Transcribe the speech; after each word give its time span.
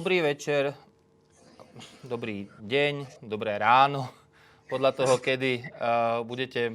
Dobrý 0.00 0.24
večer, 0.24 0.72
dobrý 2.00 2.48
deň, 2.56 3.20
dobré 3.20 3.60
ráno, 3.60 4.08
podľa 4.64 4.96
toho, 4.96 5.20
kedy 5.20 5.60
uh, 5.60 6.24
budete 6.24 6.72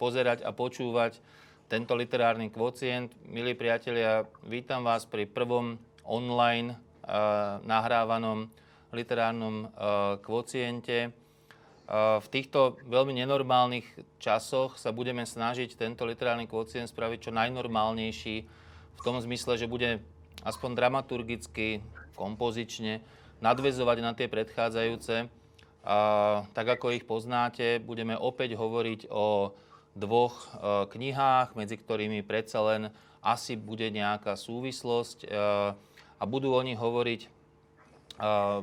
pozerať 0.00 0.48
a 0.48 0.56
počúvať 0.56 1.20
tento 1.68 1.92
literárny 1.92 2.48
kvocient. 2.48 3.12
Milí 3.28 3.52
priatelia, 3.52 4.24
vítam 4.48 4.80
vás 4.80 5.04
pri 5.04 5.28
prvom 5.28 5.76
online 6.08 6.72
uh, 7.04 7.60
nahrávanom 7.68 8.48
literárnom 8.96 9.68
uh, 9.68 10.16
kvociente. 10.24 11.12
V 11.92 12.26
týchto 12.32 12.80
veľmi 12.88 13.12
nenormálnych 13.12 14.16
časoch 14.16 14.80
sa 14.80 14.88
budeme 14.88 15.28
snažiť 15.28 15.76
tento 15.76 16.08
literárny 16.08 16.48
kvocient 16.48 16.88
spraviť 16.88 17.28
čo 17.28 17.36
najnormálnejší 17.36 18.36
v 18.96 19.00
tom 19.04 19.20
zmysle, 19.20 19.60
že 19.60 19.68
bude 19.68 20.00
aspoň 20.48 20.80
dramaturgicky, 20.80 21.84
kompozične 22.14 23.02
nadvezovať 23.44 23.98
na 24.00 24.12
tie 24.16 24.26
predchádzajúce. 24.30 25.28
A, 25.84 25.98
tak 26.56 26.66
ako 26.80 26.96
ich 26.96 27.04
poznáte, 27.04 27.82
budeme 27.82 28.16
opäť 28.16 28.56
hovoriť 28.56 29.12
o 29.12 29.52
dvoch 29.94 30.34
e, 30.34 30.46
knihách, 30.90 31.54
medzi 31.54 31.78
ktorými 31.78 32.26
predsa 32.26 32.64
len 32.64 32.82
asi 33.22 33.54
bude 33.54 33.88
nejaká 33.94 34.34
súvislosť 34.34 35.18
e, 35.24 35.28
a 36.18 36.24
budú 36.26 36.50
o 36.50 36.64
nich 36.66 36.78
hovoriť 36.78 37.20
e, 37.22 37.28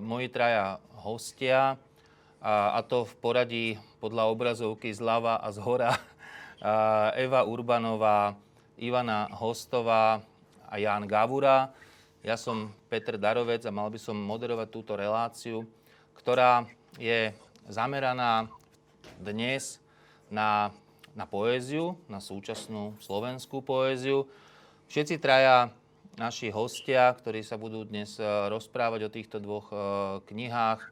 moji 0.02 0.28
traja 0.28 0.84
hostia, 1.00 1.80
a, 2.42 2.74
a 2.74 2.80
to 2.82 3.06
v 3.06 3.14
poradí 3.22 3.68
podľa 4.02 4.34
obrazovky 4.34 4.90
zľava 4.90 5.38
a 5.40 5.54
zhora. 5.54 5.94
Eva 7.18 7.42
Urbanová, 7.46 8.38
Ivana 8.78 9.30
Hostová 9.34 10.22
a 10.66 10.76
Ján 10.78 11.06
Gavura. 11.10 11.74
Ja 12.22 12.38
som 12.38 12.70
Petr 12.86 13.18
Darovec 13.18 13.66
a 13.66 13.74
mal 13.74 13.90
by 13.90 13.98
som 13.98 14.14
moderovať 14.14 14.70
túto 14.70 14.94
reláciu, 14.94 15.66
ktorá 16.14 16.70
je 17.02 17.34
zameraná 17.66 18.46
dnes 19.18 19.82
na, 20.30 20.70
na 21.18 21.26
poéziu, 21.26 21.98
na 22.06 22.22
súčasnú 22.22 22.94
slovenskú 23.02 23.66
poéziu. 23.66 24.30
Všetci 24.86 25.18
traja 25.18 25.74
naši 26.14 26.54
hostia, 26.54 27.10
ktorí 27.10 27.42
sa 27.42 27.58
budú 27.58 27.90
dnes 27.90 28.22
e, 28.22 28.26
rozprávať 28.54 29.02
o 29.10 29.14
týchto 29.18 29.42
dvoch 29.42 29.74
e, 29.74 29.78
knihách, 30.30 30.82
e, 30.86 30.90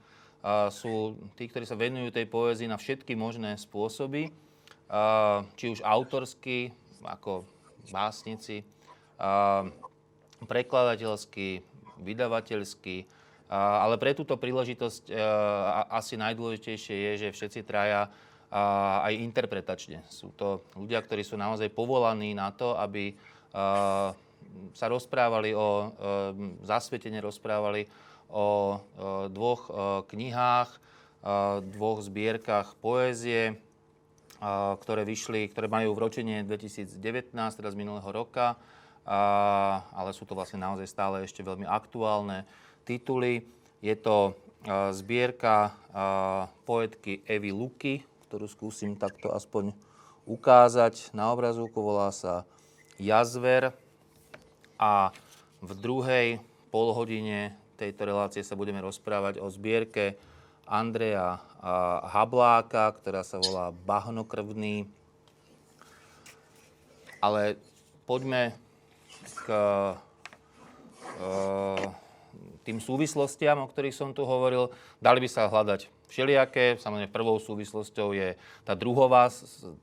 sú 0.73 1.13
tí, 1.37 1.45
ktorí 1.45 1.69
sa 1.69 1.77
venujú 1.77 2.09
tej 2.09 2.25
poézii 2.25 2.65
na 2.65 2.81
všetky 2.81 3.13
možné 3.13 3.53
spôsoby, 3.53 4.33
či 5.53 5.65
už 5.69 5.85
autorsky, 5.85 6.73
ako 7.05 7.45
básnici, 7.93 8.65
prekladateľský, 10.47 11.63
vydavateľský, 11.99 12.97
ale 13.49 13.95
pre 13.97 14.13
túto 14.13 14.37
príležitosť 14.37 15.09
asi 15.89 16.15
najdôležitejšie 16.21 16.95
je, 16.95 17.11
že 17.27 17.35
všetci 17.35 17.61
traja 17.65 18.07
aj 19.03 19.13
interpretačne. 19.13 20.05
Sú 20.09 20.33
to 20.33 20.65
ľudia, 20.77 21.01
ktorí 21.01 21.25
sú 21.25 21.37
naozaj 21.37 21.73
povolaní 21.73 22.37
na 22.37 22.53
to, 22.53 22.77
aby 22.77 23.13
sa 24.73 24.85
rozprávali 24.89 25.53
o, 25.53 25.93
zasvetene 26.65 27.21
rozprávali 27.21 27.85
o 28.29 28.77
dvoch 29.29 29.69
knihách, 30.09 30.69
dvoch 31.65 31.99
zbierkach 32.05 32.77
poézie, 32.77 33.57
ktoré 34.79 35.03
vyšli, 35.03 35.51
ktoré 35.51 35.67
majú 35.67 35.91
vročenie 35.93 36.47
2019, 36.47 37.33
teda 37.33 37.69
z 37.69 37.77
minulého 37.77 38.07
roka 38.09 38.55
ale 39.09 40.13
sú 40.13 40.29
to 40.29 40.37
vlastne 40.37 40.61
naozaj 40.61 40.85
stále 40.85 41.25
ešte 41.25 41.41
veľmi 41.41 41.65
aktuálne 41.65 42.45
tituly. 42.85 43.41
Je 43.81 43.97
to 43.97 44.37
zbierka 44.93 45.73
poetky 46.69 47.25
Evy 47.25 47.49
Luky, 47.49 48.05
ktorú 48.29 48.45
skúsim 48.45 48.93
takto 48.93 49.33
aspoň 49.33 49.73
ukázať. 50.29 51.09
Na 51.17 51.33
obrazovku 51.33 51.81
volá 51.81 52.13
sa 52.13 52.45
Jazver 53.01 53.73
a 54.77 55.09
v 55.57 55.71
druhej 55.73 56.27
polhodine 56.69 57.57
tejto 57.79 58.05
relácie 58.05 58.45
sa 58.45 58.53
budeme 58.53 58.83
rozprávať 58.83 59.41
o 59.41 59.49
zbierke 59.49 60.21
Andreja 60.69 61.41
Habláka, 62.13 62.93
ktorá 62.93 63.25
sa 63.25 63.41
volá 63.41 63.73
Bahnokrvný. 63.73 64.85
Ale 67.23 67.57
poďme 68.05 68.53
k 69.33 69.47
eh, 71.19 71.83
tým 72.69 72.77
súvislostiam, 72.77 73.65
o 73.65 73.69
ktorých 73.69 73.95
som 73.97 74.13
tu 74.13 74.21
hovoril. 74.21 74.69
Dali 75.01 75.23
by 75.23 75.29
sa 75.29 75.49
hľadať 75.49 75.89
všelijaké. 76.09 76.77
Samozrejme, 76.77 77.09
prvou 77.09 77.37
súvislosťou 77.41 78.13
je 78.13 78.37
tá 78.65 78.77
druhová, 78.77 79.29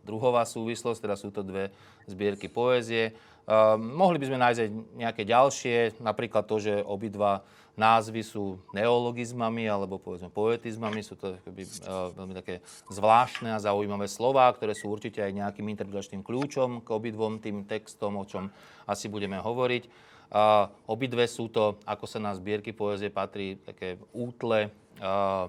druhová 0.07 0.47
súvislosť, 0.47 1.03
teda 1.03 1.17
sú 1.19 1.35
to 1.35 1.43
dve 1.43 1.75
zbierky 2.07 2.47
poézie. 2.47 3.15
Uh, 3.47 3.79
mohli 3.79 4.19
by 4.19 4.27
sme 4.27 4.43
nájsť 4.43 4.61
nejaké 4.99 5.23
ďalšie, 5.23 6.03
napríklad 6.03 6.51
to, 6.51 6.59
že 6.59 6.83
obidva 6.83 7.47
názvy 7.77 8.25
sú 8.25 8.57
neologizmami 8.73 9.69
alebo 9.69 10.01
povedzme 10.01 10.33
poetizmami. 10.33 11.05
Sú 11.05 11.15
to 11.15 11.37
akoby, 11.37 11.63
uh, 11.85 12.11
veľmi 12.17 12.35
také 12.35 12.65
zvláštne 12.89 13.53
a 13.53 13.63
zaujímavé 13.63 14.09
slova, 14.09 14.49
ktoré 14.57 14.73
sú 14.73 14.89
určite 14.89 15.21
aj 15.21 15.37
nejakým 15.37 15.69
interpretačným 15.77 16.25
kľúčom 16.25 16.83
k 16.83 16.89
obidvom 16.89 17.39
tým 17.39 17.69
textom, 17.69 18.17
o 18.17 18.25
čom 18.25 18.49
asi 18.89 19.07
budeme 19.13 19.37
hovoriť. 19.37 19.85
Uh, 20.27 20.67
obidve 20.91 21.23
sú 21.31 21.47
to, 21.53 21.79
ako 21.87 22.09
sa 22.11 22.19
na 22.19 22.35
zbierky 22.35 22.75
poezie 22.75 23.15
patrí, 23.15 23.63
také 23.63 24.01
útle 24.11 24.75
uh, 24.99 25.47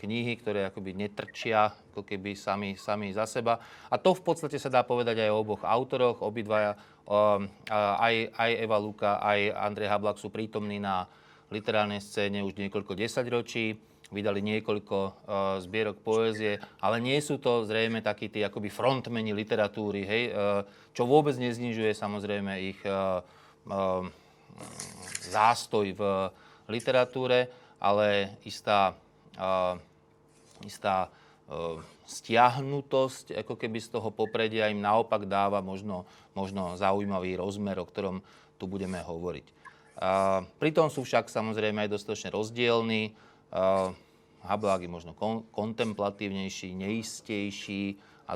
knihy, 0.00 0.32
ktoré 0.40 0.64
akoby 0.72 0.96
netrčia 0.96 1.76
ako 1.92 2.08
keby 2.08 2.32
sami, 2.32 2.72
sami 2.80 3.12
za 3.12 3.28
seba. 3.28 3.60
A 3.92 4.00
to 4.00 4.16
v 4.16 4.24
podstate 4.24 4.56
sa 4.56 4.72
dá 4.72 4.80
povedať 4.80 5.20
aj 5.20 5.28
o 5.28 5.44
oboch 5.44 5.60
autoroch. 5.60 6.24
Obidvaja 6.24 6.72
aj, 7.06 8.14
aj 8.34 8.50
Eva 8.58 8.78
Luka, 8.80 9.22
aj 9.22 9.54
Andrej 9.56 9.88
Hablak 9.88 10.18
sú 10.18 10.28
prítomní 10.28 10.82
na 10.82 11.06
literárnej 11.50 11.98
scéne 11.98 12.46
už 12.46 12.54
niekoľko 12.54 12.94
desaťročí, 12.94 13.74
vydali 14.10 14.42
niekoľko 14.42 14.98
uh, 14.98 15.12
zbierok 15.62 16.02
poézie, 16.02 16.58
ale 16.82 16.98
nie 16.98 17.18
sú 17.22 17.38
to 17.38 17.62
zrejme 17.62 18.02
takí 18.02 18.26
tí 18.26 18.42
akoby 18.42 18.66
frontmeni 18.66 19.30
literatúry, 19.30 20.02
hej, 20.02 20.22
uh, 20.30 20.66
čo 20.90 21.06
vôbec 21.06 21.38
neznižuje 21.38 21.94
samozrejme 21.94 22.52
ich 22.58 22.80
uh, 22.86 23.22
zástoj 25.30 25.94
v 25.94 26.02
literatúre, 26.70 27.50
ale 27.80 28.36
istá, 28.44 28.92
istá 30.64 31.08
stiahnutosť 32.10 33.38
ako 33.46 33.54
keby 33.54 33.78
z 33.78 33.94
toho 33.94 34.10
popredia 34.10 34.66
im 34.66 34.82
naopak 34.82 35.30
dáva 35.30 35.62
možno, 35.62 36.10
možno 36.34 36.74
zaujímavý 36.74 37.38
rozmer, 37.38 37.78
o 37.78 37.86
ktorom 37.86 38.18
tu 38.58 38.66
budeme 38.66 38.98
hovoriť. 38.98 39.46
A, 40.02 40.42
pritom 40.58 40.90
sú 40.90 41.06
však 41.06 41.30
samozrejme 41.30 41.86
aj 41.86 41.94
dostatočne 41.94 42.34
rozdielní. 42.34 43.14
Hablák 44.40 44.82
je 44.82 44.90
možno 44.90 45.12
kon, 45.14 45.46
kontemplatívnejší, 45.54 46.74
neistejší 46.74 48.00
a, 48.26 48.34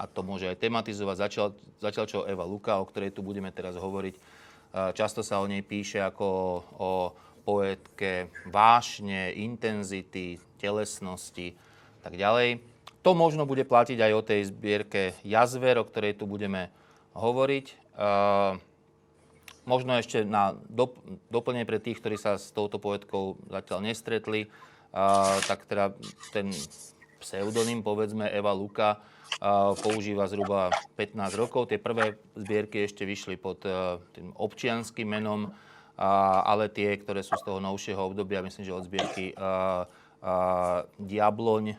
a 0.00 0.04
to 0.08 0.24
môže 0.24 0.48
aj 0.48 0.56
tematizovať. 0.56 1.16
Začal, 1.20 1.46
začal 1.76 2.04
čo 2.08 2.24
Eva 2.24 2.48
Luka, 2.48 2.80
o 2.80 2.88
ktorej 2.88 3.12
tu 3.12 3.20
budeme 3.20 3.52
teraz 3.52 3.76
hovoriť. 3.76 4.14
A, 4.16 4.20
často 4.96 5.20
sa 5.20 5.44
o 5.44 5.46
nej 5.50 5.60
píše 5.60 6.00
ako 6.00 6.26
o 6.80 6.92
poetke 7.44 8.32
vášne, 8.48 9.32
intenzity, 9.36 10.40
telesnosti 10.56 11.56
tak 12.00 12.16
ďalej. 12.16 12.69
To 13.00 13.16
možno 13.16 13.48
bude 13.48 13.64
platiť 13.64 13.96
aj 13.96 14.12
o 14.12 14.22
tej 14.26 14.40
zbierke 14.52 15.16
Jazver, 15.24 15.80
o 15.80 15.88
ktorej 15.88 16.20
tu 16.20 16.28
budeme 16.28 16.68
hovoriť. 17.16 17.96
Uh, 17.96 18.60
možno 19.64 19.96
ešte 19.96 20.20
na 20.28 20.52
dop- 20.68 21.00
doplnenie 21.32 21.64
pre 21.64 21.80
tých, 21.80 21.96
ktorí 22.00 22.20
sa 22.20 22.36
s 22.36 22.52
touto 22.52 22.76
poetkou 22.76 23.40
zatiaľ 23.48 23.88
nestretli, 23.88 24.52
uh, 24.92 25.40
tak 25.48 25.64
teda 25.64 25.96
ten 26.36 26.52
pseudonym, 27.24 27.80
povedzme, 27.80 28.28
Eva 28.28 28.52
Luka, 28.52 29.00
uh, 29.00 29.72
používa 29.80 30.28
zhruba 30.28 30.68
15 31.00 31.40
rokov. 31.40 31.72
Tie 31.72 31.80
prvé 31.80 32.20
zbierky 32.36 32.84
ešte 32.84 33.08
vyšli 33.08 33.40
pod 33.40 33.64
tým 34.12 34.36
občianským 34.36 35.08
menom, 35.08 35.52
ale 36.00 36.72
tie, 36.72 36.96
ktoré 36.96 37.20
sú 37.20 37.36
z 37.36 37.44
toho 37.44 37.60
novšieho 37.60 38.00
obdobia, 38.00 38.40
myslím, 38.40 38.64
že 38.64 38.72
od 38.72 38.88
zbierky 38.88 39.36
Diabloň, 40.96 41.76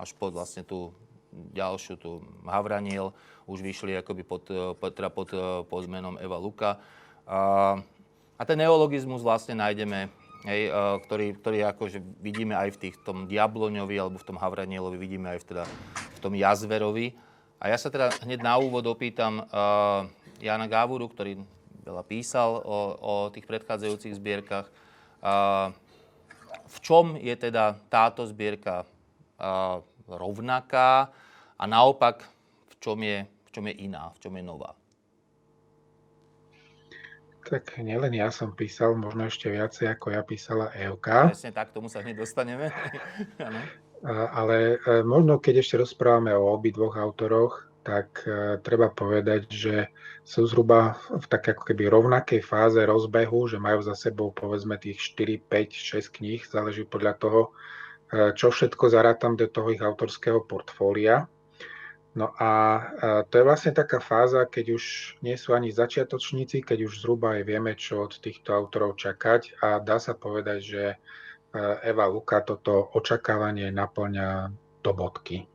až 0.00 0.16
pod 0.16 0.32
vlastne 0.32 0.64
tú 0.64 0.96
ďalšiu, 1.30 1.94
tú 2.00 2.24
Havraniel, 2.48 3.12
už 3.44 3.60
vyšli 3.60 3.94
akoby 4.00 4.22
pod, 4.24 4.48
teda 4.80 5.12
pod, 5.12 5.30
pod 5.68 5.84
menom 5.86 6.16
Eva 6.16 6.40
Luka. 6.40 6.80
A, 7.28 7.78
a 8.34 8.42
ten 8.48 8.58
neologizmus 8.58 9.22
vlastne 9.22 9.54
nájdeme, 9.60 10.10
hej, 10.48 10.72
ktorý, 11.06 11.36
ktorý 11.38 11.58
akože 11.76 11.98
vidíme 12.18 12.56
aj 12.56 12.74
v 12.74 12.80
tých, 12.88 12.94
tom 13.04 13.28
Diabloňovi 13.28 13.94
alebo 13.94 14.18
v 14.18 14.26
tom 14.26 14.40
Havranielovi, 14.40 14.96
vidíme 14.96 15.36
aj 15.36 15.38
v, 15.44 15.46
teda, 15.54 15.64
v 16.16 16.18
tom 16.18 16.32
Jazverovi. 16.34 17.14
A 17.60 17.68
ja 17.68 17.76
sa 17.76 17.92
teda 17.92 18.08
hneď 18.24 18.40
na 18.40 18.56
úvod 18.56 18.88
opýtam 18.88 19.44
uh, 19.44 20.08
Jana 20.40 20.64
Gávuru, 20.64 21.12
ktorý 21.12 21.44
veľa 21.84 22.02
písal 22.08 22.56
o, 22.64 22.78
o 22.96 23.14
tých 23.28 23.44
predchádzajúcich 23.44 24.16
zbierkach. 24.16 24.72
A 25.20 25.68
v 26.70 26.78
čom 26.80 27.18
je 27.20 27.34
teda 27.36 27.76
táto 27.92 28.24
zbierka 28.24 28.88
a, 29.36 29.84
rovnaká 30.16 31.12
a 31.58 31.64
naopak 31.66 32.26
v 32.70 32.74
čom, 32.80 32.98
je, 33.02 33.26
v 33.26 33.50
čom 33.52 33.64
je 33.68 33.74
iná, 33.84 34.10
v 34.16 34.18
čom 34.22 34.32
je 34.34 34.44
nová? 34.46 34.72
Tak 37.40 37.80
nielen 37.80 38.12
ja 38.14 38.28
som 38.28 38.52
písal, 38.52 38.94
možno 38.94 39.26
ešte 39.26 39.48
viacej 39.48 39.90
ako 39.96 40.06
ja 40.12 40.22
písala 40.22 40.70
Evka. 40.76 41.32
Presne 41.32 41.56
tak, 41.56 41.72
tomu 41.72 41.88
sa 41.88 42.04
hneď 42.04 42.22
dostaneme. 42.22 42.68
Ale 44.40 44.80
e, 44.80 45.04
možno 45.04 45.40
keď 45.40 45.60
ešte 45.60 45.80
rozprávame 45.80 46.32
o 46.32 46.52
obidvoch 46.52 46.96
autoroch, 46.96 47.68
tak 47.80 48.24
e, 48.28 48.60
treba 48.60 48.92
povedať, 48.92 49.48
že 49.48 49.88
sú 50.24 50.44
zhruba 50.44 51.00
v 51.08 51.26
tak 51.26 51.56
ako 51.56 51.64
keby 51.64 51.88
rovnakej 51.88 52.40
fáze 52.44 52.80
rozbehu, 52.80 53.48
že 53.48 53.56
majú 53.56 53.80
za 53.80 53.96
sebou 53.96 54.32
povedzme 54.36 54.76
tých 54.76 55.00
4, 55.16 55.40
5, 55.48 56.06
6 56.06 56.16
kníh, 56.20 56.40
záleží 56.44 56.84
podľa 56.84 57.16
toho, 57.16 57.40
čo 58.10 58.50
všetko 58.50 58.90
zarátam 58.90 59.38
do 59.38 59.46
toho 59.46 59.70
ich 59.70 59.82
autorského 59.82 60.42
portfólia. 60.42 61.30
No 62.10 62.34
a 62.42 62.50
to 63.30 63.38
je 63.38 63.46
vlastne 63.46 63.70
taká 63.70 64.02
fáza, 64.02 64.42
keď 64.42 64.74
už 64.74 64.84
nie 65.22 65.38
sú 65.38 65.54
ani 65.54 65.70
začiatočníci, 65.70 66.66
keď 66.66 66.90
už 66.90 67.06
zhruba 67.06 67.38
aj 67.38 67.42
vieme, 67.46 67.78
čo 67.78 68.02
od 68.02 68.18
týchto 68.18 68.50
autorov 68.50 68.98
čakať 68.98 69.62
a 69.62 69.78
dá 69.78 70.02
sa 70.02 70.18
povedať, 70.18 70.58
že 70.58 70.84
Eva 71.86 72.10
Luka 72.10 72.42
toto 72.42 72.90
očakávanie 72.98 73.70
naplňa 73.70 74.50
do 74.82 74.90
bodky. 74.90 75.46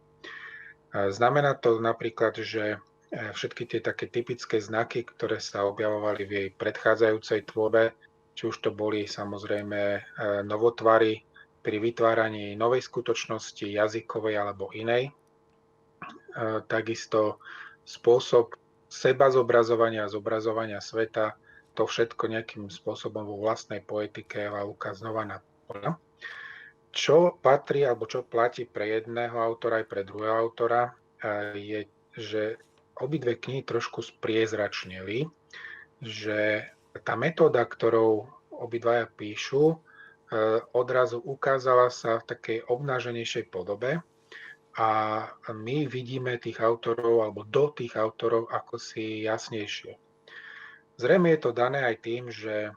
Znamená 0.95 1.59
to 1.59 1.83
napríklad, 1.83 2.39
že 2.39 2.79
všetky 3.11 3.67
tie 3.67 3.79
také 3.83 4.07
typické 4.07 4.63
znaky, 4.63 5.03
ktoré 5.03 5.43
sa 5.43 5.67
objavovali 5.67 6.23
v 6.23 6.31
jej 6.31 6.49
predchádzajúcej 6.55 7.51
tvorbe, 7.51 7.91
či 8.31 8.47
už 8.47 8.63
to 8.63 8.71
boli 8.71 9.07
samozrejme 9.11 9.99
novotvary 10.47 11.19
pri 11.65 11.81
vytváraní 11.81 12.53
novej 12.53 12.85
skutočnosti, 12.85 13.65
jazykovej 13.65 14.37
alebo 14.37 14.69
inej, 14.69 15.09
takisto 16.69 17.41
spôsob 17.81 18.53
seba 18.85 19.33
zobrazovania 19.33 20.05
a 20.05 20.13
zobrazovania 20.13 20.77
sveta, 20.77 21.33
to 21.73 21.89
všetko 21.89 22.29
nejakým 22.29 22.69
spôsobom 22.69 23.25
vo 23.25 23.41
vlastnej 23.41 23.81
poetike 23.81 24.45
Luka 24.61 24.93
znova 24.93 25.25
naplňa. 25.25 25.97
Čo 26.93 27.35
patrí 27.41 27.83
alebo 27.83 28.05
čo 28.05 28.21
platí 28.21 28.63
pre 28.69 29.01
jedného 29.01 29.35
autora 29.35 29.81
aj 29.81 29.89
pre 29.89 30.05
druhého 30.05 30.37
autora, 30.37 30.93
je, 31.57 31.89
že 32.13 32.61
obidve 32.95 33.35
knihy 33.35 33.65
trošku 33.65 34.05
spriezračnili, 34.05 35.27
že 35.99 36.69
tá 37.03 37.19
metóda, 37.19 37.65
ktorou 37.67 38.29
obidvaja 38.53 39.09
píšu, 39.11 39.81
odrazu 40.73 41.21
ukázala 41.21 41.87
sa 41.93 42.19
v 42.19 42.27
takej 42.27 42.57
obnáženejšej 42.67 43.47
podobe, 43.51 44.03
a 44.75 44.89
my 45.55 45.87
vidíme 45.87 46.35
tých 46.35 46.59
autorov 46.59 47.23
alebo 47.23 47.47
do 47.47 47.71
tých 47.71 47.95
autorov 47.95 48.51
ako 48.51 48.75
si 48.75 49.23
jasnejšie. 49.23 49.95
Zrejme 50.99 51.31
je 51.31 51.39
to 51.39 51.51
dané 51.55 51.79
aj 51.87 51.95
tým, 52.03 52.27
že 52.27 52.75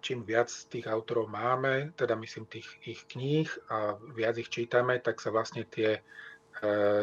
čím 0.00 0.24
viac 0.24 0.48
tých 0.48 0.88
autorov 0.88 1.28
máme, 1.28 1.92
teda 1.96 2.16
myslím 2.16 2.44
tých 2.48 2.68
ich 2.84 3.04
kníh 3.08 3.48
a 3.68 3.96
viac 4.16 4.36
ich 4.40 4.48
čítame, 4.48 5.00
tak 5.00 5.20
sa 5.20 5.32
vlastne 5.32 5.64
tie 5.64 5.96
e, 5.96 6.00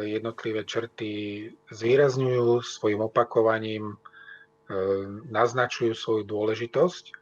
jednotlivé 0.06 0.62
črty 0.62 1.10
zvýrazňujú 1.70 2.62
svojim 2.62 3.02
opakovaním, 3.02 3.94
e, 3.94 3.96
naznačujú 5.30 5.94
svoju 5.94 6.22
dôležitosť. 6.26 7.21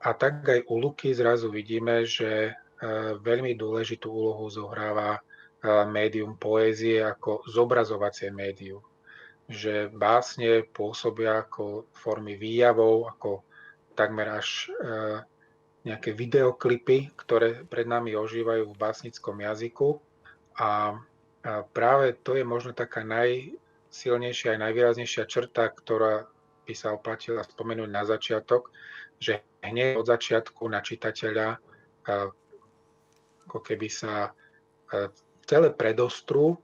A 0.00 0.10
tak 0.12 0.44
aj 0.44 0.68
u 0.68 0.76
Luky 0.76 1.14
zrazu 1.16 1.48
vidíme, 1.48 2.04
že 2.04 2.50
e, 2.50 2.52
veľmi 3.16 3.56
dôležitú 3.56 4.08
úlohu 4.12 4.46
zohráva 4.52 5.20
médium 5.66 6.38
poézie 6.38 7.02
ako 7.02 7.42
zobrazovacie 7.48 8.30
médium. 8.30 8.84
Že 9.50 9.90
básne 9.90 10.62
pôsobia 10.62 11.42
ako 11.42 11.90
formy 11.90 12.38
výjavov, 12.38 13.10
ako 13.10 13.42
takmer 13.98 14.36
až 14.36 14.70
e, 14.70 14.86
nejaké 15.86 16.10
videoklipy, 16.12 17.14
ktoré 17.14 17.62
pred 17.66 17.86
nami 17.86 18.18
ožívajú 18.18 18.74
v 18.74 18.80
básnickom 18.80 19.38
jazyku. 19.38 20.02
A 20.58 20.98
práve 21.70 22.18
to 22.26 22.34
je 22.34 22.42
možno 22.42 22.74
taká 22.74 23.06
najsilnejšia 23.06 24.58
a 24.58 24.62
najvýraznejšia 24.66 25.30
črta, 25.30 25.70
ktorá 25.70 26.26
by 26.66 26.74
sa 26.74 26.90
oplatila 26.90 27.46
spomenúť 27.46 27.86
na 27.86 28.02
začiatok, 28.02 28.74
že 29.18 29.42
hneď 29.64 29.98
od 29.98 30.06
začiatku 30.06 30.68
na 30.68 30.80
čitateľa 30.84 31.58
ako 33.46 33.58
keby 33.62 33.88
sa 33.90 34.30
e, 34.30 35.10
celé 35.46 35.70
predostru 35.70 36.58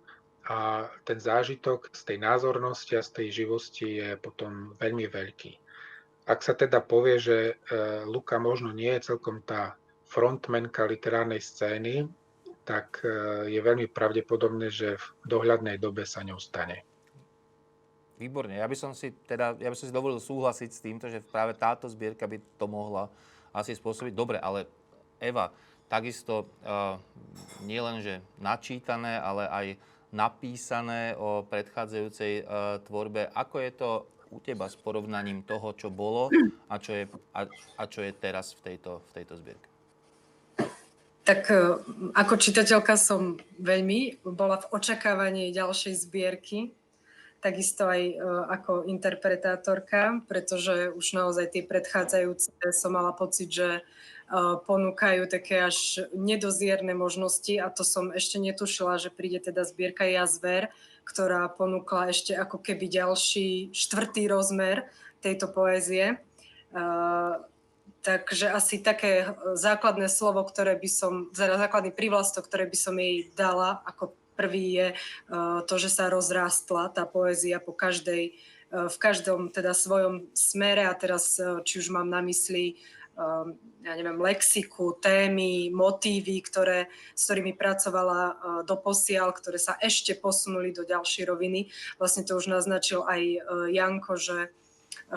a 0.46 0.90
ten 1.06 1.18
zážitok 1.22 1.94
z 1.94 2.02
tej 2.02 2.18
názornosti 2.18 2.98
a 2.98 3.06
z 3.06 3.10
tej 3.14 3.28
živosti 3.42 4.02
je 4.02 4.10
potom 4.18 4.74
veľmi 4.78 5.06
veľký. 5.06 5.52
Ak 6.26 6.42
sa 6.42 6.54
teda 6.54 6.82
povie, 6.82 7.18
že 7.18 7.36
e, 7.38 7.54
Luka 8.06 8.38
možno 8.38 8.74
nie 8.74 8.90
je 8.98 9.14
celkom 9.14 9.42
tá 9.42 9.78
frontmenka 10.06 10.86
literárnej 10.86 11.40
scény, 11.40 12.10
tak 12.62 13.02
je 13.50 13.58
veľmi 13.58 13.90
pravdepodobné, 13.90 14.70
že 14.70 14.94
v 14.94 15.06
dohľadnej 15.26 15.82
dobe 15.82 16.06
sa 16.06 16.22
ňou 16.22 16.38
stane. 16.38 16.86
Výborne. 18.22 18.54
Ja 18.54 18.70
by 18.70 18.76
som 18.78 18.94
si 18.94 19.10
teda, 19.26 19.58
ja 19.58 19.66
by 19.66 19.74
som 19.74 19.90
si 19.90 19.94
dovolil 19.94 20.22
súhlasiť 20.22 20.70
s 20.70 20.78
týmto, 20.78 21.10
že 21.10 21.18
práve 21.18 21.58
táto 21.58 21.90
zbierka 21.90 22.30
by 22.30 22.38
to 22.54 22.70
mohla 22.70 23.10
asi 23.50 23.74
spôsobiť. 23.74 24.14
Dobre, 24.14 24.38
ale 24.38 24.70
Eva, 25.18 25.50
takisto 25.90 26.46
uh, 26.62 27.02
nielen, 27.66 27.98
že 27.98 28.22
načítané, 28.38 29.18
ale 29.18 29.50
aj 29.50 29.66
napísané 30.14 31.18
o 31.18 31.42
predchádzajúcej 31.44 32.32
uh, 32.46 32.78
tvorbe. 32.86 33.26
Ako 33.34 33.56
je 33.58 33.70
to 33.74 33.90
u 34.32 34.40
teba 34.40 34.70
s 34.70 34.78
porovnaním 34.78 35.44
toho, 35.44 35.76
čo 35.76 35.92
bolo 35.92 36.32
a 36.72 36.80
čo 36.80 36.96
je, 36.96 37.04
a, 37.36 37.44
a 37.76 37.82
čo 37.84 38.00
je 38.00 38.12
teraz 38.16 38.56
v 38.56 38.72
tejto, 38.72 39.04
v 39.04 39.10
tejto 39.20 39.34
zbierke? 39.36 39.68
Tak 41.22 41.40
uh, 41.52 41.82
ako 42.16 42.34
čitateľka 42.40 42.96
som 42.96 43.36
veľmi 43.60 44.24
bola 44.24 44.58
v 44.64 44.68
očakávaní 44.72 45.52
ďalšej 45.52 46.08
zbierky, 46.08 46.72
takisto 47.42 47.90
aj 47.90 48.02
uh, 48.14 48.46
ako 48.48 48.86
interpretátorka, 48.86 50.22
pretože 50.30 50.94
už 50.94 51.06
naozaj 51.18 51.52
tie 51.52 51.62
predchádzajúce 51.66 52.54
som 52.70 52.94
mala 52.94 53.10
pocit, 53.10 53.50
že 53.50 53.82
ponúkajú 54.64 55.28
také 55.28 55.60
až 55.60 56.08
nedozierne 56.16 56.96
možnosti 56.96 57.52
a 57.60 57.68
to 57.68 57.84
som 57.84 58.08
ešte 58.16 58.40
netušila, 58.40 58.96
že 58.96 59.12
príde 59.12 59.36
teda 59.44 59.60
zbierka 59.68 60.08
Jazver, 60.08 60.72
ktorá 61.04 61.52
ponúkla 61.52 62.08
ešte 62.08 62.32
ako 62.32 62.64
keby 62.64 62.88
ďalší 62.88 63.76
štvrtý 63.76 64.32
rozmer 64.32 64.88
tejto 65.20 65.52
poézie. 65.52 66.16
Takže 68.02 68.56
asi 68.56 68.80
také 68.80 69.36
základné 69.52 70.08
slovo, 70.08 70.40
ktoré 70.48 70.80
by 70.80 70.88
som, 70.88 71.28
teda 71.36 71.60
základný 71.60 71.92
prívlastok, 71.92 72.48
ktoré 72.48 72.64
by 72.64 72.78
som 72.80 72.96
jej 72.96 73.28
dala 73.36 73.84
ako 73.84 74.16
prvý 74.34 74.64
je 74.72 74.88
to, 75.66 75.74
že 75.78 75.88
sa 75.92 76.12
rozrástla 76.12 76.92
tá 76.92 77.04
poézia 77.08 77.60
po 77.60 77.72
každej, 77.76 78.36
v 78.72 78.96
každom 78.96 79.52
teda 79.52 79.76
svojom 79.76 80.32
smere 80.32 80.88
a 80.88 80.94
teraz 80.96 81.36
či 81.64 81.74
už 81.80 81.92
mám 81.92 82.08
na 82.08 82.24
mysli 82.24 82.80
ja 83.82 83.92
neviem, 83.92 84.16
lexiku, 84.16 84.96
témy, 84.96 85.68
motívy, 85.68 86.40
ktoré, 86.40 86.88
s 87.12 87.28
ktorými 87.28 87.52
pracovala 87.52 88.40
do 88.64 88.72
posiaľ, 88.80 89.36
ktoré 89.36 89.60
sa 89.60 89.76
ešte 89.76 90.16
posunuli 90.16 90.72
do 90.72 90.88
ďalšej 90.88 91.28
roviny. 91.28 91.68
Vlastne 92.00 92.24
to 92.24 92.40
už 92.40 92.48
naznačil 92.48 93.04
aj 93.04 93.20
Janko, 93.68 94.16
že 94.16 94.38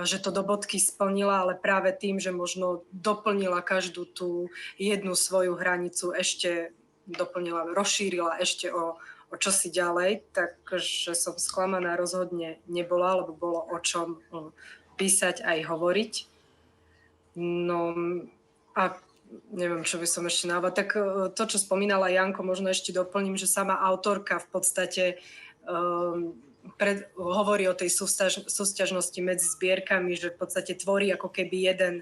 že 0.03 0.19
to 0.19 0.31
do 0.31 0.43
bodky 0.43 0.75
splnila, 0.75 1.47
ale 1.47 1.55
práve 1.55 1.95
tým, 1.95 2.19
že 2.19 2.35
možno 2.35 2.83
doplnila 2.91 3.63
každú 3.63 4.03
tú 4.03 4.51
jednu 4.75 5.15
svoju 5.15 5.55
hranicu, 5.55 6.11
ešte 6.11 6.75
doplnila, 7.07 7.71
rozšírila 7.73 8.41
ešte 8.41 8.69
o, 8.73 8.97
o 9.29 9.35
čosi 9.37 9.69
ďalej, 9.73 10.25
takže 10.33 11.13
som 11.13 11.37
sklamaná 11.37 11.97
rozhodne 11.97 12.61
nebola, 12.69 13.21
lebo 13.23 13.33
bolo 13.33 13.61
o 13.69 13.77
čom 13.81 14.21
písať 14.95 15.43
aj 15.43 15.57
hovoriť. 15.69 16.13
No 17.35 17.93
a 18.75 18.83
neviem, 19.51 19.83
čo 19.83 19.99
by 19.99 20.07
som 20.07 20.23
ešte 20.27 20.47
návod. 20.47 20.71
Tak 20.71 20.89
e, 20.95 20.99
to, 21.35 21.43
čo 21.47 21.57
spomínala 21.59 22.11
Janko, 22.11 22.45
možno 22.45 22.71
ešte 22.71 22.95
doplním, 22.95 23.35
že 23.35 23.49
sama 23.49 23.75
autorka 23.75 24.39
v 24.39 24.47
podstate 24.51 25.03
um, 25.67 26.37
pred, 26.77 27.09
hovorí 27.15 27.69
o 27.69 27.77
tej 27.77 27.93
sústaž, 27.93 28.45
súťažnosti 28.49 29.19
medzi 29.21 29.45
zbierkami, 29.45 30.17
že 30.17 30.33
v 30.33 30.39
podstate 30.41 30.73
tvorí 30.73 31.13
ako 31.13 31.29
keby 31.29 31.57
jeden, 31.69 31.95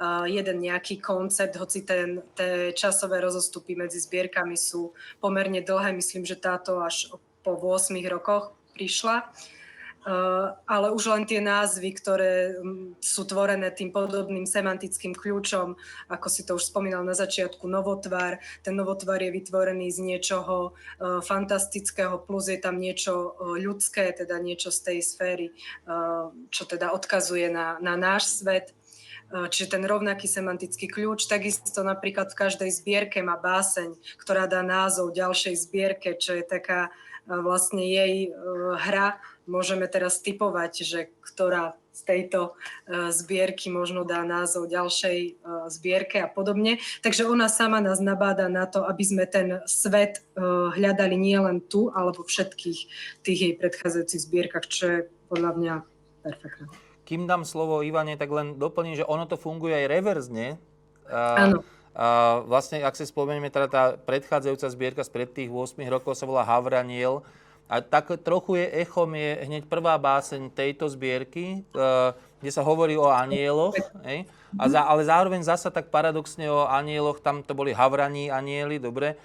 uh, 0.00 0.28
jeden 0.28 0.60
nejaký 0.60 1.00
koncept, 1.00 1.56
hoci 1.56 1.82
ten, 1.82 2.20
tie 2.36 2.76
časové 2.76 3.24
rozostupy 3.24 3.74
medzi 3.74 3.98
zbierkami 3.98 4.54
sú 4.54 4.92
pomerne 5.18 5.64
dlhé. 5.64 5.96
Myslím, 5.96 6.28
že 6.28 6.36
táto 6.36 6.84
až 6.84 7.12
po 7.42 7.56
8 7.56 7.96
rokoch 8.06 8.54
prišla. 8.76 9.32
Ale 10.66 10.90
už 10.90 11.14
len 11.14 11.22
tie 11.22 11.38
názvy, 11.38 11.94
ktoré 11.94 12.58
mm, 12.58 12.98
sú 12.98 13.22
tvorené 13.22 13.70
tým 13.70 13.94
podobným 13.94 14.50
semantickým 14.50 15.14
kľúčom, 15.14 15.78
ako 16.10 16.26
si 16.26 16.42
to 16.42 16.58
už 16.58 16.74
spomínal 16.74 17.06
na 17.06 17.14
začiatku, 17.14 17.70
novotvar. 17.70 18.42
Ten 18.66 18.74
novotvar 18.74 19.22
je 19.22 19.30
vytvorený 19.30 19.94
z 19.94 19.98
niečoho 20.02 20.74
e, 20.74 21.22
fantastického, 21.22 22.18
plus 22.18 22.50
je 22.50 22.58
tam 22.58 22.82
niečo 22.82 23.14
e, 23.14 23.62
ľudské, 23.62 24.10
teda 24.10 24.42
niečo 24.42 24.74
z 24.74 24.80
tej 24.90 24.98
sféry, 25.02 25.46
čo 26.50 26.62
teda 26.66 26.90
odkazuje 26.94 27.46
na, 27.52 27.78
na 27.78 27.94
náš 27.94 28.42
svet. 28.42 28.74
Čiže 29.32 29.78
ten 29.78 29.82
rovnaký 29.88 30.28
semantický 30.28 30.92
kľúč, 30.92 31.24
takisto 31.24 31.80
napríklad 31.80 32.30
v 32.32 32.40
každej 32.44 32.70
zbierke 32.70 33.24
má 33.24 33.40
báseň, 33.40 33.96
ktorá 34.20 34.44
dá 34.44 34.60
názov 34.60 35.16
ďalšej 35.16 35.56
zbierke, 35.56 36.14
čo 36.20 36.36
je 36.36 36.44
taká 36.44 36.92
vlastne 37.24 37.80
jej 37.80 38.34
hra 38.76 39.22
môžeme 39.46 39.86
teraz 39.90 40.22
typovať, 40.22 40.72
že 40.82 41.00
ktorá 41.22 41.74
z 41.92 42.02
tejto 42.08 42.56
e, 42.88 43.12
zbierky 43.12 43.68
možno 43.68 44.08
dá 44.08 44.24
názov 44.24 44.64
ďalšej 44.72 45.18
e, 45.20 45.30
zbierke 45.68 46.24
a 46.24 46.28
podobne. 46.28 46.80
Takže 47.04 47.28
ona 47.28 47.52
sama 47.52 47.84
nás 47.84 48.00
nabáda 48.00 48.48
na 48.48 48.64
to, 48.64 48.88
aby 48.88 49.04
sme 49.04 49.24
ten 49.28 49.60
svet 49.68 50.24
e, 50.32 50.40
hľadali 50.72 51.20
nielen 51.20 51.60
tu, 51.60 51.92
ale 51.92 52.16
vo 52.16 52.24
všetkých 52.24 52.78
tých 53.20 53.38
jej 53.38 53.54
predchádzajúcich 53.60 54.24
zbierkach, 54.24 54.66
čo 54.72 54.84
je 54.88 54.98
podľa 55.28 55.50
mňa 55.52 55.74
perfektné. 56.24 56.91
Kým 57.12 57.28
dám 57.28 57.44
slovo 57.44 57.84
Ivane, 57.84 58.16
tak 58.16 58.32
len 58.32 58.56
doplním, 58.56 58.96
že 58.96 59.04
ono 59.04 59.28
to 59.28 59.36
funguje 59.36 59.76
aj 59.76 59.86
reverzne. 59.92 60.56
Áno. 61.12 61.60
A 61.92 62.40
vlastne, 62.48 62.80
ak 62.80 62.96
si 62.96 63.04
spomenieme, 63.04 63.52
teda 63.52 63.68
tá 63.68 63.82
predchádzajúca 64.00 64.66
zbierka 64.72 65.02
spred 65.04 65.28
tých 65.28 65.52
8 65.52 65.76
rokov 65.92 66.16
sa 66.16 66.24
volá 66.24 66.40
Havraniel, 66.40 67.20
a 67.72 67.80
tak 67.80 68.16
trochu 68.20 68.60
je 68.60 68.66
echom 68.84 69.08
je 69.16 69.48
hneď 69.48 69.64
prvá 69.64 69.96
báseň 69.96 70.52
tejto 70.52 70.88
zbierky, 70.92 71.64
eh, 71.72 72.10
kde 72.40 72.50
sa 72.52 72.60
hovorí 72.60 73.00
o 73.00 73.08
anieloch, 73.08 73.72
hej? 74.08 74.28
A 74.60 74.68
za, 74.68 74.84
ale 74.84 75.08
zároveň 75.08 75.40
zasa 75.40 75.72
tak 75.72 75.88
paradoxne 75.88 76.44
o 76.52 76.68
anieloch, 76.68 77.24
tam 77.24 77.40
to 77.40 77.56
boli 77.56 77.72
havraní 77.72 78.28
anieli, 78.28 78.76
dobre, 78.76 79.16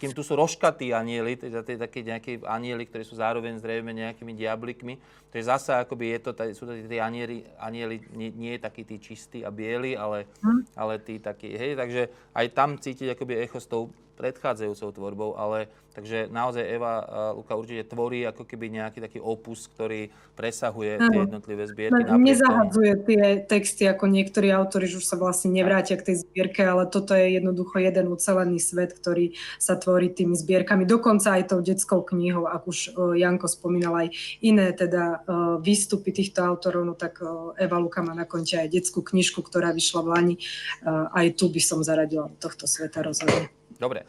kým 0.00 0.16
tu 0.16 0.24
sú 0.24 0.32
roškatí 0.40 0.96
anieli, 0.96 1.36
teda 1.36 1.60
tie 1.60 1.76
také 1.76 2.00
nejaké 2.00 2.40
anieli, 2.48 2.88
ktorí 2.88 3.04
sú 3.04 3.20
zároveň 3.20 3.60
zrejme 3.60 3.92
nejakými 3.92 4.32
diablikmi, 4.32 4.96
to 5.28 5.36
je 5.36 5.44
zasa 5.44 5.84
akoby 5.84 6.16
je 6.16 6.18
to, 6.24 6.30
sú 6.56 6.64
to 6.64 6.72
tí 6.74 6.96
anieli, 6.96 7.44
anieli 7.60 8.00
nie, 8.16 8.32
nie 8.32 8.56
takí 8.56 8.88
tí 8.88 8.96
čistí 8.96 9.44
a 9.44 9.52
bieli, 9.52 9.92
ale, 9.94 10.24
hm. 10.40 10.74
ale 10.74 10.96
tí 10.98 11.20
takí, 11.20 11.52
hej, 11.52 11.76
takže 11.76 12.08
aj 12.32 12.46
tam 12.56 12.80
cítiť 12.80 13.12
akoby 13.12 13.34
echo 13.36 13.60
s 13.60 13.68
tou 13.68 13.92
predchádzajúcou 14.20 14.88
tvorbou, 14.92 15.30
ale 15.32 15.72
takže 15.96 16.28
naozaj 16.28 16.60
Eva 16.60 17.00
Luka 17.32 17.56
určite 17.56 17.88
tvorí 17.88 18.28
ako 18.28 18.44
keby 18.44 18.68
nejaký 18.68 19.00
taký 19.00 19.16
opus, 19.16 19.64
ktorý 19.72 20.12
presahuje 20.36 21.00
tie 21.00 21.18
jednotlivé 21.24 21.64
zbierky. 21.64 22.04
No, 22.04 22.20
nezahadzuje 22.20 22.92
tie 23.08 23.24
texty 23.48 23.88
ako 23.88 24.12
niektorí 24.12 24.52
autori, 24.52 24.92
už 24.92 25.02
sa 25.02 25.16
vlastne 25.16 25.56
nevrátia 25.56 25.96
k 25.96 26.12
tej 26.12 26.28
zbierke, 26.28 26.60
ale 26.60 26.84
toto 26.92 27.16
je 27.16 27.40
jednoducho 27.40 27.80
jeden 27.80 28.12
ucelený 28.12 28.60
svet, 28.60 28.92
ktorý 28.92 29.32
sa 29.56 29.74
tvorí 29.80 30.12
tými 30.12 30.36
zbierkami. 30.36 30.84
Dokonca 30.84 31.40
aj 31.40 31.50
tou 31.50 31.64
detskou 31.64 32.04
knihou, 32.04 32.46
ak 32.46 32.62
už 32.68 32.94
Janko 33.18 33.48
spomínal 33.48 34.06
aj 34.06 34.08
iné 34.44 34.70
teda 34.76 35.24
výstupy 35.58 36.12
týchto 36.12 36.44
autorov, 36.44 36.84
no 36.84 36.94
tak 36.94 37.18
Eva 37.56 37.78
Luka 37.80 38.04
má 38.04 38.12
na 38.12 38.28
konte 38.28 38.60
aj 38.60 38.70
detskú 38.70 39.00
knižku, 39.00 39.40
ktorá 39.40 39.72
vyšla 39.72 40.00
v 40.04 40.08
Lani. 40.12 40.34
Aj 40.86 41.26
tu 41.34 41.48
by 41.48 41.60
som 41.64 41.80
zaradila 41.80 42.28
tohto 42.38 42.68
sveta 42.68 43.02
rozhodne. 43.02 43.48
Dobre. 43.80 44.04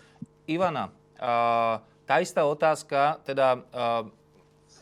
Ivana, 0.50 0.92
tá 2.04 2.16
istá 2.20 2.44
otázka, 2.44 3.24
teda 3.24 3.62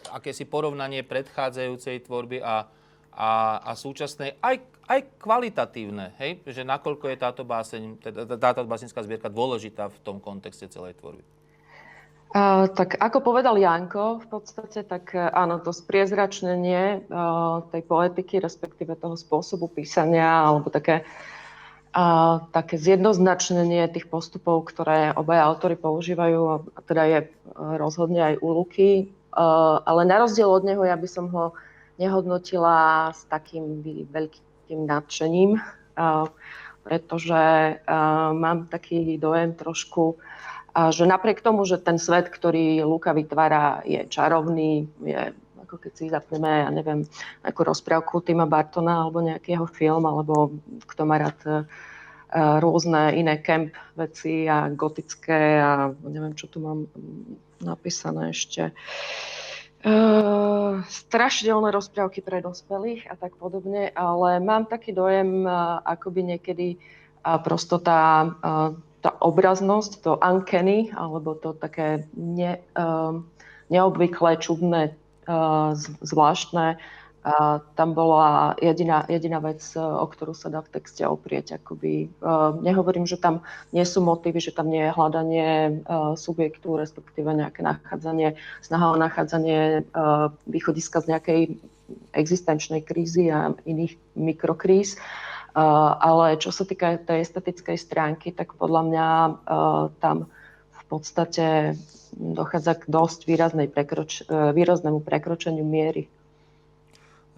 akési 0.09 0.47
porovnanie 0.47 1.05
predchádzajúcej 1.05 2.01
tvorby 2.07 2.41
a, 2.41 2.65
a, 3.13 3.61
a 3.61 3.71
súčasnej, 3.77 4.41
aj, 4.41 4.63
aj 4.89 5.21
kvalitatívne, 5.21 6.17
hej? 6.17 6.41
že 6.49 6.65
nakoľko 6.65 7.13
je 7.13 7.17
táto, 7.21 7.45
báseň, 7.45 7.81
teda, 8.01 8.35
táto 8.41 8.65
básenská 8.65 9.05
zbierka 9.05 9.29
dôležitá 9.29 9.93
v 9.93 9.97
tom 10.01 10.17
kontexte 10.17 10.65
celej 10.65 10.97
tvorby? 10.97 11.21
Uh, 12.29 12.69
tak 12.73 12.97
ako 13.01 13.25
povedal 13.25 13.57
Janko, 13.57 14.21
v 14.21 14.27
podstate, 14.29 14.85
tak 14.85 15.17
uh, 15.17 15.33
áno, 15.33 15.61
to 15.61 15.73
spriezračnenie 15.73 17.09
uh, 17.09 17.65
tej 17.73 17.81
poetiky, 17.85 18.37
respektíve 18.37 18.93
toho 18.97 19.17
spôsobu 19.17 19.65
písania, 19.69 20.45
alebo 20.45 20.69
také 20.69 21.05
a 21.89 22.37
také 22.53 22.77
zjednoznačnenie 22.77 23.89
tých 23.89 24.05
postupov, 24.05 24.69
ktoré 24.69 25.09
obaja 25.17 25.49
autory 25.49 25.73
používajú, 25.73 26.41
a 26.77 26.79
teda 26.85 27.03
je 27.09 27.19
e, 27.25 27.27
rozhodne 27.81 28.21
aj 28.21 28.35
u 28.45 28.47
Luky. 28.53 28.89
E, 28.93 29.05
ale 29.81 30.05
na 30.05 30.21
rozdiel 30.21 30.45
od 30.45 30.61
neho 30.69 30.85
ja 30.85 30.93
by 30.93 31.09
som 31.09 31.25
ho 31.33 31.57
nehodnotila 31.97 33.09
s 33.09 33.25
takým 33.25 33.81
veľkým 34.05 34.48
nadšením, 34.75 35.57
e, 35.57 35.61
pretože 36.79 37.41
mám 38.33 38.65
taký 38.65 39.19
dojem 39.21 39.53
trošku, 39.53 40.17
že 40.89 41.05
napriek 41.05 41.43
tomu, 41.45 41.61
že 41.61 41.77
ten 41.77 42.01
svet, 42.01 42.33
ktorý 42.33 42.81
Luka 42.81 43.13
vytvára, 43.13 43.85
je 43.85 44.09
čarovný, 44.09 44.89
je 45.03 45.35
ako 45.69 45.75
keď 45.85 45.93
si 45.93 46.09
zapneme, 46.09 46.65
ja 46.65 46.69
neviem, 46.73 47.05
nejakú 47.45 47.61
rozprávku 47.61 48.25
Tima 48.25 48.49
Bartona 48.49 49.05
alebo 49.05 49.21
nejaký 49.21 49.53
jeho 49.53 49.69
film, 49.69 50.01
alebo 50.09 50.57
kto 50.89 51.01
má 51.05 51.21
rád 51.21 51.37
e, 51.45 51.51
rôzne 52.57 53.13
iné 53.13 53.37
camp 53.37 53.77
veci 53.93 54.49
a 54.49 54.65
gotické 54.73 55.61
a 55.61 55.93
neviem, 56.09 56.33
čo 56.33 56.49
tu 56.49 56.57
mám 56.57 56.89
napísané 57.61 58.33
ešte. 58.33 58.73
Uh, 58.73 59.48
strašidelné 60.89 61.71
rozprávky 61.71 62.19
pre 62.19 62.43
dospelých 62.43 63.07
a 63.07 63.15
tak 63.15 63.39
podobne, 63.39 63.87
ale 63.95 64.43
mám 64.43 64.67
taký 64.67 64.91
dojem, 64.91 65.47
uh, 65.47 65.79
akoby 65.87 66.35
niekedy 66.35 66.67
uh, 66.75 67.39
prosto 67.39 67.79
tá, 67.79 68.27
uh, 68.27 68.75
tá 68.99 69.11
obraznosť, 69.23 69.91
to 70.03 70.11
uncanny, 70.19 70.91
alebo 70.91 71.31
to 71.31 71.55
také 71.55 72.03
ne, 72.11 72.59
uh, 72.75 73.23
neobvyklé, 73.71 74.39
čudné 74.43 74.95
zvláštne. 76.01 76.81
A 77.19 77.59
tam 77.75 77.91
bola 77.91 78.55
jediná, 78.63 79.03
jediná 79.11 79.43
vec, 79.43 79.59
e, 79.75 79.79
o 79.79 80.07
ktorú 80.07 80.31
sa 80.31 80.47
dá 80.47 80.63
v 80.63 80.71
texte 80.71 81.03
oprieť. 81.03 81.59
Akoby, 81.59 82.07
uh, 82.23 82.55
nehovorím, 82.63 83.03
že 83.03 83.19
tam 83.19 83.43
nie 83.75 83.83
sú 83.83 83.99
motívy, 83.99 84.39
že 84.39 84.55
tam 84.55 84.71
nie 84.71 84.87
je 84.87 84.95
hľadanie 84.95 85.49
uh, 85.83 86.15
subjektu, 86.15 86.79
respektíve 86.79 87.27
nejaké 87.27 87.59
nachádzanie, 87.59 88.39
snaha 88.63 88.95
o 88.95 88.97
nachádzanie 88.97 89.83
východiska 90.47 91.03
z 91.03 91.09
nejakej 91.11 91.41
existenčnej 92.13 92.85
krízy 92.85 93.33
a 93.33 93.51
iných 93.65 93.97
mikrokríz. 94.15 94.95
Ale 95.57 96.37
čo 96.37 96.53
sa 96.53 96.63
týka 96.63 97.01
tej 97.01 97.25
estetickej 97.25 97.75
stránky, 97.75 98.29
tak 98.31 98.53
podľa 98.55 98.81
mňa 98.85 99.07
tam 99.97 100.29
v 100.71 100.83
podstate 100.87 101.75
dochádza 102.13 102.73
k 102.81 102.83
dosť 102.89 103.19
výraznej 103.29 103.67
prekroč, 103.69 104.25
e, 104.25 104.53
výraznému 104.53 105.05
prekročeniu 105.05 105.65
miery. 105.65 106.09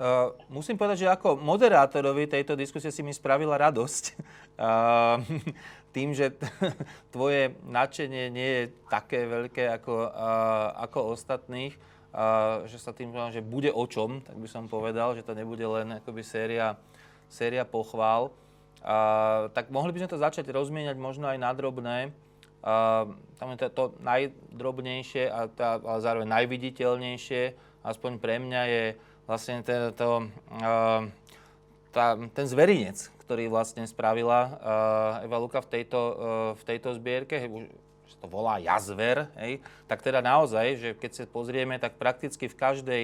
Uh, 0.01 0.33
musím 0.49 0.81
povedať, 0.81 1.05
že 1.05 1.13
ako 1.13 1.37
moderátorovi 1.37 2.25
tejto 2.25 2.57
diskusie 2.57 2.89
si 2.89 3.05
mi 3.05 3.13
spravila 3.13 3.53
radosť. 3.53 4.17
Uh, 4.57 5.21
tým, 5.95 6.17
že 6.17 6.33
t- 6.33 6.49
tvoje 7.13 7.53
nadšenie 7.69 8.33
nie 8.33 8.49
je 8.49 8.63
také 8.89 9.29
veľké 9.29 9.69
ako, 9.77 10.09
uh, 10.09 10.73
ako 10.89 11.13
ostatných, 11.13 11.77
uh, 12.17 12.65
že 12.65 12.81
sa 12.81 12.97
tým 12.97 13.13
že 13.29 13.45
bude 13.45 13.69
o 13.69 13.85
čom, 13.85 14.25
tak 14.25 14.41
by 14.41 14.49
som 14.49 14.65
povedal, 14.65 15.13
že 15.13 15.21
to 15.21 15.37
nebude 15.37 15.61
len 15.61 16.01
akoby 16.01 16.25
séria, 16.25 16.81
séria 17.29 17.61
pochvál. 17.61 18.33
Uh, 18.81 19.53
tak 19.53 19.69
mohli 19.69 19.93
by 19.93 20.01
sme 20.01 20.13
to 20.17 20.23
začať 20.25 20.49
rozmieniať 20.49 20.97
možno 20.97 21.29
aj 21.29 21.37
na 21.37 21.53
drobné. 21.53 22.09
Uh, 22.65 23.13
tam 23.37 23.53
je 23.53 23.57
to, 23.61 23.65
to 23.69 23.83
najdrobnejšie 24.01 25.29
a 25.29 25.45
tá, 25.45 25.77
ale 25.77 26.01
zároveň 26.01 26.25
najviditeľnejšie, 26.41 27.53
aspoň 27.85 28.17
pre 28.17 28.41
mňa 28.41 28.63
je 28.65 28.85
vlastne 29.31 29.63
to, 29.63 29.95
to, 29.95 30.09
uh, 30.59 31.07
tá, 31.95 32.19
ten 32.35 32.45
zverinec, 32.51 33.07
ktorý 33.23 33.47
vlastne 33.47 33.87
spravila 33.87 34.59
uh, 34.59 35.23
Eva 35.23 35.39
Luka 35.39 35.63
v 35.63 35.79
tejto, 35.79 35.99
uh, 36.03 36.15
v 36.59 36.63
tejto 36.67 36.91
zbierke, 36.99 37.47
už 37.47 38.11
to 38.19 38.27
volá 38.27 38.59
jazver, 38.59 39.31
hej, 39.39 39.63
tak 39.87 40.03
teda 40.03 40.19
naozaj, 40.19 40.67
že 40.75 40.89
keď 40.99 41.11
sa 41.15 41.23
pozrieme, 41.31 41.79
tak 41.79 41.95
prakticky 41.95 42.51
v 42.51 42.59
každej 42.59 43.03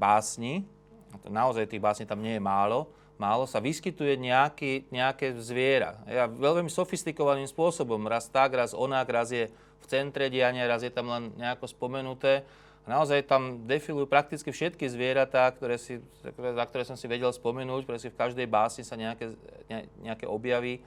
básni, 0.00 0.64
naozaj 1.28 1.68
tých 1.68 1.84
básni 1.84 2.08
tam 2.08 2.24
nie 2.24 2.40
je 2.40 2.42
málo, 2.42 2.88
málo, 3.20 3.44
sa 3.44 3.60
vyskytuje 3.60 4.16
nejaký, 4.16 4.88
nejaké 4.88 5.36
zviera. 5.44 6.00
Ja, 6.08 6.24
veľmi 6.24 6.72
sofistikovaným 6.72 7.44
spôsobom. 7.44 8.00
Raz 8.08 8.32
tak, 8.32 8.56
raz 8.56 8.72
onak, 8.72 9.04
raz 9.12 9.28
je 9.28 9.52
v 9.52 9.84
centre 9.84 10.32
diania, 10.32 10.64
raz 10.64 10.80
je 10.80 10.88
tam 10.88 11.12
len 11.12 11.36
nejako 11.36 11.68
spomenuté. 11.68 12.48
A 12.84 12.96
naozaj 12.96 13.28
tam 13.28 13.68
defilujú 13.68 14.08
prakticky 14.08 14.48
všetky 14.48 14.88
zvieratá, 14.88 15.46
ktoré 15.52 15.76
si, 15.76 16.00
za 16.24 16.64
ktoré 16.64 16.82
som 16.88 16.96
si 16.96 17.04
vedel 17.04 17.28
spomenúť, 17.28 17.84
pretože 17.84 18.12
v 18.12 18.20
každej 18.20 18.46
básni 18.48 18.82
sa 18.82 18.96
nejaké, 18.96 19.36
ne, 19.68 19.84
nejaké 20.00 20.24
objaví. 20.24 20.80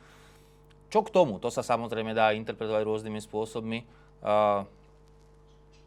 Čo 0.89 1.05
k 1.05 1.13
tomu? 1.13 1.37
To 1.41 1.53
sa 1.53 1.61
samozrejme 1.61 2.13
dá 2.13 2.33
interpretovať 2.33 2.81
rôznymi 2.85 3.21
spôsobmi. 3.21 3.85
Uh, 4.21 4.65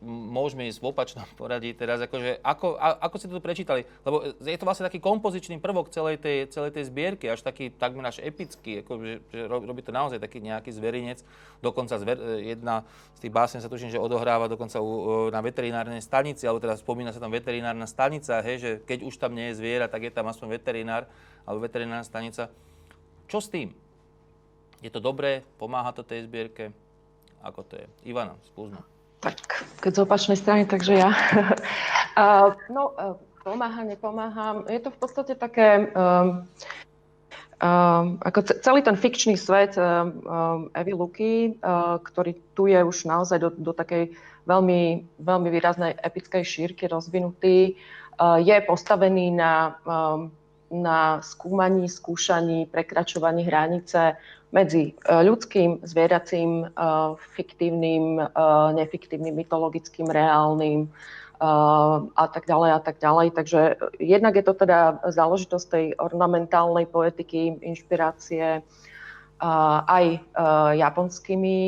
môžeme 0.04 0.68
ísť 0.68 0.84
v 0.84 0.88
opačnom 0.92 1.24
poradí 1.40 1.72
teraz, 1.72 1.96
akože 2.04 2.44
ako, 2.44 2.76
a, 2.76 3.00
ako 3.08 3.16
ste 3.16 3.32
to 3.32 3.40
prečítali? 3.40 3.88
Lebo 4.04 4.28
je 4.28 4.58
to 4.60 4.68
vlastne 4.68 4.84
taký 4.84 5.00
kompozičný 5.00 5.56
prvok 5.56 5.88
celej 5.88 6.20
tej, 6.20 6.52
celej 6.52 6.76
tej 6.76 6.84
zbierky, 6.92 7.32
až 7.32 7.40
taký 7.40 7.72
takmer 7.72 8.04
až 8.04 8.20
epický, 8.20 8.84
ako, 8.84 8.92
že, 9.00 9.12
že 9.32 9.40
robí 9.48 9.80
to 9.80 9.96
naozaj 9.96 10.20
taký 10.20 10.44
nejaký 10.44 10.68
zverinec. 10.68 11.24
Dokonca 11.64 11.96
zver, 11.96 12.20
jedna 12.44 12.84
z 13.16 13.24
tých 13.24 13.32
básne 13.32 13.58
sa 13.64 13.72
tuším, 13.72 13.88
že 13.88 13.96
odohráva 13.96 14.52
dokonca 14.52 14.84
u, 14.84 15.32
na 15.32 15.40
veterinárnej 15.40 16.04
stanici, 16.04 16.44
alebo 16.44 16.60
teda 16.60 16.76
spomína 16.76 17.16
sa 17.16 17.20
tam 17.22 17.32
veterinárna 17.32 17.88
stanica, 17.88 18.44
hej, 18.44 18.56
že 18.60 18.70
keď 18.84 18.98
už 19.08 19.16
tam 19.16 19.32
nie 19.32 19.48
je 19.52 19.64
zviera, 19.64 19.88
tak 19.88 20.04
je 20.04 20.12
tam 20.12 20.28
aspoň 20.28 20.60
veterinár 20.60 21.08
alebo 21.48 21.64
veterinárna 21.64 22.04
stanica. 22.04 22.52
Čo 23.32 23.40
s 23.40 23.48
tým? 23.48 23.72
Je 24.84 24.92
to 24.92 25.00
dobré? 25.00 25.40
Pomáha 25.56 25.88
to 25.96 26.04
tej 26.04 26.28
zbierke? 26.28 26.68
Ako 27.40 27.64
to 27.64 27.80
je? 27.80 27.86
Ivana, 28.04 28.36
skúsme. 28.52 28.95
Tak, 29.20 29.64
keď 29.80 29.92
z 29.96 30.00
opačnej 30.04 30.38
strany, 30.38 30.68
takže 30.68 30.92
ja. 30.92 31.10
uh, 32.20 32.52
no, 32.68 32.92
uh, 32.94 33.16
pomáha, 33.46 33.82
nepomáha. 33.86 34.66
Je 34.66 34.80
to 34.82 34.90
v 34.90 34.98
podstate 34.98 35.32
také... 35.38 35.88
Um, 35.94 36.44
um, 37.62 38.20
ako 38.20 38.42
celý 38.60 38.82
ten 38.82 38.98
fikčný 38.98 39.38
svet 39.38 39.78
um, 39.78 40.68
Evy 40.76 40.92
Luky, 40.92 41.56
uh, 41.62 41.96
ktorý 42.02 42.36
tu 42.52 42.66
je 42.66 42.80
už 42.82 43.08
naozaj 43.08 43.38
do, 43.40 43.48
do 43.54 43.72
takej 43.72 44.12
veľmi, 44.44 45.06
veľmi 45.22 45.48
výraznej 45.48 45.96
epickej 45.96 46.42
šírky 46.44 46.84
rozvinutý, 46.90 47.78
uh, 48.20 48.36
je 48.36 48.56
postavený 48.66 49.32
na, 49.32 49.80
um, 49.86 50.28
na 50.68 51.22
skúmaní, 51.24 51.88
skúšaní, 51.88 52.68
prekračovaní 52.68 53.46
hranice 53.46 54.18
medzi 54.54 54.92
e, 54.92 55.22
ľudským, 55.24 55.82
zvieracím, 55.82 56.64
e, 56.64 56.66
fiktívnym, 57.34 58.20
e, 58.20 58.24
nefiktívnym, 58.74 59.34
mytologickým, 59.34 60.06
reálnym 60.06 60.90
a 61.36 62.32
tak 62.32 62.48
ďalej 62.48 62.70
a 62.72 62.80
tak 62.80 62.96
ďalej. 62.96 63.36
Takže 63.36 63.60
jednak 64.00 64.40
je 64.40 64.44
to 64.48 64.56
teda 64.56 65.04
záležitosť 65.04 65.66
tej 65.68 65.86
ornamentálnej 66.00 66.88
poetiky, 66.88 67.60
inšpirácie 67.60 68.64
aj 69.84 70.04
japonskými, 70.80 71.60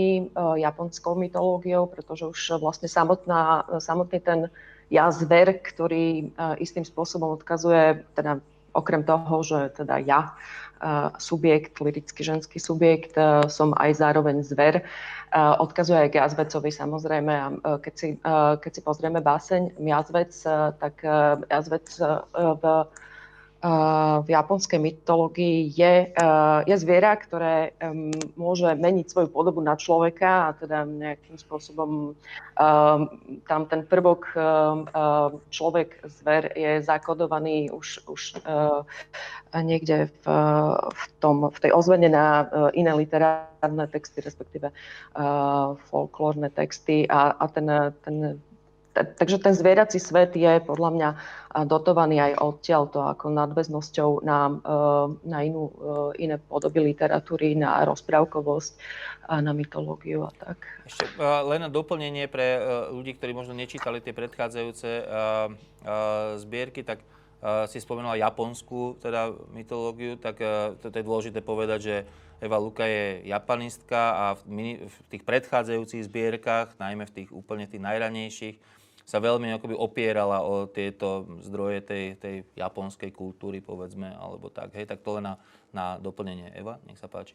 japonskou 0.56 1.20
mytológiou, 1.20 1.84
pretože 1.84 2.24
už 2.24 2.64
vlastne 2.64 2.88
samotná, 2.88 3.68
samotný 3.76 4.24
ten 4.24 4.40
ja 4.88 5.12
zver, 5.12 5.60
ktorý 5.60 6.32
istým 6.56 6.88
spôsobom 6.88 7.36
odkazuje, 7.36 8.08
teda 8.16 8.40
okrem 8.72 9.04
toho, 9.04 9.42
že 9.44 9.74
teda 9.74 10.00
ja 10.00 10.32
subjekt, 11.18 11.78
lirický 11.80 12.22
ženský 12.24 12.58
subjekt, 12.58 13.14
som 13.48 13.74
aj 13.76 13.98
zároveň 13.98 14.42
zver. 14.42 14.86
Odkazuje 15.34 16.08
aj 16.08 16.10
k 16.10 16.18
jazvecovi 16.24 16.70
samozrejme. 16.72 17.60
Keď, 17.84 17.94
si, 17.94 18.08
keď 18.60 18.70
si 18.72 18.80
pozrieme 18.80 19.20
báseň 19.20 19.76
Jazvec, 19.76 20.32
tak 20.80 21.04
jazvec 21.52 21.86
v 22.32 22.62
v 24.22 24.28
japonskej 24.30 24.78
mytológii 24.78 25.74
je, 25.74 26.14
je 26.62 26.76
zviera, 26.78 27.18
ktoré 27.18 27.74
môže 28.38 28.70
meniť 28.78 29.10
svoju 29.10 29.28
podobu 29.34 29.58
na 29.58 29.74
človeka 29.74 30.50
a 30.50 30.54
teda 30.54 30.86
nejakým 30.86 31.34
spôsobom 31.34 32.14
tam 33.50 33.60
ten 33.66 33.82
prvok 33.82 34.30
človek, 35.50 35.90
zver 36.06 36.54
je 36.54 36.86
zakodovaný 36.86 37.74
už, 37.74 38.06
už 38.06 38.22
niekde 39.58 40.06
v, 40.22 40.26
v, 40.94 41.02
tom, 41.18 41.50
v 41.50 41.58
tej 41.58 41.74
ozvene 41.74 42.06
na 42.06 42.46
iné 42.78 42.94
literárne 42.94 43.90
texty, 43.90 44.22
respektíve 44.22 44.70
folklórne 45.90 46.46
texty. 46.54 47.10
A, 47.10 47.34
a 47.34 47.44
ten, 47.50 47.66
ten 48.06 48.38
takže 49.04 49.38
ten 49.38 49.54
zvierací 49.54 50.00
svet 50.00 50.34
je 50.36 50.60
podľa 50.64 50.90
mňa 50.94 51.08
dotovaný 51.64 52.20
aj 52.20 52.32
odtiaľ 52.38 52.82
to 52.92 53.00
ako 53.02 53.32
nadväznosťou 53.32 54.10
na, 54.22 54.52
e, 54.52 54.76
na 55.24 55.38
inú, 55.42 55.72
e, 55.72 56.28
iné 56.28 56.36
podoby 56.36 56.84
literatúry, 56.84 57.56
na 57.56 57.82
rozprávkovosť, 57.88 58.72
na 59.28 59.52
mytológiu 59.52 60.24
a 60.24 60.32
tak. 60.32 60.56
Ešte 60.88 61.04
len 61.20 61.60
na 61.60 61.70
doplnenie 61.72 62.28
pre 62.28 62.56
e, 62.56 62.60
ľudí, 62.92 63.16
ktorí 63.16 63.32
možno 63.32 63.56
nečítali 63.56 64.00
tie 64.00 64.16
predchádzajúce 64.16 64.90
zbierky, 66.42 66.82
tak 66.84 67.00
si 67.70 67.78
spomenula 67.78 68.18
japonskú 68.18 68.98
teda 68.98 69.30
mytológiu, 69.54 70.18
tak 70.18 70.42
to 70.82 70.90
je 70.90 71.06
dôležité 71.06 71.38
povedať, 71.38 71.78
že 71.78 71.96
Eva 72.42 72.58
Luka 72.58 72.86
je 72.86 73.22
japanistka 73.26 74.00
a 74.14 74.26
v 74.38 74.98
tých 75.10 75.22
predchádzajúcich 75.22 76.06
zbierkach, 76.06 76.74
najmä 76.78 77.06
v 77.06 77.14
tých 77.22 77.30
úplne 77.34 77.66
tých 77.66 77.82
najranejších, 77.82 78.56
sa 79.08 79.24
veľmi 79.24 79.48
akoby 79.56 79.72
opierala 79.72 80.44
o 80.44 80.68
tieto 80.68 81.24
zdroje 81.40 81.80
tej, 81.80 82.04
tej 82.20 82.36
japonskej 82.60 83.08
kultúry, 83.08 83.64
povedzme, 83.64 84.12
alebo 84.12 84.52
tak. 84.52 84.76
Hej, 84.76 84.84
tak 84.84 85.00
to 85.00 85.16
len 85.16 85.32
na, 85.32 85.34
na 85.72 85.96
doplnenie. 85.96 86.52
Eva, 86.52 86.76
nech 86.84 87.00
sa 87.00 87.08
páči. 87.08 87.32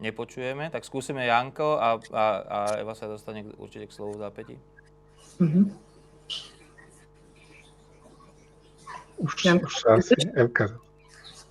Nepočujeme, 0.00 0.72
tak 0.72 0.88
skúsime 0.88 1.28
Janko 1.28 1.76
a, 1.76 2.00
a, 2.00 2.24
a 2.40 2.58
Eva 2.80 2.96
sa 2.96 3.04
dostane 3.04 3.44
určite 3.60 3.84
k 3.84 3.96
slovu 4.00 4.16
v 4.16 4.24
zápäti. 4.24 4.56
Mm-hmm. 5.44 5.64
Už, 9.20 9.32
už, 9.44 9.74
sa 9.76 10.00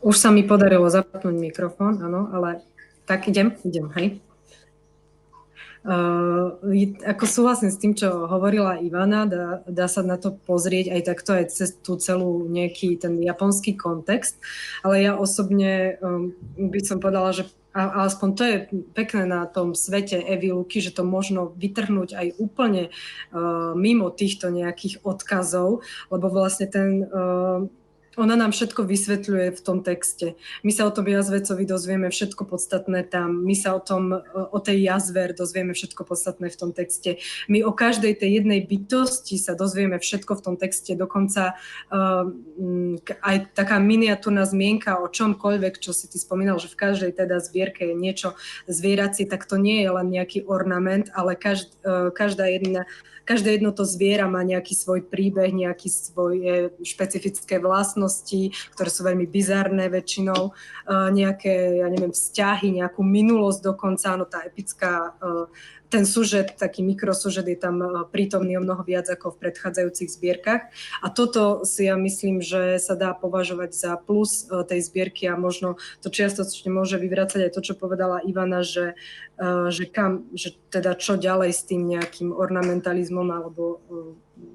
už 0.01 0.15
sa 0.17 0.29
mi 0.34 0.41
podarilo 0.43 0.89
zapnúť 0.89 1.32
mikrofón, 1.38 2.01
áno, 2.01 2.27
ale 2.34 2.72
tak 3.06 3.28
idem, 3.28 3.56
idem, 3.63 3.88
hej. 3.96 4.08
Uh, 5.84 6.56
ako 7.04 7.28
súhlasím 7.28 7.68
s 7.68 7.76
tým, 7.76 7.92
čo 7.92 8.24
hovorila 8.32 8.80
Ivana, 8.80 9.28
dá, 9.28 9.68
dá 9.68 9.92
sa 9.92 10.00
na 10.00 10.16
to 10.16 10.32
pozrieť 10.32 10.96
aj 10.96 11.02
takto, 11.04 11.36
aj 11.36 11.52
cez 11.52 11.76
tú 11.76 12.00
celú 12.00 12.48
nejaký 12.48 12.96
ten 12.96 13.20
japonský 13.20 13.76
kontext, 13.76 14.39
ale 14.80 15.04
ja 15.04 15.20
osobne 15.20 16.00
um, 16.00 16.32
by 16.56 16.80
som 16.80 17.04
povedala, 17.04 17.36
že 17.36 17.52
a, 17.76 18.08
aspoň 18.08 18.30
to 18.32 18.44
je 18.48 18.56
pekné 18.96 19.28
na 19.28 19.44
tom 19.44 19.76
svete 19.76 20.24
Evy 20.24 20.56
Luky, 20.56 20.80
že 20.80 20.96
to 20.96 21.04
možno 21.04 21.52
vytrhnúť 21.52 22.16
aj 22.16 22.28
úplne 22.39 22.88
uh, 22.88 23.76
mimo 23.76 24.08
týchto 24.08 24.56
nejakých 24.56 25.04
odkazov, 25.04 25.84
lebo 26.08 26.32
vlastne 26.32 26.72
ten 26.72 27.04
uh, 27.12 27.68
ona 28.17 28.38
nám 28.38 28.54
všetko 28.54 28.86
vysvetľuje 28.86 29.58
v 29.58 29.62
tom 29.62 29.82
texte. 29.82 30.38
My 30.62 30.69
sa 30.69 30.86
o 30.86 30.93
tom 30.93 31.10
jazvecovi 31.10 31.65
dozvieme 31.65 32.13
všetko 32.13 32.45
podstatné 32.45 33.10
tam. 33.10 33.41
My 33.41 33.58
sa 33.58 33.73
o, 33.73 33.82
tom, 33.82 34.13
o 34.34 34.60
tej 34.62 34.86
jazver 34.86 35.34
dozvieme 35.34 35.73
všetko 35.73 36.06
podstatné 36.06 36.54
v 36.54 36.58
tom 36.58 36.71
texte. 36.71 37.17
My 37.49 37.65
o 37.65 37.73
každej 37.73 38.21
tej 38.21 38.43
jednej 38.43 38.62
bytosti 38.62 39.41
sa 39.41 39.58
dozvieme 39.58 39.97
všetko 39.97 40.38
v 40.38 40.43
tom 40.45 40.56
texte. 40.62 40.93
Dokonca 40.93 41.58
uh, 41.89 42.30
aj 43.26 43.58
taká 43.58 43.82
miniatúrna 43.82 44.45
zmienka 44.45 45.02
o 45.02 45.10
čomkoľvek, 45.10 45.82
čo 45.82 45.89
si 45.89 46.06
ty 46.06 46.21
spomínal, 46.21 46.62
že 46.62 46.69
v 46.69 46.78
každej 46.78 47.12
teda 47.17 47.41
zbierke 47.41 47.89
je 47.89 47.95
niečo 47.97 48.38
zvieracie, 48.69 49.26
tak 49.26 49.49
to 49.49 49.58
nie 49.58 49.82
je 49.82 49.89
len 49.89 50.08
nejaký 50.13 50.45
ornament, 50.45 51.10
ale 51.17 51.34
každ, 51.34 51.73
uh, 51.82 52.13
každá 52.13 52.45
jedna 52.45 52.86
každé 53.23 53.60
jedno 53.60 53.71
to 53.71 53.88
zviera 53.88 54.28
má 54.28 54.43
nejaký 54.43 54.76
svoj 54.76 55.08
príbeh, 55.08 55.56
nejaké 55.56 55.88
svoje 55.88 56.76
špecifické 56.84 57.60
vlastnosti, 57.60 58.03
ktoré 58.74 58.89
sú 58.89 59.02
veľmi 59.04 59.28
bizarné 59.28 59.88
väčšinou, 59.92 60.52
nejaké, 61.12 61.84
ja 61.84 61.88
neviem, 61.88 62.12
vzťahy, 62.12 62.84
nejakú 62.84 63.04
minulosť 63.04 63.60
dokonca, 63.63 64.18
no 64.18 64.26
tá 64.26 64.44
epická 64.44 65.16
ten 65.94 66.10
sužet, 66.10 66.58
taký 66.58 66.82
mikrosužet 66.82 67.46
je 67.46 67.54
tam 67.54 67.78
prítomný 68.10 68.58
o 68.58 68.66
mnoho 68.66 68.82
viac 68.82 69.06
ako 69.13 69.38
v 69.38 69.46
predchádzajúcich 69.46 70.10
zbierkach. 70.10 70.74
A 71.06 71.13
toto 71.13 71.62
si 71.70 71.86
ja 71.86 71.94
myslím, 71.94 72.42
že 72.42 72.82
sa 72.82 72.98
dá 72.98 73.13
považovať 73.13 73.78
za 73.78 73.94
plus 74.02 74.50
tej 74.50 74.89
zbierky 74.89 75.30
a 75.30 75.38
možno 75.38 75.78
to 76.02 76.10
čiastočne 76.10 76.74
môže 76.74 76.98
vyvracať 76.98 77.46
aj 77.46 77.54
to, 77.54 77.62
čo 77.62 77.74
povedala 77.78 78.26
Ivana, 78.26 78.66
že 78.66 78.98
že, 79.70 79.89
kam, 79.89 80.30
že 80.38 80.54
teda 80.70 80.94
čo 80.94 81.18
ďalej 81.18 81.52
s 81.58 81.66
tým 81.66 81.89
nejakým 81.89 82.30
ornamentalizmom 82.30 83.34
alebo 83.34 83.82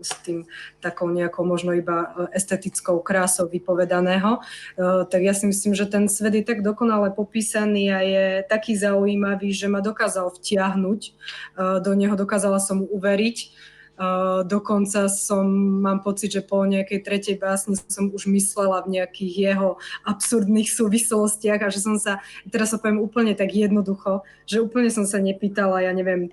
s 0.03 0.11
tým 0.23 0.47
takou 0.83 1.11
nejakou 1.11 1.47
možno 1.47 1.75
iba 1.75 2.14
estetickou 2.35 3.03
krásou 3.03 3.47
vypovedaného. 3.47 4.43
Tak 4.79 5.21
ja 5.23 5.35
si 5.35 5.47
myslím, 5.47 5.75
že 5.75 5.87
ten 5.87 6.07
svet 6.07 6.35
je 6.35 6.45
tak 6.47 6.62
dokonale 6.62 7.11
popísaný 7.14 7.85
a 7.95 7.99
je 8.03 8.25
taký 8.47 8.79
zaujímavý, 8.79 9.51
že 9.55 9.71
ma 9.71 9.83
dokázal 9.83 10.35
vtiahnuť, 10.35 11.01
do 11.83 11.93
neho 11.95 12.14
dokázala 12.14 12.59
som 12.62 12.83
uveriť 12.83 13.38
Uh, 13.99 14.47
dokonca 14.47 15.11
som, 15.11 15.43
mám 15.83 16.07
pocit, 16.07 16.31
že 16.31 16.47
po 16.47 16.62
nejakej 16.62 17.03
tretej 17.03 17.35
básni 17.35 17.75
som 17.75 18.14
už 18.14 18.31
myslela 18.31 18.87
v 18.87 18.95
nejakých 18.95 19.35
jeho 19.51 19.83
absurdných 20.07 20.71
súvislostiach 20.71 21.67
a 21.67 21.73
že 21.75 21.83
som 21.83 21.99
sa, 21.99 22.23
teraz 22.47 22.71
sa 22.71 22.79
poviem 22.79 23.03
úplne 23.03 23.35
tak 23.35 23.51
jednoducho, 23.51 24.23
že 24.47 24.62
úplne 24.62 24.87
som 24.95 25.03
sa 25.03 25.19
nepýtala, 25.19 25.83
ja 25.83 25.91
neviem, 25.91 26.31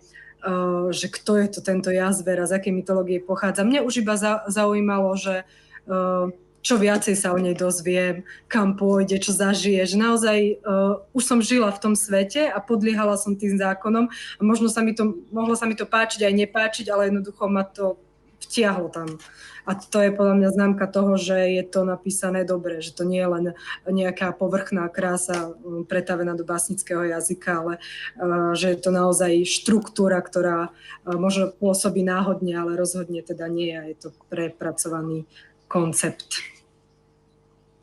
že 0.93 1.07
kto 1.09 1.41
je 1.41 1.47
to 1.49 1.59
tento 1.65 1.89
jazver 1.89 2.37
a 2.37 2.45
z 2.45 2.61
akej 2.61 2.73
mytológie 2.73 3.17
pochádza. 3.17 3.65
Mne 3.65 3.81
už 3.81 4.05
iba 4.05 4.13
za, 4.13 4.45
zaujímalo, 4.45 5.17
že 5.17 5.41
uh, 5.89 6.29
čo 6.65 6.81
viacej 6.81 7.13
sa 7.13 7.33
o 7.33 7.37
nej 7.37 7.53
dozviem, 7.53 8.25
kam 8.49 8.73
pôjde, 8.73 9.21
čo 9.21 9.33
zažije. 9.33 9.85
Že 9.85 9.97
naozaj 10.01 10.39
uh, 10.65 11.01
už 11.13 11.23
som 11.25 11.39
žila 11.41 11.69
v 11.69 11.81
tom 11.81 11.93
svete 11.93 12.49
a 12.49 12.57
podliehala 12.57 13.17
som 13.21 13.37
tým 13.37 13.57
zákonom 13.57 14.09
a 14.09 14.41
možno 14.41 14.69
sa 14.69 14.81
mi 14.81 14.97
to, 14.97 15.13
mohlo 15.29 15.53
sa 15.53 15.69
mi 15.69 15.77
to 15.77 15.85
páčiť 15.85 16.25
aj 16.25 16.33
nepáčiť, 16.45 16.85
ale 16.89 17.13
jednoducho 17.13 17.45
ma 17.45 17.65
to 17.65 18.01
vtiahlo 18.45 18.89
tam. 18.89 19.17
A 19.65 19.73
to 19.73 19.97
je 19.97 20.13
podľa 20.13 20.35
mňa 20.37 20.49
známka 20.53 20.85
toho, 20.85 21.17
že 21.17 21.57
je 21.57 21.63
to 21.65 21.81
napísané 21.81 22.45
dobre, 22.45 22.85
že 22.85 22.93
to 22.93 23.01
nie 23.01 23.17
je 23.17 23.29
len 23.29 23.45
nejaká 23.89 24.29
povrchná 24.37 24.85
krása 24.93 25.57
pretavená 25.89 26.37
do 26.37 26.45
básnického 26.45 27.01
jazyka, 27.01 27.51
ale 27.65 27.73
uh, 27.81 28.53
že 28.53 28.77
je 28.77 28.79
to 28.79 28.93
naozaj 28.93 29.41
štruktúra, 29.41 30.21
ktorá 30.21 30.69
uh, 30.69 31.17
možno 31.17 31.49
pôsobí 31.57 32.05
náhodne, 32.05 32.53
ale 32.53 32.77
rozhodne 32.77 33.25
teda 33.25 33.49
nie 33.49 33.73
a 33.73 33.89
je 33.89 33.97
to 33.97 34.09
prepracovaný 34.29 35.25
koncept. 35.65 36.45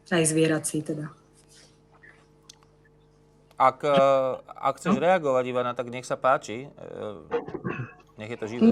Aj 0.06 0.22
zvierací 0.22 0.86
teda. 0.86 1.10
Ak, 3.58 3.82
uh, 3.82 4.38
ak 4.54 4.78
chceš 4.78 5.02
reagovať, 5.02 5.44
Ivana, 5.50 5.74
tak 5.74 5.90
nech 5.90 6.06
sa 6.06 6.14
páči. 6.14 6.70
Nech 8.18 8.30
je 8.30 8.38
to 8.38 8.46
živé. 8.46 8.70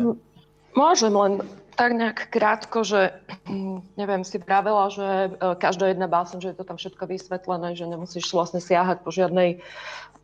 Môžem 0.75 1.11
len 1.11 1.33
tak 1.81 1.97
nejak 1.97 2.29
krátko, 2.29 2.85
že 2.85 3.17
hm, 3.49 3.81
neviem, 3.97 4.21
si 4.21 4.37
pravila, 4.37 4.93
že 4.93 5.33
e, 5.33 5.57
každá 5.57 5.89
jedna 5.89 6.05
básen, 6.05 6.37
že 6.37 6.53
je 6.53 6.59
to 6.61 6.69
tam 6.69 6.77
všetko 6.77 7.09
vysvetlené, 7.09 7.73
že 7.73 7.89
nemusíš 7.89 8.29
vlastne 8.37 8.61
siahať 8.61 9.01
po 9.01 9.09
žiadnej, 9.09 9.65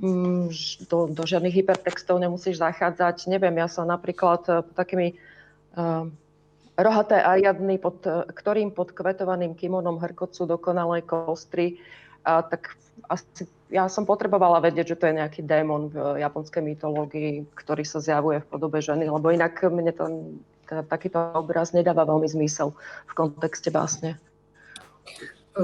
hm, 0.04 0.52
do, 0.92 1.08
do 1.08 1.22
žiadnych 1.24 1.56
hypertextov 1.56 2.20
nemusíš 2.20 2.60
zachádzať. 2.60 3.24
Neviem, 3.32 3.56
ja 3.56 3.72
som 3.72 3.88
napríklad 3.88 4.44
e, 4.46 4.52
takými 4.76 5.16
uh, 5.80 6.04
rohaté 6.76 7.24
ariadny, 7.24 7.80
pod 7.80 8.04
ktorým 8.28 8.76
pod 8.76 8.92
kvetovaným 8.92 9.56
kimonom 9.56 9.96
hrkocú 9.96 10.44
dokonalej 10.44 11.08
kostry, 11.08 11.80
uh, 12.26 12.42
tak 12.42 12.74
asi 13.06 13.46
ja 13.70 13.90
som 13.90 14.06
potrebovala 14.06 14.62
vedieť, 14.62 14.94
že 14.94 14.98
to 14.98 15.04
je 15.10 15.18
nejaký 15.18 15.42
démon 15.42 15.90
v 15.90 16.22
japonskej 16.22 16.62
mytológii, 16.62 17.50
ktorý 17.58 17.82
sa 17.82 17.98
zjavuje 17.98 18.38
v 18.42 18.50
podobe 18.50 18.78
ženy, 18.78 19.10
lebo 19.10 19.34
inak 19.34 19.58
mne 19.66 19.90
to 19.90 20.04
takýto 20.86 21.18
obraz 21.34 21.74
nedáva 21.74 22.06
veľmi 22.06 22.26
zmysel 22.30 22.74
v 23.10 23.12
kontexte 23.14 23.70
básne. 23.74 24.18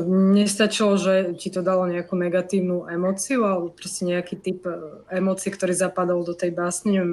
Nestačilo, 0.08 0.96
že 0.96 1.36
ti 1.36 1.52
to 1.52 1.60
dalo 1.60 1.84
nejakú 1.84 2.16
negatívnu 2.16 2.88
emóciu, 2.88 3.44
alebo 3.44 3.76
proste 3.76 4.08
nejaký 4.08 4.40
typ 4.40 4.64
e, 4.64 4.72
emócií, 5.12 5.52
ktorý 5.52 5.76
zapadol 5.76 6.24
do 6.24 6.32
tej 6.32 6.48
básne, 6.48 7.04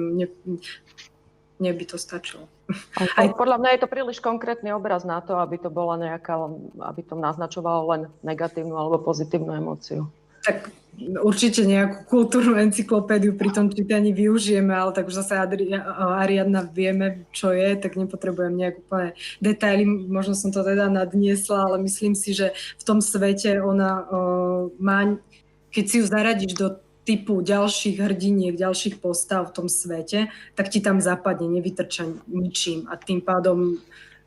mne 1.60 1.76
by 1.76 1.84
to 1.84 1.96
stačilo. 2.00 2.48
Aj 2.96 3.28
podľa 3.36 3.60
mňa 3.60 3.70
je 3.76 3.80
to 3.84 3.92
príliš 3.92 4.18
konkrétny 4.24 4.72
obraz 4.72 5.04
na 5.04 5.20
to, 5.20 5.36
aby 5.36 5.60
to 5.60 5.68
bola 5.68 6.00
nejaká, 6.00 6.34
aby 6.80 7.00
to 7.04 7.14
naznačovalo 7.14 7.80
len 7.92 8.02
negatívnu 8.24 8.72
alebo 8.72 9.04
pozitívnu 9.04 9.52
emóciu. 9.52 10.08
Tak 10.40 10.72
určite 11.20 11.68
nejakú 11.68 12.08
kultúrnu 12.08 12.56
encyklopédiu 12.56 13.36
pri 13.36 13.52
tom 13.52 13.68
čítaní 13.68 14.16
využijeme, 14.16 14.72
ale 14.72 14.96
tak 14.96 15.12
už 15.12 15.20
zase 15.20 15.36
Adri- 15.36 15.68
Ariadna 16.16 16.64
vieme, 16.64 17.28
čo 17.32 17.52
je, 17.52 17.76
tak 17.76 18.00
nepotrebujem 18.00 18.56
nejak 18.56 18.80
úplne 18.80 19.12
detaily. 19.44 19.84
Možno 19.84 20.32
som 20.32 20.48
to 20.48 20.64
teda 20.64 20.88
nadniesla, 20.88 21.68
ale 21.68 21.84
myslím 21.84 22.16
si, 22.16 22.32
že 22.32 22.56
v 22.56 22.82
tom 22.88 23.04
svete 23.04 23.60
ona 23.60 24.08
o, 24.08 24.20
má, 24.80 25.20
keď 25.68 25.84
si 25.84 25.94
ju 26.00 26.04
zaradíš 26.08 26.56
do 26.56 26.80
typu 27.04 27.40
ďalších 27.40 27.96
hrdiniek, 27.96 28.54
ďalších 28.56 29.00
postav 29.00 29.48
v 29.48 29.54
tom 29.56 29.66
svete, 29.72 30.28
tak 30.54 30.68
ti 30.68 30.84
tam 30.84 31.00
zapadne, 31.00 31.48
nevytrča 31.48 32.06
ničím 32.28 32.86
a 32.92 33.00
tým 33.00 33.24
pádom 33.24 33.80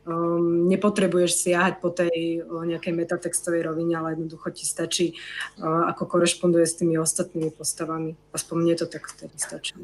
um, 0.03 0.67
nepotrebuješ 0.67 1.31
siahať 1.37 1.73
po 1.79 1.93
tej 1.93 2.41
uh, 2.41 2.65
nejakej 2.65 2.93
metatextovej 2.97 3.61
rovine, 3.69 3.93
ale 3.95 4.17
jednoducho 4.17 4.49
ti 4.51 4.65
stačí, 4.65 5.13
uh, 5.61 5.87
ako 5.93 6.17
korešponduje 6.17 6.65
s 6.65 6.77
tými 6.81 6.97
ostatnými 6.97 7.53
postavami. 7.53 8.17
Aspoň 8.33 8.55
mne 8.57 8.75
to 8.75 8.85
tak 8.89 9.05
vtedy 9.05 9.37
stačí. 9.37 9.77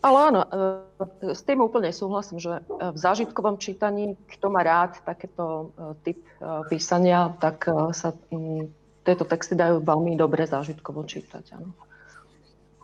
Ale 0.00 0.32
áno, 0.32 0.42
uh, 0.48 1.28
s 1.28 1.44
tým 1.44 1.60
úplne 1.60 1.92
súhlasím, 1.92 2.40
že 2.40 2.64
uh, 2.64 2.90
v 2.90 2.98
zážitkovom 2.98 3.60
čítaní, 3.60 4.16
kto 4.32 4.48
má 4.48 4.64
rád 4.64 4.96
takéto 5.04 5.76
typ 6.02 6.24
písania, 6.72 7.36
tak 7.36 7.68
sa 7.92 8.16
um, 8.32 8.72
tieto 9.04 9.24
texty 9.24 9.56
dajú 9.56 9.80
veľmi 9.80 10.16
dobre 10.16 10.44
zážitkovo 10.44 11.04
čítať. 11.08 11.56
Áno. 11.56 11.72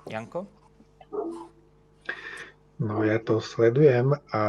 Janko? 0.07 0.47
No 2.77 3.01
ja 3.03 3.17
to 3.21 3.41
sledujem 3.41 4.13
a 4.31 4.43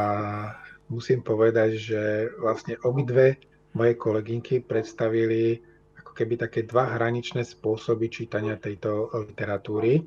musím 0.92 1.24
povedať, 1.24 1.70
že 1.80 2.02
vlastne 2.36 2.76
obidve 2.84 3.40
moje 3.72 3.96
kolegynky 3.96 4.60
predstavili 4.60 5.60
ako 5.96 6.12
keby 6.12 6.34
také 6.36 6.60
dva 6.68 6.96
hraničné 6.96 7.44
spôsoby 7.44 8.12
čítania 8.12 8.60
tejto 8.60 9.12
literatúry, 9.12 10.00
e, 10.00 10.02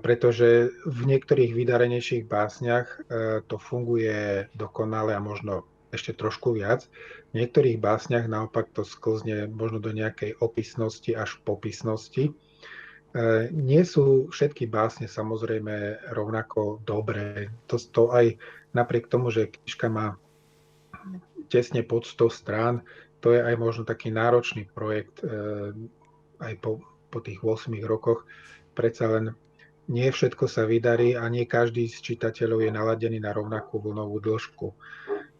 pretože 0.00 0.72
v 0.88 1.00
niektorých 1.04 1.52
vydarenejších 1.52 2.24
básniach 2.24 2.86
e, 2.88 2.98
to 3.44 3.56
funguje 3.60 4.48
dokonale 4.56 5.12
a 5.12 5.20
možno 5.20 5.68
ešte 5.92 6.12
trošku 6.16 6.56
viac. 6.56 6.86
V 7.32 7.44
niektorých 7.44 7.80
básniach 7.80 8.28
naopak 8.28 8.72
to 8.72 8.84
sklzne 8.84 9.48
možno 9.48 9.80
do 9.80 9.92
nejakej 9.92 10.36
opisnosti 10.40 11.12
až 11.12 11.40
popisnosti. 11.44 12.30
E, 12.30 12.32
nie 13.52 13.82
sú 13.84 14.28
všetky 14.28 14.68
básne 14.68 15.08
samozrejme 15.08 16.08
rovnako 16.12 16.84
dobré. 16.84 17.52
To, 17.72 17.80
to 17.80 18.12
aj 18.12 18.36
napriek 18.76 19.08
tomu, 19.08 19.32
že 19.32 19.48
knižka 19.48 19.88
má 19.88 20.20
tesne 21.48 21.80
pod 21.80 22.04
100 22.04 22.28
strán, 22.28 22.74
to 23.18 23.34
je 23.34 23.40
aj 23.40 23.56
možno 23.58 23.82
taký 23.82 24.12
náročný 24.12 24.68
projekt 24.70 25.24
e, 25.24 25.72
aj 26.38 26.54
po, 26.62 26.84
po 27.10 27.18
tých 27.18 27.40
8 27.42 27.74
rokoch. 27.82 28.28
Predsa 28.76 29.10
len 29.10 29.34
nie 29.88 30.06
všetko 30.12 30.44
sa 30.46 30.68
vydarí 30.68 31.16
a 31.16 31.24
nie 31.32 31.48
každý 31.48 31.88
z 31.88 31.98
čitateľov 32.04 32.60
je 32.62 32.70
naladený 32.70 33.18
na 33.18 33.32
rovnakú 33.32 33.80
vlnovú 33.80 34.20
dĺžku. 34.20 34.68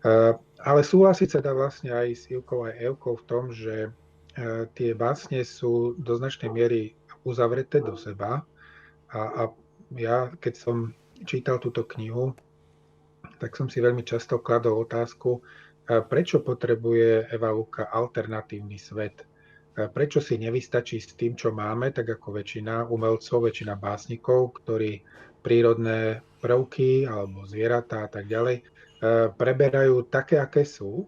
E, 0.09 0.35
ale 0.65 0.81
súhlasiť 0.81 1.29
sa 1.29 1.41
dá 1.45 1.53
vlastne 1.53 1.93
aj 1.93 2.09
s 2.17 2.23
Ivkou 2.33 2.65
a 2.65 2.73
Evkou 2.73 3.21
v 3.21 3.27
tom, 3.29 3.45
že 3.53 3.89
e, 3.89 3.91
tie 4.73 4.97
básne 4.97 5.45
sú 5.45 5.93
do 6.01 6.17
značnej 6.17 6.49
miery 6.49 6.97
uzavreté 7.29 7.85
do 7.85 7.93
seba 7.99 8.41
a, 9.13 9.21
a 9.21 9.43
ja, 9.97 10.33
keď 10.41 10.55
som 10.57 10.77
čítal 11.25 11.61
túto 11.61 11.85
knihu, 11.97 12.37
tak 13.41 13.57
som 13.57 13.69
si 13.69 13.81
veľmi 13.81 14.05
často 14.05 14.41
kladol 14.41 14.85
otázku, 14.85 15.41
prečo 15.89 16.45
potrebuje 16.45 17.33
Eva 17.33 17.49
Luka 17.49 17.89
alternatívny 17.89 18.77
svet. 18.77 19.25
Prečo 19.73 20.21
si 20.21 20.37
nevystačí 20.37 21.01
s 21.01 21.17
tým, 21.17 21.33
čo 21.39 21.49
máme, 21.55 21.95
tak 21.95 22.21
ako 22.21 22.37
väčšina 22.37 22.93
umelcov, 22.93 23.49
väčšina 23.49 23.81
básnikov, 23.81 24.61
ktorí 24.61 25.01
prírodné 25.41 26.21
prvky 26.45 27.09
alebo 27.09 27.49
zvieratá 27.49 28.05
a 28.05 28.11
tak 28.11 28.29
ďalej 28.29 28.61
preberajú 29.39 30.07
také, 30.11 30.43
aké 30.43 30.67
sú 30.67 31.07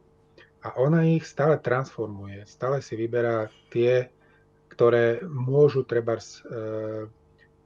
a 0.62 0.79
ona 0.79 1.03
ich 1.03 1.26
stále 1.26 1.59
transformuje. 1.59 2.46
Stále 2.46 2.85
si 2.85 2.94
vyberá 2.94 3.50
tie, 3.72 4.11
ktoré 4.70 5.20
môžu 5.26 5.83
treba 5.83 6.20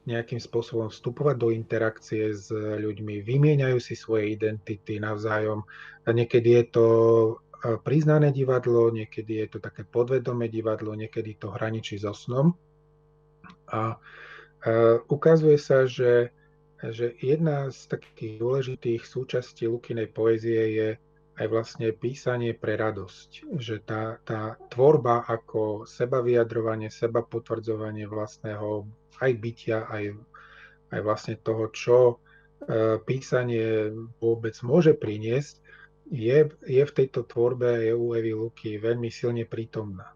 nejakým 0.04 0.36
spôsobom 0.36 0.92
vstupovať 0.92 1.36
do 1.40 1.48
interakcie 1.48 2.36
s 2.36 2.52
ľuďmi, 2.52 3.24
vymieňajú 3.24 3.78
si 3.80 3.96
svoje 3.96 4.36
identity 4.36 5.00
navzájom. 5.00 5.64
Niekedy 6.04 6.60
je 6.60 6.64
to 6.68 6.86
priznané 7.80 8.28
divadlo, 8.28 8.92
niekedy 8.92 9.40
je 9.44 9.56
to 9.56 9.58
také 9.64 9.88
podvedomé 9.88 10.52
divadlo, 10.52 10.92
niekedy 10.92 11.40
to 11.40 11.48
hraničí 11.48 11.96
so 11.96 12.12
snom. 12.12 12.52
A 13.72 13.96
ukazuje 15.08 15.56
sa, 15.56 15.88
že, 15.88 16.28
že 16.90 17.14
jedna 17.22 17.70
z 17.70 17.96
takých 17.96 18.40
dôležitých 18.42 19.02
súčastí 19.06 19.70
Lukinej 19.70 20.10
poézie 20.10 20.60
je 20.74 20.88
aj 21.34 21.46
vlastne 21.50 21.90
písanie 21.94 22.54
pre 22.54 22.78
radosť. 22.78 23.58
Že 23.58 23.76
tá, 23.82 24.18
tá 24.22 24.54
tvorba 24.70 25.26
ako 25.26 25.86
seba 25.88 26.22
vyjadrovanie, 26.22 26.90
seba 26.90 27.22
potvrdzovanie 27.22 28.06
vlastného 28.06 28.86
aj 29.22 29.32
bytia, 29.38 29.86
aj, 29.90 30.14
aj 30.94 31.00
vlastne 31.02 31.34
toho, 31.38 31.70
čo 31.70 31.98
e, 32.06 32.14
písanie 33.02 33.90
vôbec 34.18 34.54
môže 34.62 34.94
priniesť, 34.94 35.62
je, 36.10 36.52
je 36.68 36.82
v 36.84 36.92
tejto 36.94 37.24
tvorbe 37.24 37.80
je 37.80 37.92
u 37.96 38.12
Evy 38.12 38.36
Luky 38.36 38.76
veľmi 38.76 39.08
silne 39.08 39.48
prítomná. 39.48 40.12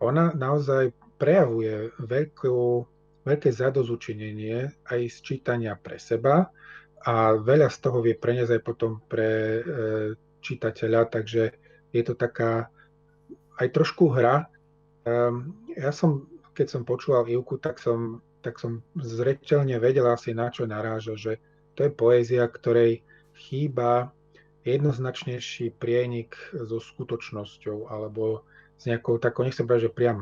Ona 0.00 0.36
naozaj 0.36 0.92
prejavuje 1.16 1.92
veľkú, 2.00 2.84
veľké 3.26 3.50
zadozučinenie 3.52 4.72
aj 4.88 5.00
z 5.08 5.16
čítania 5.20 5.76
pre 5.76 6.00
seba 6.00 6.48
a 7.04 7.36
veľa 7.36 7.68
z 7.68 7.78
toho 7.80 8.00
vie 8.04 8.16
preniesť 8.16 8.60
aj 8.60 8.62
potom 8.64 9.00
pre 9.08 9.30
e, 9.30 9.62
čitateľa, 10.40 11.08
takže 11.12 11.42
je 11.92 12.02
to 12.04 12.16
taká 12.16 12.68
aj 13.60 13.68
trošku 13.76 14.08
hra. 14.08 14.48
Um, 15.04 15.52
ja 15.76 15.92
som, 15.92 16.28
keď 16.56 16.66
som 16.72 16.82
počúval 16.88 17.28
Ivku, 17.28 17.60
tak 17.60 17.76
som 17.76 18.24
tak 18.40 18.56
som 18.56 18.80
zreteľne 18.96 19.76
vedel 19.76 20.08
asi 20.08 20.32
na 20.32 20.48
čo 20.48 20.64
naráža, 20.64 21.14
že 21.16 21.32
to 21.76 21.86
je 21.86 21.92
poézia, 21.92 22.48
ktorej 22.48 23.04
chýba 23.36 24.12
jednoznačnejší 24.64 25.76
prienik 25.80 26.36
so 26.52 26.80
skutočnosťou 26.80 27.88
alebo 27.88 28.44
s 28.76 28.88
nejakou 28.88 29.20
takou, 29.20 29.44
nechcem 29.44 29.64
povedať, 29.64 29.88
že 29.88 29.96
priam 29.96 30.18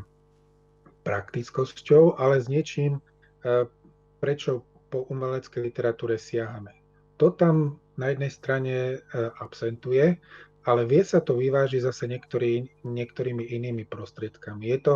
praktickosťou, 1.08 2.20
ale 2.20 2.44
s 2.44 2.52
niečím, 2.52 3.00
e, 3.40 3.64
prečo 4.20 4.68
po 4.92 5.08
umeleckej 5.08 5.72
literatúre 5.72 6.20
siahame. 6.20 6.76
To 7.16 7.32
tam 7.32 7.80
na 7.96 8.12
jednej 8.12 8.28
strane 8.28 8.74
e, 8.76 8.96
absentuje, 9.40 10.20
ale 10.68 10.84
vie 10.84 11.00
sa 11.00 11.24
to 11.24 11.40
vyvážiť 11.40 11.80
zase 11.80 12.04
niektorý, 12.04 12.68
niektorými 12.84 13.56
inými 13.56 13.88
prostriedkami. 13.88 14.68
Je 14.68 14.78
to 14.84 14.94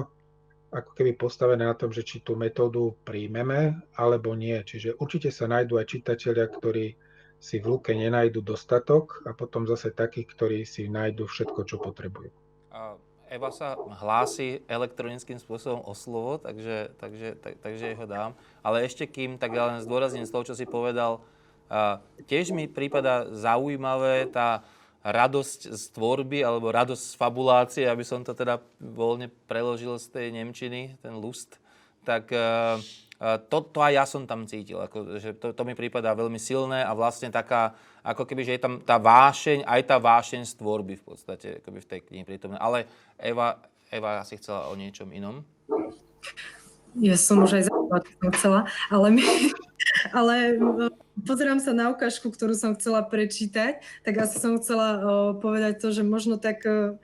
ako 0.72 0.92
keby 0.96 1.16
postavené 1.16 1.64
na 1.64 1.76
tom, 1.76 1.92
že 1.92 2.04
či 2.04 2.20
tú 2.20 2.36
metódu 2.36 2.92
príjmeme 3.08 3.80
alebo 3.96 4.36
nie. 4.36 4.56
Čiže 4.60 5.00
určite 5.00 5.32
sa 5.32 5.48
nájdú 5.48 5.80
aj 5.80 5.96
čitatelia, 5.96 6.48
ktorí 6.48 6.96
si 7.42 7.56
v 7.60 7.76
luke 7.76 7.92
nenajdu 7.92 8.40
dostatok 8.40 9.24
a 9.28 9.36
potom 9.36 9.68
zase 9.68 9.92
takých, 9.92 10.28
ktorí 10.32 10.58
si 10.64 10.88
nájdu 10.88 11.28
všetko, 11.28 11.60
čo 11.68 11.76
potrebujú. 11.80 12.32
Eva 13.32 13.48
sa 13.48 13.80
hlási 13.80 14.60
elektronickým 14.68 15.40
spôsobom 15.40 15.80
o 15.88 15.96
slovo, 15.96 16.36
takže, 16.36 16.92
takže, 17.00 17.28
tak, 17.40 17.56
takže 17.64 17.96
ho 17.96 18.04
dám. 18.04 18.36
Ale 18.60 18.84
ešte 18.84 19.08
kým, 19.08 19.40
tak 19.40 19.56
ja 19.56 19.72
len 19.72 19.80
zdôrazním 19.80 20.28
z 20.28 20.32
toho, 20.36 20.44
čo 20.44 20.54
si 20.54 20.68
povedal, 20.68 21.24
a 21.72 22.04
tiež 22.28 22.52
mi 22.52 22.68
prípada 22.68 23.32
zaujímavé 23.32 24.28
tá 24.28 24.60
radosť 25.00 25.72
z 25.72 25.82
tvorby 25.96 26.44
alebo 26.44 26.68
radosť 26.68 27.00
z 27.00 27.14
fabulácie, 27.16 27.84
aby 27.88 28.04
som 28.04 28.20
to 28.20 28.36
teda 28.36 28.60
voľne 28.76 29.32
preložil 29.48 29.96
z 29.96 30.12
tej 30.12 30.26
Nemčiny, 30.36 31.00
ten 31.00 31.16
lust, 31.16 31.56
tak 32.04 32.28
uh, 32.28 32.76
to, 33.22 33.56
to 33.70 33.78
aj 33.78 33.92
ja 33.94 34.04
som 34.04 34.26
tam 34.26 34.50
cítil. 34.50 34.82
Ako, 34.82 35.22
že 35.22 35.38
to, 35.38 35.54
to 35.54 35.62
mi 35.62 35.78
prípada 35.78 36.10
veľmi 36.10 36.42
silné 36.42 36.82
a 36.82 36.90
vlastne 36.90 37.30
taká, 37.30 37.78
ako 38.02 38.26
keby, 38.26 38.42
že 38.42 38.58
je 38.58 38.62
tam 38.66 38.82
tá 38.82 38.98
vášeň, 38.98 39.62
aj 39.62 39.80
tá 39.86 39.96
vášeň 40.02 40.42
z 40.42 40.52
tvorby 40.58 40.98
v 40.98 41.04
podstate, 41.06 41.62
akoby 41.62 41.78
v 41.78 41.90
tej 41.90 42.00
knihe 42.02 42.24
prítomná. 42.26 42.58
Ale 42.58 42.90
Eva, 43.22 43.62
Eva 43.94 44.18
asi 44.18 44.34
chcela 44.42 44.66
o 44.66 44.74
niečom 44.74 45.06
inom. 45.14 45.46
Ja 46.98 47.16
som 47.16 47.40
už 47.46 47.62
aj 47.62 47.62
chcela, 48.36 48.68
ale, 48.92 49.08
my, 49.14 49.22
ale 50.18 50.34
pozerám 51.24 51.62
sa 51.62 51.72
na 51.72 51.88
ukážku, 51.94 52.28
ktorú 52.28 52.52
som 52.58 52.76
chcela 52.76 53.06
prečítať, 53.06 53.80
tak 54.02 54.14
asi 54.18 54.36
som 54.42 54.58
chcela 54.60 54.88
uh, 54.98 55.02
povedať 55.38 55.80
to, 55.80 55.88
že 55.94 56.04
možno 56.04 56.36
tak, 56.36 56.66
uh, 56.66 56.98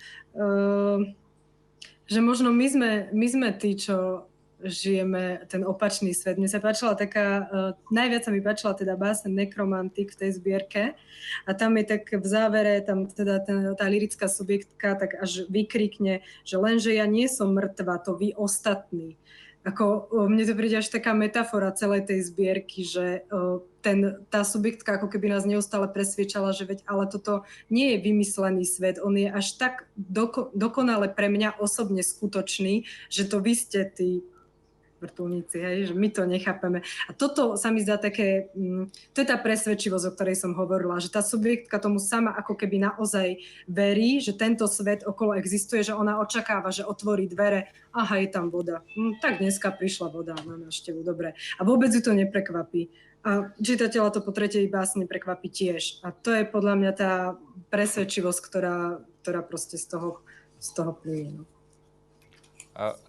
že 2.05 2.21
možno 2.21 2.53
my 2.53 2.67
sme, 2.69 2.91
my 3.17 3.27
sme 3.31 3.49
tí, 3.57 3.81
čo 3.81 4.28
žijeme 4.65 5.47
ten 5.47 5.63
opačný 5.63 6.11
svet. 6.11 6.39
Mne 6.39 6.51
sa 6.51 6.59
páčila 6.59 6.99
taká, 6.99 7.27
uh, 7.47 7.73
najviac 7.95 8.27
sa 8.27 8.31
mi 8.35 8.43
páčila 8.43 8.75
teda 8.75 8.99
básen 8.99 9.35
Nekromantik 9.35 10.11
v 10.15 10.19
tej 10.27 10.31
zbierke 10.39 10.83
a 11.47 11.51
tam 11.55 11.79
je 11.79 11.85
tak 11.87 12.11
v 12.11 12.27
závere, 12.27 12.83
tam 12.83 13.07
teda 13.07 13.39
ten, 13.43 13.75
tá 13.79 13.87
lirická 13.87 14.27
subjektka 14.27 14.99
tak 14.99 15.15
až 15.15 15.47
vykrikne, 15.47 16.27
že 16.43 16.57
lenže 16.59 16.91
ja 16.91 17.07
nie 17.07 17.31
som 17.31 17.55
mŕtva, 17.55 18.03
to 18.03 18.19
vy 18.19 18.35
ostatní. 18.35 19.15
Ako, 19.63 20.11
uh, 20.11 20.27
mne 20.27 20.43
to 20.43 20.59
príde 20.59 20.83
až 20.83 20.91
taká 20.91 21.15
metafora 21.15 21.71
celej 21.71 22.11
tej 22.11 22.27
zbierky, 22.27 22.83
že 22.83 23.23
uh, 23.31 23.63
ten, 23.79 24.27
tá 24.27 24.43
subjektka 24.43 24.99
ako 24.99 25.07
keby 25.07 25.39
nás 25.39 25.47
neustále 25.47 25.87
presviečala, 25.87 26.51
že 26.51 26.67
veď 26.67 26.83
ale 26.91 27.07
toto 27.07 27.47
nie 27.71 27.95
je 27.95 28.03
vymyslený 28.03 28.67
svet, 28.67 28.99
on 28.99 29.15
je 29.15 29.31
až 29.31 29.55
tak 29.55 29.87
doko, 29.95 30.51
dokonale 30.51 31.07
pre 31.07 31.31
mňa 31.31 31.63
osobne 31.63 32.03
skutočný, 32.03 32.91
že 33.07 33.23
to 33.23 33.39
vy 33.39 33.55
ste 33.55 33.87
tí 33.87 34.27
vrtulníci, 34.99 35.57
hej, 35.59 35.79
že 35.91 35.95
my 35.95 36.09
to 36.11 36.27
nechápeme. 36.27 36.83
A 37.07 37.11
toto 37.15 37.55
sa 37.55 37.71
mi 37.71 37.83
zdá 37.83 37.97
také, 37.99 38.51
mm, 38.55 39.15
to 39.15 39.23
je 39.23 39.27
tá 39.27 39.39
presvedčivosť, 39.39 40.05
o 40.11 40.15
ktorej 40.15 40.37
som 40.37 40.53
hovorila, 40.59 40.99
že 40.99 41.11
tá 41.11 41.23
subjektka 41.23 41.79
tomu 41.79 42.03
sama 42.03 42.35
ako 42.35 42.59
keby 42.59 42.83
naozaj 42.83 43.39
verí, 43.71 44.19
že 44.19 44.35
tento 44.35 44.67
svet 44.67 45.07
okolo 45.07 45.39
existuje, 45.39 45.87
že 45.87 45.95
ona 45.95 46.19
očakáva, 46.19 46.75
že 46.75 46.87
otvorí 46.87 47.31
dvere, 47.31 47.71
aha, 47.95 48.19
je 48.21 48.29
tam 48.31 48.51
voda. 48.51 48.83
Hm, 48.95 49.23
tak 49.23 49.39
dneska 49.39 49.71
prišla 49.75 50.11
voda 50.11 50.35
na 50.43 50.59
návštevu, 50.69 51.01
dobre. 51.07 51.39
A 51.59 51.63
vôbec 51.63 51.95
ju 51.95 52.03
to 52.03 52.13
neprekvapí. 52.15 52.91
A 53.27 53.51
čitateľa 53.59 54.15
to 54.15 54.21
po 54.23 54.31
tretej 54.31 54.71
básne 54.71 55.05
prekvapí 55.05 55.51
tiež. 55.51 56.01
A 56.07 56.15
to 56.15 56.31
je 56.31 56.47
podľa 56.47 56.75
mňa 56.79 56.93
tá 56.95 57.13
presvedčivosť, 57.69 58.41
ktorá, 58.41 59.03
ktorá 59.27 59.41
proste 59.43 59.75
z 59.75 59.91
toho, 59.91 60.23
z 60.63 60.69
toho 60.73 60.95
plýje. 60.95 61.35
No. 61.35 61.58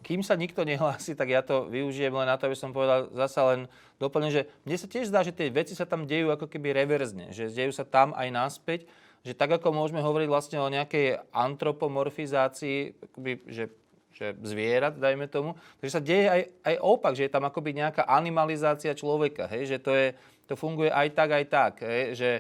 Kým 0.02 0.26
sa 0.26 0.34
nikto 0.34 0.66
nehlási, 0.66 1.14
tak 1.14 1.30
ja 1.30 1.46
to 1.46 1.70
využijem 1.70 2.10
len 2.10 2.26
na 2.26 2.42
to, 2.42 2.50
aby 2.50 2.58
som 2.58 2.74
povedal 2.74 3.06
zasa 3.14 3.54
len 3.54 3.70
doplne, 4.02 4.34
že 4.34 4.50
mne 4.66 4.78
sa 4.82 4.90
tiež 4.90 5.14
zdá, 5.14 5.22
že 5.22 5.30
tie 5.30 5.54
veci 5.54 5.78
sa 5.78 5.86
tam 5.86 6.10
dejú 6.10 6.34
ako 6.34 6.50
keby 6.50 6.74
reverzne, 6.74 7.30
že 7.30 7.54
dejú 7.54 7.70
sa 7.70 7.86
tam 7.86 8.18
aj 8.18 8.28
naspäť, 8.34 8.90
že 9.22 9.38
tak 9.38 9.62
ako 9.62 9.70
môžeme 9.70 10.02
hovoriť 10.02 10.26
vlastne 10.26 10.58
o 10.58 10.74
nejakej 10.74 11.22
antropomorfizácii, 11.30 12.98
akoby, 13.14 13.46
že, 13.46 13.70
že 14.10 14.34
zvierat, 14.42 14.98
dajme 14.98 15.30
tomu, 15.30 15.54
takže 15.78 15.94
sa 15.94 16.02
deje 16.02 16.26
aj, 16.26 16.42
aj 16.66 16.76
opak, 16.82 17.14
že 17.14 17.30
je 17.30 17.34
tam 17.38 17.46
akoby 17.46 17.78
nejaká 17.78 18.10
animalizácia 18.10 18.98
človeka, 18.98 19.46
hej, 19.54 19.70
že 19.70 19.78
to, 19.78 19.94
je, 19.94 20.18
to 20.50 20.58
funguje 20.58 20.90
aj 20.90 21.14
tak, 21.14 21.30
aj 21.30 21.46
tak, 21.46 21.74
hej, 21.86 22.18
že, 22.18 22.32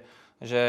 že 0.42 0.62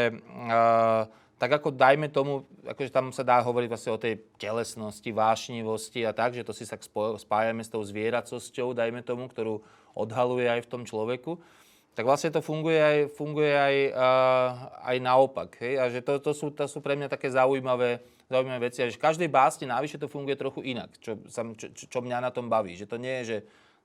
uh, 0.45 1.09
tak 1.41 1.57
ako 1.57 1.73
dajme 1.73 2.05
tomu, 2.13 2.45
akože 2.69 2.93
tam 2.93 3.09
sa 3.09 3.25
dá 3.25 3.41
hovoriť 3.41 3.65
vlastne 3.65 3.97
o 3.97 3.97
tej 3.97 4.21
telesnosti, 4.37 5.09
vášnivosti 5.09 6.05
a 6.05 6.13
tak, 6.13 6.37
že 6.37 6.45
to 6.45 6.53
si 6.53 6.69
sa 6.69 6.77
spájame 7.17 7.65
s 7.65 7.73
tou 7.73 7.81
zvieracosťou, 7.81 8.77
dajme 8.77 9.01
tomu, 9.01 9.25
ktorú 9.25 9.65
odhaluje 9.97 10.45
aj 10.45 10.61
v 10.61 10.69
tom 10.69 10.85
človeku, 10.85 11.41
tak 11.97 12.05
vlastne 12.05 12.29
to 12.29 12.45
funguje 12.45 12.77
aj, 12.77 12.97
funguje 13.17 13.57
aj, 13.57 13.75
aj 14.85 14.97
naopak. 15.01 15.57
Hej? 15.65 15.73
A 15.81 15.83
že 15.89 16.05
to, 16.05 16.21
to, 16.21 16.31
sú, 16.37 16.53
to 16.53 16.69
sú 16.69 16.77
pre 16.77 16.93
mňa 16.93 17.09
také 17.09 17.33
zaujímavé, 17.33 18.05
zaujímavé 18.29 18.69
veci. 18.69 18.85
A 18.85 18.87
že 18.87 19.01
v 19.01 19.05
každej 19.09 19.27
básni 19.33 19.65
návyše 19.65 19.97
to 19.97 20.05
funguje 20.05 20.37
trochu 20.37 20.61
inak, 20.61 20.93
čo, 21.01 21.17
čo, 21.57 21.67
čo 21.73 21.99
mňa 22.05 22.21
na 22.21 22.29
tom 22.29 22.53
baví. 22.53 22.77
Že 22.77 22.85
to 22.85 22.97
nie 23.01 23.15
je, 23.21 23.23
že 23.25 23.37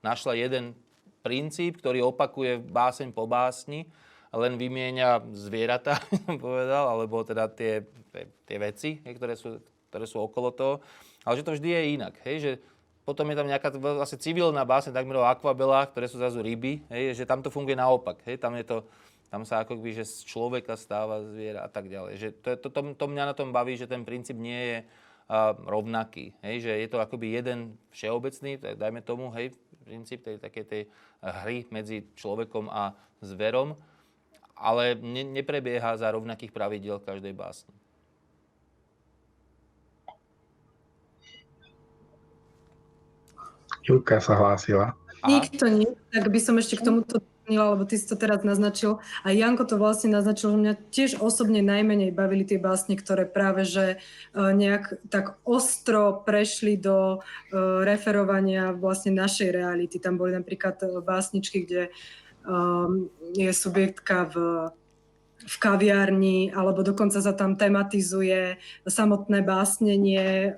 našla 0.05 0.37
jeden 0.37 0.77
princíp, 1.25 1.81
ktorý 1.81 2.05
opakuje 2.05 2.61
báseň 2.61 3.11
po 3.11 3.25
básni, 3.25 3.89
len 4.37 4.55
vymieňa 4.55 5.33
zvieratá, 5.33 5.97
povedal, 6.45 6.93
alebo 6.93 7.25
teda 7.25 7.49
tie, 7.49 7.83
tie, 8.45 8.57
veci, 8.61 9.01
ktoré 9.01 9.33
sú, 9.33 9.57
ktoré 9.89 10.05
sú 10.05 10.21
okolo 10.21 10.53
toho. 10.53 10.73
Ale 11.25 11.41
že 11.41 11.45
to 11.45 11.55
vždy 11.57 11.69
je 11.73 11.81
inak. 11.97 12.13
Hej, 12.23 12.37
že 12.39 12.51
potom 13.07 13.23
je 13.31 13.39
tam 13.39 13.47
nejaká 13.47 13.71
vlastne 13.79 14.19
civilná 14.19 14.67
básne, 14.67 14.91
takmer 14.91 15.23
o 15.23 15.27
akvabelách, 15.27 15.95
ktoré 15.95 16.11
sú 16.11 16.19
zrazu 16.19 16.43
ryby, 16.43 16.83
hej, 16.91 17.15
že 17.15 17.23
tam 17.23 17.39
to 17.39 17.47
funguje 17.47 17.79
naopak. 17.79 18.19
Hej, 18.27 18.43
tam, 18.43 18.51
je 18.59 18.67
to, 18.67 18.77
tam 19.31 19.47
sa 19.47 19.63
ako 19.63 19.79
by, 19.79 19.95
že 19.95 20.03
z 20.03 20.27
človeka 20.27 20.75
stáva 20.75 21.23
zviera 21.23 21.63
a 21.63 21.69
tak 21.71 21.87
ďalej. 21.87 22.13
Že 22.19 22.27
to, 22.43 22.49
to, 22.61 22.67
to, 22.67 22.79
to 22.99 23.05
mňa 23.07 23.23
na 23.31 23.35
tom 23.35 23.55
baví, 23.55 23.79
že 23.79 23.87
ten 23.87 24.03
princíp 24.03 24.35
nie 24.35 24.59
je 24.59 24.77
uh, 24.83 25.55
rovnaký. 25.55 26.35
Hej, 26.43 26.67
že 26.67 26.71
je 26.83 26.87
to 26.91 26.99
akoby 26.99 27.31
jeden 27.31 27.79
všeobecný, 27.95 28.59
tak 28.59 28.75
dajme 28.75 28.99
tomu, 28.99 29.31
hej, 29.39 29.55
princíp 29.87 30.27
tej, 30.27 30.35
také 30.43 30.67
tej 30.67 30.91
hry 31.23 31.63
medzi 31.71 32.11
človekom 32.19 32.67
a 32.67 32.91
zverom, 33.23 33.79
ale 34.57 34.97
ne, 34.97 35.23
neprebieha 35.23 35.97
za 35.97 36.11
rovnakých 36.11 36.51
pravidiel 36.51 36.97
každej 36.99 37.33
básni. 37.33 37.73
Julka 43.87 44.19
sa 44.19 44.35
hlásila. 44.35 44.99
Nikto 45.23 45.71
nie, 45.71 45.87
tak 46.11 46.27
by 46.27 46.39
som 46.43 46.59
ešte 46.59 46.75
k 46.75 46.85
tomuto 46.85 47.23
doplnila, 47.23 47.71
lebo 47.71 47.87
ty 47.87 47.95
si 47.95 48.03
to 48.03 48.19
teraz 48.19 48.43
naznačil. 48.43 48.99
A 49.23 49.31
Janko 49.31 49.63
to 49.63 49.79
vlastne 49.79 50.11
naznačil, 50.11 50.51
že 50.51 50.59
mňa 50.59 50.73
tiež 50.91 51.11
osobne 51.23 51.63
najmenej 51.63 52.11
bavili 52.11 52.43
tie 52.43 52.59
básne, 52.59 52.99
ktoré 52.99 53.23
práve 53.23 53.63
že 53.63 53.95
e, 53.95 53.97
nejak 54.35 54.99
tak 55.07 55.39
ostro 55.47 56.19
prešli 56.27 56.75
do 56.75 57.23
uh, 57.23 57.87
referovania 57.87 58.75
vlastne 58.75 59.15
našej 59.15 59.55
reality. 59.55 59.95
Tam 60.03 60.19
boli 60.19 60.35
napríklad 60.35 60.83
e, 60.83 60.99
básničky, 60.99 61.63
kde 61.63 61.81
uh, 61.87 61.95
um, 62.47 63.11
je 63.35 63.51
subjektka 63.51 64.31
v, 64.31 64.35
v 65.47 65.55
kaviarni, 65.59 66.49
alebo 66.55 66.81
dokonca 66.81 67.19
sa 67.19 67.35
tam 67.35 67.59
tematizuje 67.59 68.57
samotné 68.87 69.43
básnenie, 69.43 70.55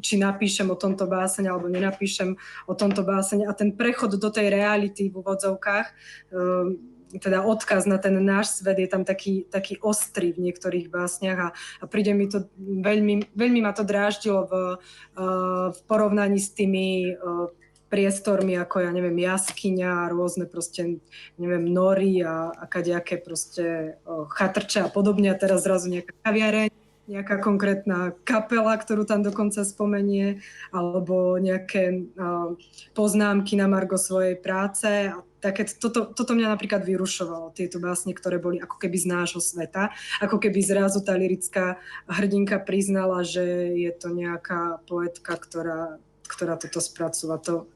či 0.00 0.14
napíšem 0.16 0.66
o 0.72 0.76
tomto 0.76 1.06
básene, 1.06 1.52
alebo 1.52 1.68
nenapíšem 1.68 2.34
o 2.66 2.74
tomto 2.74 3.04
básene. 3.04 3.46
A 3.46 3.52
ten 3.52 3.76
prechod 3.76 4.16
do 4.16 4.30
tej 4.32 4.50
reality 4.50 5.12
v 5.12 5.20
úvodzovkách, 5.20 5.86
um, 6.32 6.80
teda 7.06 7.46
odkaz 7.46 7.86
na 7.86 8.02
ten 8.02 8.18
náš 8.18 8.58
svet 8.58 8.82
je 8.82 8.88
tam 8.90 9.06
taký, 9.06 9.46
taký 9.46 9.78
ostrý 9.78 10.34
v 10.34 10.50
niektorých 10.50 10.90
básniach 10.90 11.38
a, 11.38 11.48
a 11.54 11.84
príde 11.86 12.10
mi 12.10 12.26
to 12.26 12.50
veľmi, 12.58 13.30
veľmi 13.30 13.60
ma 13.62 13.70
to 13.70 13.86
dráždilo 13.86 14.50
v, 14.50 14.52
uh, 14.52 15.70
v 15.70 15.80
porovnaní 15.86 16.42
s 16.42 16.50
tými 16.50 17.14
uh, 17.14 17.46
priestormi 17.86 18.58
ako, 18.58 18.82
ja 18.82 18.90
neviem, 18.90 19.14
jaskyňa, 19.22 20.10
rôzne 20.10 20.50
proste, 20.50 20.98
neviem, 21.38 21.64
nory 21.70 22.18
a, 22.22 22.50
a 22.50 22.64
kadejaké 22.66 23.18
proste 23.22 23.96
chatrče 24.06 24.86
a 24.86 24.88
podobne. 24.90 25.30
A 25.30 25.38
teraz 25.38 25.62
zrazu 25.62 25.90
nejaká 25.90 26.12
kaviareň, 26.26 26.74
nejaká 27.06 27.38
konkrétna 27.38 28.18
kapela, 28.26 28.74
ktorú 28.74 29.06
tam 29.06 29.22
dokonca 29.22 29.62
spomenie, 29.62 30.42
alebo 30.74 31.38
nejaké 31.38 32.10
o, 32.18 32.58
poznámky 32.98 33.54
na 33.54 33.70
margo 33.70 33.94
svojej 33.94 34.34
práce. 34.34 35.14
A 35.14 35.22
také, 35.38 35.70
toto, 35.70 36.10
toto 36.10 36.34
mňa 36.34 36.50
napríklad 36.58 36.82
vyrušovalo, 36.82 37.54
tieto 37.54 37.78
básne, 37.78 38.10
ktoré 38.10 38.42
boli 38.42 38.58
ako 38.58 38.82
keby 38.82 38.98
z 38.98 39.06
nášho 39.06 39.38
sveta, 39.38 39.94
ako 40.18 40.42
keby 40.42 40.58
zrazu 40.58 40.98
tá 41.06 41.14
lirická 41.14 41.78
hrdinka 42.10 42.58
priznala, 42.58 43.22
že 43.22 43.46
je 43.78 43.92
to 43.94 44.10
nejaká 44.10 44.82
poetka, 44.90 45.38
ktorá, 45.38 46.02
ktorá 46.26 46.58
toto 46.58 46.82
spracúva. 46.82 47.38
To, 47.46 47.70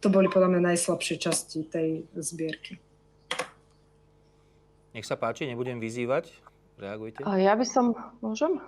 to 0.00 0.12
boli 0.12 0.28
podľa 0.28 0.56
mňa 0.56 0.74
najslabšie 0.74 1.16
časti 1.20 1.66
tej 1.66 2.04
zbierky. 2.16 2.78
Nech 4.96 5.04
sa 5.04 5.20
páči, 5.20 5.44
nebudem 5.44 5.76
vyzývať. 5.76 6.32
Reagujte. 6.80 7.24
Ja 7.24 7.56
by 7.56 7.66
som, 7.68 7.96
môžem? 8.24 8.60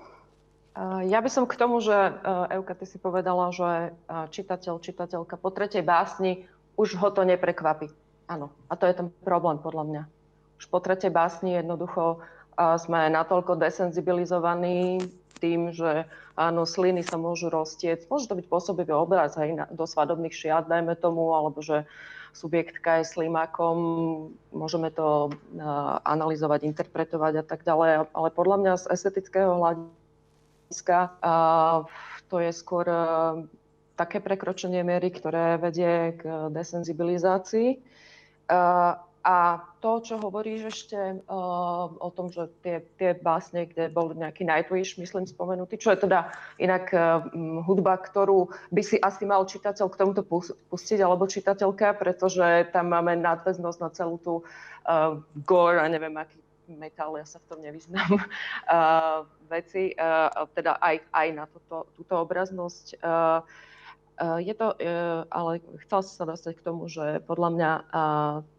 Ja 1.08 1.18
by 1.20 1.30
som 1.32 1.44
k 1.48 1.58
tomu, 1.58 1.82
že 1.82 1.96
Euka, 2.52 2.76
ty 2.76 2.86
si 2.86 3.00
povedala, 3.00 3.50
že 3.50 3.92
čitateľ, 4.30 4.78
čitateľka 4.78 5.36
po 5.40 5.48
tretej 5.50 5.82
básni 5.82 6.46
už 6.78 6.96
ho 7.00 7.08
to 7.10 7.26
neprekvapí. 7.26 7.90
Áno, 8.30 8.52
a 8.68 8.76
to 8.76 8.86
je 8.86 8.94
ten 8.94 9.08
problém 9.24 9.58
podľa 9.58 9.84
mňa. 9.88 10.02
Už 10.60 10.70
po 10.70 10.78
tretej 10.78 11.10
básni 11.10 11.58
jednoducho 11.58 12.22
sme 12.54 13.10
natoľko 13.10 13.58
desenzibilizovaní 13.58 15.02
tým, 15.36 15.70
že 15.76 16.08
áno, 16.34 16.64
sliny 16.64 17.04
sa 17.04 17.20
môžu 17.20 17.52
roztieť. 17.52 18.08
Môže 18.08 18.26
to 18.26 18.38
byť 18.38 18.46
pôsobivý 18.48 18.96
obraz 18.96 19.36
aj 19.36 19.68
do 19.74 19.84
svadobných 19.84 20.32
šiat, 20.32 20.66
dajme 20.66 20.96
tomu, 20.96 21.36
alebo 21.36 21.60
že 21.60 21.84
subjektka 22.36 23.02
je 23.02 23.10
slimákom, 23.10 23.76
môžeme 24.54 24.92
to 24.94 25.32
analyzovať, 26.04 26.68
interpretovať 26.70 27.42
a 27.42 27.44
tak 27.44 27.66
ďalej, 27.66 28.12
ale 28.14 28.28
podľa 28.30 28.56
mňa 28.62 28.72
z 28.78 28.84
estetického 28.94 29.58
hľadiska 29.58 31.18
to 32.28 32.36
je 32.38 32.52
skôr 32.52 32.86
také 33.98 34.22
prekročenie 34.22 34.86
miery, 34.86 35.10
ktoré 35.10 35.58
vedie 35.58 36.14
k 36.20 36.52
desenzibilizácii 36.54 37.80
a 39.28 39.60
to, 39.84 40.00
čo 40.00 40.16
hovoríš 40.16 40.72
ešte 40.72 41.20
o 41.28 42.08
tom, 42.16 42.32
že 42.32 42.48
tie, 42.64 42.80
tie 42.96 43.12
básne, 43.12 43.68
kde 43.68 43.92
bol 43.92 44.16
nejaký 44.16 44.48
Nightwish, 44.48 44.96
myslím, 44.96 45.28
spomenutý, 45.28 45.76
čo 45.76 45.92
je 45.92 46.08
teda 46.08 46.32
inak 46.56 46.88
hudba, 47.68 48.00
ktorú 48.00 48.48
by 48.72 48.80
si 48.80 48.96
asi 48.96 49.28
mal 49.28 49.44
čitateľ 49.44 49.86
k 49.92 50.00
tomuto 50.00 50.24
pustiť, 50.72 50.98
alebo 51.04 51.28
čitateľka, 51.28 52.00
pretože 52.00 52.72
tam 52.72 52.88
máme 52.88 53.20
nadväznosť 53.20 53.78
na 53.84 53.90
celú 53.92 54.16
tú 54.16 54.34
uh, 54.40 55.20
gore 55.44 55.76
a 55.76 55.84
neviem, 55.92 56.16
aký 56.16 56.40
metal, 56.72 57.12
ja 57.20 57.28
sa 57.28 57.36
v 57.36 57.48
tom 57.52 57.60
nevyznám, 57.60 58.08
uh, 58.16 59.28
veci, 59.52 59.92
uh, 59.92 60.48
teda 60.56 60.80
aj, 60.80 61.04
aj 61.12 61.28
na 61.36 61.44
toto, 61.44 61.84
túto 62.00 62.14
obraznosť. 62.16 62.96
Uh, 63.04 63.44
je 64.18 64.54
to, 64.54 64.74
ale 65.30 65.62
chcela 65.86 66.02
som 66.02 66.14
sa 66.14 66.26
dostať 66.26 66.58
k 66.58 66.66
tomu, 66.66 66.90
že 66.90 67.22
podľa 67.22 67.50
mňa 67.54 67.70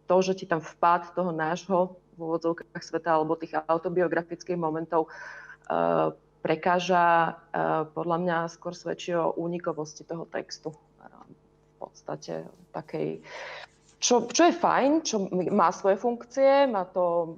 to, 0.08 0.16
že 0.24 0.32
ti 0.40 0.46
tam 0.48 0.64
vpád 0.64 1.12
toho 1.12 1.30
nášho 1.30 2.00
v 2.16 2.18
úvodzovkách 2.18 2.84
sveta 2.84 3.16
alebo 3.16 3.36
tých 3.36 3.56
autobiografických 3.56 4.56
momentov 4.56 5.12
prekáža, 6.40 7.36
podľa 7.92 8.16
mňa 8.24 8.36
skôr 8.48 8.72
svedčí 8.72 9.12
o 9.12 9.36
únikovosti 9.36 10.08
toho 10.08 10.24
textu. 10.24 10.72
V 10.72 11.88
podstate 11.88 12.44
takej, 12.76 13.24
čo, 14.00 14.28
čo 14.28 14.42
je 14.48 14.54
fajn, 14.56 14.90
čo 15.04 15.28
má 15.52 15.72
svoje 15.72 15.96
funkcie, 15.96 16.68
má 16.68 16.84
to 16.88 17.36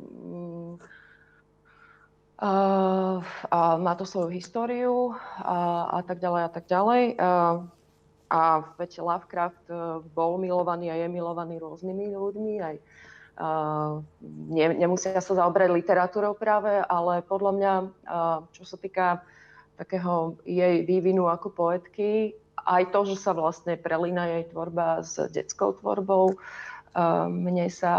uh, 2.42 3.22
a 3.50 3.58
má 3.78 3.94
to 3.94 4.02
svoju 4.02 4.34
históriu 4.34 5.14
a, 5.42 5.94
a 5.94 5.98
tak 6.02 6.18
ďalej 6.18 6.42
a 6.42 6.50
tak 6.50 6.64
ďalej. 6.66 7.02
Uh, 7.18 7.70
a 8.32 8.64
veď 8.80 9.04
Lovecraft 9.04 9.68
e, 9.68 9.76
bol 10.16 10.40
milovaný 10.40 10.88
a 10.88 10.96
je 10.96 11.08
milovaný 11.12 11.60
rôznymi 11.60 12.16
ľuďmi, 12.16 12.54
aj 12.64 12.76
uh, 13.38 14.00
ne, 14.48 14.66
nemusia 14.76 15.20
sa 15.20 15.32
zaoberať 15.36 15.68
literatúrou 15.72 16.32
práve, 16.36 16.72
ale 16.88 17.20
podľa 17.24 17.52
mňa, 17.52 17.72
uh, 18.08 18.38
čo 18.56 18.64
sa 18.64 18.76
týka 18.80 19.20
takého 19.76 20.36
jej 20.44 20.84
vývinu 20.84 21.28
ako 21.28 21.52
poetky, 21.52 22.36
aj 22.62 22.92
to, 22.94 23.12
že 23.12 23.20
sa 23.20 23.32
vlastne 23.36 23.76
prelína 23.76 24.28
jej 24.38 24.44
tvorba 24.52 25.02
s 25.04 25.18
detskou 25.32 25.76
tvorbou, 25.80 26.36
uh, 26.36 27.26
mne 27.28 27.68
sa 27.68 27.94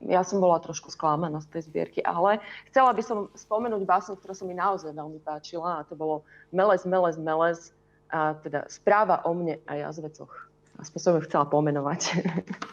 ja 0.00 0.24
som 0.24 0.40
bola 0.40 0.56
trošku 0.64 0.88
sklamaná 0.88 1.44
z 1.44 1.52
tej 1.52 1.62
zbierky, 1.68 2.00
ale 2.00 2.40
chcela 2.72 2.96
by 2.96 3.04
som 3.04 3.28
spomenúť 3.36 3.84
básnu, 3.84 4.16
ktorá 4.16 4.32
sa 4.32 4.48
mi 4.48 4.56
naozaj 4.56 4.96
veľmi 4.96 5.20
páčila 5.20 5.76
a 5.76 5.84
to 5.84 5.92
bolo 5.92 6.24
Melez, 6.56 6.88
Melez, 6.88 7.20
Melez 7.20 7.76
a 8.10 8.34
teda 8.42 8.66
správa 8.66 9.22
o 9.24 9.32
mne 9.32 9.62
a 9.64 9.78
jazvecoch. 9.78 10.50
Aspoň 10.82 10.98
som 10.98 11.12
ju 11.18 11.22
chcela 11.30 11.46
pomenovať. 11.46 12.00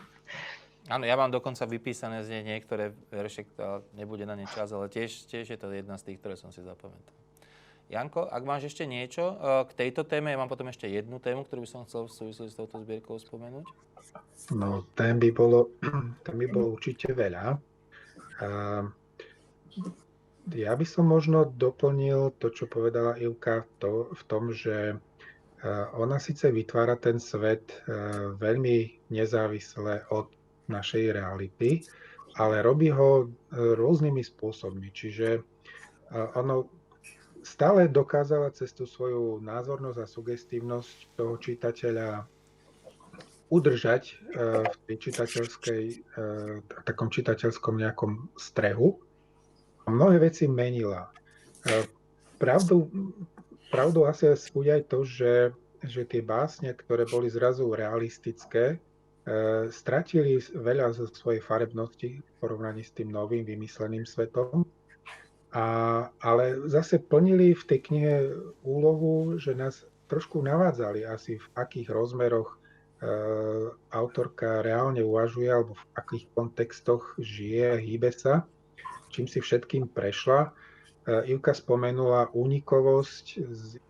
Áno, 0.94 1.04
ja 1.04 1.20
mám 1.20 1.28
dokonca 1.28 1.68
vypísané 1.68 2.24
z 2.24 2.40
nej 2.40 2.44
niektoré 2.56 2.96
verše, 3.12 3.44
nebude 3.92 4.24
na 4.24 4.40
ne 4.40 4.48
čas, 4.48 4.72
ale 4.72 4.88
tiež, 4.88 5.28
tiež 5.28 5.52
je 5.52 5.60
to 5.60 5.68
jedna 5.68 6.00
z 6.00 6.12
tých, 6.12 6.18
ktoré 6.24 6.40
som 6.40 6.48
si 6.48 6.64
zapamätal. 6.64 7.12
Janko, 7.88 8.28
ak 8.28 8.44
máš 8.44 8.72
ešte 8.72 8.84
niečo 8.84 9.36
e, 9.36 9.36
k 9.68 9.72
tejto 9.88 10.04
téme, 10.04 10.32
ja 10.32 10.40
mám 10.40 10.52
potom 10.52 10.68
ešte 10.68 10.92
jednu 10.92 11.24
tému, 11.24 11.48
ktorú 11.48 11.64
by 11.64 11.70
som 11.72 11.84
chcel 11.88 12.08
v 12.08 12.16
súvislosti 12.16 12.52
s 12.52 12.60
touto 12.60 12.84
zbierkou 12.84 13.16
spomenúť. 13.16 13.68
No, 14.56 14.84
tém 14.96 15.16
by 15.20 15.30
bolo, 15.32 15.72
tém 16.28 16.36
by 16.36 16.48
bolo 16.52 16.76
určite 16.76 17.16
veľa. 17.16 17.56
A 18.44 18.48
ja 20.52 20.72
by 20.76 20.86
som 20.88 21.08
možno 21.08 21.48
doplnil 21.48 22.36
to, 22.40 22.52
čo 22.52 22.68
povedala 22.68 23.20
Ivka, 23.20 23.64
to, 23.80 24.12
v 24.12 24.24
tom, 24.28 24.52
že 24.52 25.00
ona 25.98 26.22
síce 26.22 26.54
vytvára 26.54 27.00
ten 27.02 27.18
svet 27.18 27.82
veľmi 28.38 29.10
nezávisle 29.10 30.06
od 30.14 30.30
našej 30.70 31.18
reality, 31.18 31.82
ale 32.38 32.62
robí 32.62 32.94
ho 32.94 33.32
rôznymi 33.56 34.22
spôsobmi. 34.22 34.94
Čiže 34.94 35.42
ono 36.38 36.70
stále 37.42 37.88
dokázala 37.88 38.54
cez 38.54 38.76
tú 38.76 38.86
svoju 38.86 39.42
názornosť 39.42 40.00
a 40.04 40.06
sugestívnosť 40.06 41.18
toho 41.18 41.34
čitateľa 41.42 42.28
udržať 43.48 44.04
v 44.86 44.88
čitateľskej, 44.92 45.84
takom 46.84 47.08
čitateľskom 47.08 47.80
nejakom 47.80 48.28
strehu. 48.36 49.00
Mnohé 49.88 50.20
veci 50.20 50.52
menila. 50.52 51.08
Pravdu, 52.36 52.92
pravdou 53.72 54.08
asi 54.08 54.32
je 54.36 54.72
aj 54.72 54.84
to, 54.88 55.00
že, 55.04 55.34
že 55.84 56.02
tie 56.08 56.22
básne, 56.24 56.72
ktoré 56.74 57.06
boli 57.08 57.28
zrazu 57.28 57.70
realistické, 57.72 58.76
e, 58.76 58.78
stratili 59.70 60.40
veľa 60.40 60.96
zo 60.96 61.06
svojej 61.12 61.44
farebnosti 61.44 62.24
v 62.24 62.30
porovnaní 62.40 62.84
s 62.84 62.96
tým 62.96 63.12
novým 63.12 63.44
vymysleným 63.44 64.08
svetom. 64.08 64.66
A, 65.56 65.66
ale 66.22 66.68
zase 66.68 67.00
plnili 67.00 67.56
v 67.56 67.64
tej 67.64 67.80
knihe 67.88 68.16
úlohu, 68.68 69.40
že 69.40 69.56
nás 69.56 69.88
trošku 70.08 70.40
navádzali 70.40 71.04
asi 71.04 71.40
v 71.40 71.48
akých 71.56 71.92
rozmeroch 71.92 72.56
e, 72.56 72.58
autorka 73.92 74.64
reálne 74.64 75.04
uvažuje 75.04 75.52
alebo 75.52 75.76
v 75.76 75.86
akých 75.96 76.26
kontextoch 76.36 77.16
žije, 77.20 77.80
hýbe 77.84 78.12
sa, 78.12 78.48
čím 79.12 79.28
si 79.28 79.44
všetkým 79.44 79.92
prešla. 79.92 80.56
E, 81.08 81.24
Ivka 81.32 81.56
spomenula 81.56 82.36
únikovosť. 82.36 83.26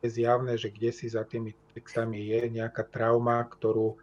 Je 0.06 0.10
zjavné, 0.10 0.54
že 0.54 0.70
kde 0.70 0.94
si 0.94 1.10
za 1.10 1.26
tými 1.26 1.58
textami 1.74 2.22
je 2.22 2.62
nejaká 2.62 2.86
trauma, 2.86 3.42
ktorú 3.42 3.94
e, 3.94 3.98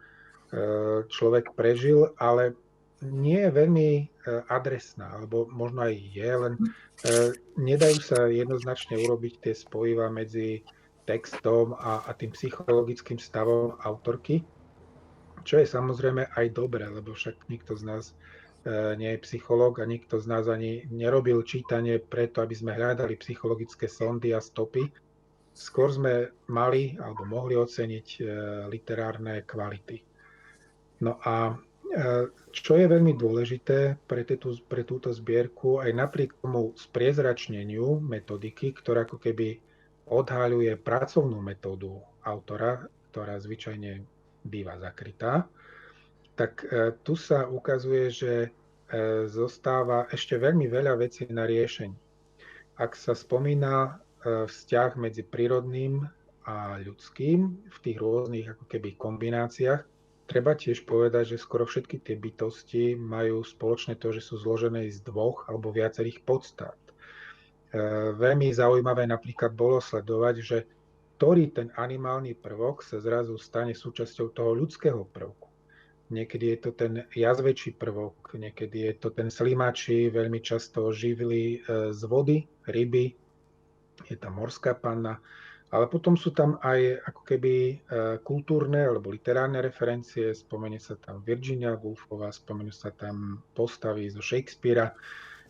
človek 1.07 1.55
prežil, 1.55 2.11
ale 2.19 2.59
nie 2.99 3.39
je 3.39 3.51
veľmi 3.55 3.89
e, 3.95 4.03
adresná, 4.51 5.15
alebo 5.15 5.47
možno 5.47 5.87
aj 5.87 5.95
je, 5.95 6.31
len 6.31 6.53
nedajú 7.59 7.99
sa 7.99 8.27
jednoznačne 8.31 8.95
urobiť 9.03 9.33
tie 9.43 9.53
spojiva 9.55 10.07
medzi 10.07 10.63
textom 11.03 11.75
a, 11.75 12.07
a 12.07 12.11
tým 12.17 12.33
psychologickým 12.33 13.19
stavom 13.19 13.77
autorky, 13.83 14.41
čo 15.45 15.61
je 15.61 15.67
samozrejme 15.69 16.33
aj 16.33 16.55
dobré, 16.57 16.89
lebo 16.89 17.13
však 17.13 17.45
nikto 17.51 17.77
z 17.77 17.83
nás 17.85 18.03
nie 18.97 19.13
je 19.13 19.23
psychológ 19.29 19.79
a 19.79 19.85
nikto 19.85 20.17
z 20.17 20.25
nás 20.25 20.49
ani 20.49 20.89
nerobil 20.89 21.45
čítanie 21.45 22.01
preto, 22.01 22.41
aby 22.41 22.57
sme 22.57 22.73
hľadali 22.73 23.13
psychologické 23.21 23.85
sondy 23.85 24.33
a 24.33 24.41
stopy. 24.41 24.89
Skôr 25.53 25.93
sme 25.93 26.33
mali 26.49 26.97
alebo 26.97 27.23
mohli 27.23 27.55
oceniť 27.55 28.07
e, 28.17 28.21
literárne 28.67 29.45
kvality. 29.47 30.03
No 31.05 31.21
a 31.23 31.53
e, 31.53 32.27
čo 32.51 32.73
je 32.75 32.89
veľmi 32.89 33.15
dôležité 33.15 34.01
pre, 34.03 34.27
túto, 34.27 34.57
pre 34.67 34.83
túto 34.83 35.13
zbierku, 35.13 35.79
aj 35.79 35.95
napriek 35.95 36.35
tomu 36.41 36.75
spriezračneniu 36.75 38.01
metodiky, 38.03 38.75
ktorá 38.75 39.07
ako 39.07 39.21
keby 39.21 39.61
odhaľuje 40.09 40.75
pracovnú 40.81 41.39
metódu 41.39 42.01
autora, 42.25 42.83
ktorá 43.13 43.39
zvyčajne 43.39 44.03
býva 44.43 44.75
zakrytá, 44.81 45.47
tak 46.35 46.67
e, 46.67 46.91
tu 47.03 47.15
sa 47.15 47.47
ukazuje, 47.47 48.11
že 48.11 48.33
e, 48.43 48.49
zostáva 49.31 50.05
ešte 50.11 50.35
veľmi 50.35 50.67
veľa 50.67 50.99
vecí 50.99 51.23
na 51.31 51.47
riešenie. 51.47 51.95
Ak 52.75 52.99
sa 52.99 53.15
spomína 53.15 53.75
e, 53.87 53.91
vzťah 54.51 54.99
medzi 54.99 55.23
prírodným 55.23 56.03
a 56.45 56.77
ľudským 56.83 57.39
v 57.71 57.77
tých 57.81 57.97
rôznych 57.97 58.51
ako 58.51 58.67
keby 58.67 58.99
kombináciách, 58.99 59.81
treba 60.27 60.53
tiež 60.53 60.83
povedať, 60.83 61.33
že 61.33 61.41
skoro 61.41 61.63
všetky 61.63 62.03
tie 62.03 62.19
bytosti 62.19 62.99
majú 62.99 63.41
spoločné 63.41 63.95
to, 63.95 64.11
že 64.11 64.21
sú 64.21 64.37
zložené 64.37 64.91
z 64.91 65.01
dvoch 65.01 65.47
alebo 65.47 65.73
viacerých 65.73 66.21
podstát. 66.21 66.77
Veľmi 68.15 68.55
zaujímavé 68.55 69.03
napríklad 69.03 69.51
bolo 69.51 69.83
sledovať, 69.83 70.35
že 70.39 70.57
ktorý 71.17 71.51
ten 71.51 71.67
animálny 71.75 72.37
prvok 72.37 72.85
sa 72.85 73.01
zrazu 73.01 73.35
stane 73.41 73.75
súčasťou 73.75 74.31
toho 74.31 74.51
ľudského 74.55 75.01
prvku. 75.03 75.54
Niekedy 76.05 76.53
je 76.53 76.57
to 76.61 76.71
ten 76.71 76.93
jazvečí 77.09 77.73
prvok, 77.73 78.37
niekedy 78.37 78.85
je 78.85 78.93
to 79.01 79.09
ten 79.09 79.33
slimačí, 79.33 80.13
veľmi 80.13 80.37
často 80.37 80.93
živili 80.93 81.57
e, 81.57 81.89
z 81.89 82.01
vody, 82.05 82.45
ryby, 82.69 83.09
je 84.05 84.13
tam 84.13 84.37
morská 84.37 84.77
panna, 84.77 85.17
ale 85.73 85.89
potom 85.89 86.13
sú 86.13 86.29
tam 86.29 86.61
aj 86.61 87.09
ako 87.09 87.21
keby 87.25 87.53
e, 87.57 87.75
kultúrne 88.21 88.85
alebo 88.85 89.09
literárne 89.09 89.65
referencie, 89.65 90.29
spomenie 90.37 90.77
sa 90.77 90.93
tam 90.93 91.25
Virginia 91.25 91.73
Woolfová, 91.73 92.29
spomenú 92.29 92.69
sa 92.69 92.93
tam 92.93 93.41
postavy 93.57 94.05
zo 94.13 94.21
Shakespearea, 94.21 94.93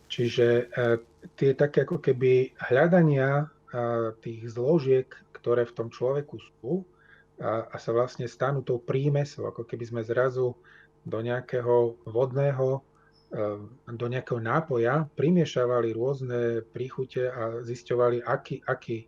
čiže 0.08 0.72
e, 0.72 1.04
tie 1.36 1.52
také 1.52 1.84
ako 1.84 2.00
keby 2.00 2.56
hľadania 2.72 3.52
tých 4.24 4.56
zložiek, 4.56 5.10
ktoré 5.36 5.68
v 5.68 5.76
tom 5.76 5.88
človeku 5.92 6.40
sú, 6.40 6.86
a, 7.40 7.68
a 7.68 7.76
sa 7.76 7.92
vlastne 7.92 8.24
stanú 8.24 8.64
tou 8.64 8.80
prímesou, 8.80 9.48
ako 9.48 9.68
keby 9.68 9.84
sme 9.84 10.02
zrazu 10.04 10.56
do 11.06 11.18
nejakého 11.20 12.00
vodného, 12.08 12.80
eh, 13.32 13.60
do 13.92 14.06
nejakého 14.08 14.40
nápoja 14.40 15.06
primiešavali 15.14 15.94
rôzne 15.94 16.64
príchute 16.72 17.28
a 17.28 17.62
zisťovali, 17.62 18.24
aký, 18.24 18.64
aký, 18.66 19.06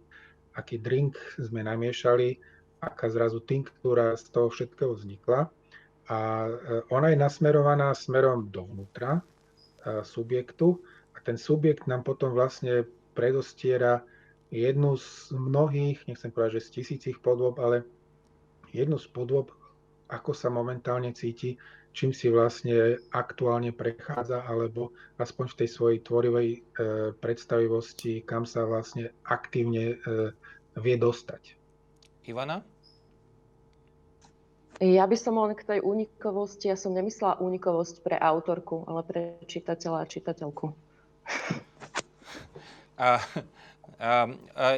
aký 0.55 0.77
drink 0.79 1.17
sme 1.41 1.65
namiešali, 1.65 2.39
aká 2.79 3.11
zrazu 3.11 3.43
tinktúra 3.43 4.15
z 4.15 4.31
toho 4.31 4.53
všetkého 4.53 4.95
vznikla. 4.95 5.51
A 6.09 6.19
eh, 6.47 6.85
ona 6.93 7.11
je 7.11 7.19
nasmerovaná 7.19 7.97
smerom 7.97 8.53
dovnútra 8.53 9.19
eh, 9.19 10.05
subjektu 10.05 10.79
a 11.17 11.25
ten 11.25 11.41
subjekt 11.41 11.89
nám 11.91 12.05
potom 12.05 12.31
vlastne 12.37 12.85
predostiera 13.17 14.07
jednu 14.49 14.97
z 14.97 15.35
mnohých, 15.35 16.07
nechcem 16.09 16.31
povedať, 16.31 16.63
že 16.63 16.65
z 16.65 16.73
tisícich 16.81 17.19
podôb, 17.21 17.61
ale 17.61 17.85
jednu 18.73 18.99
z 18.99 19.09
podôb, 19.11 19.53
ako 20.09 20.33
sa 20.33 20.49
momentálne 20.49 21.13
cíti, 21.13 21.61
čím 21.93 22.15
si 22.15 22.31
vlastne 22.31 22.97
aktuálne 23.11 23.75
prechádza, 23.75 24.47
alebo 24.47 24.95
aspoň 25.19 25.47
v 25.51 25.59
tej 25.59 25.69
svojej 25.69 25.99
tvorivej 26.05 26.49
e, 26.55 26.59
predstavivosti, 27.19 28.23
kam 28.23 28.47
sa 28.47 28.65
vlastne 28.65 29.11
aktívne 29.27 29.97
e, 29.99 30.33
vie 30.79 30.97
dostať. 30.97 31.59
Ivana? 32.29 32.63
Ja 34.79 35.11
by 35.11 35.17
som 35.19 35.35
len 35.43 35.59
k 35.59 35.67
tej 35.67 35.81
únikovosti, 35.83 36.71
ja 36.71 36.79
som 36.79 36.95
nemyslela 36.95 37.43
únikovosť 37.43 37.99
pre 37.99 38.15
autorku, 38.15 38.87
ale 38.87 39.03
pre 39.03 39.23
čitateľa 39.51 40.07
a 40.07 40.11
čitateľku. 40.11 40.71
A 42.99 43.19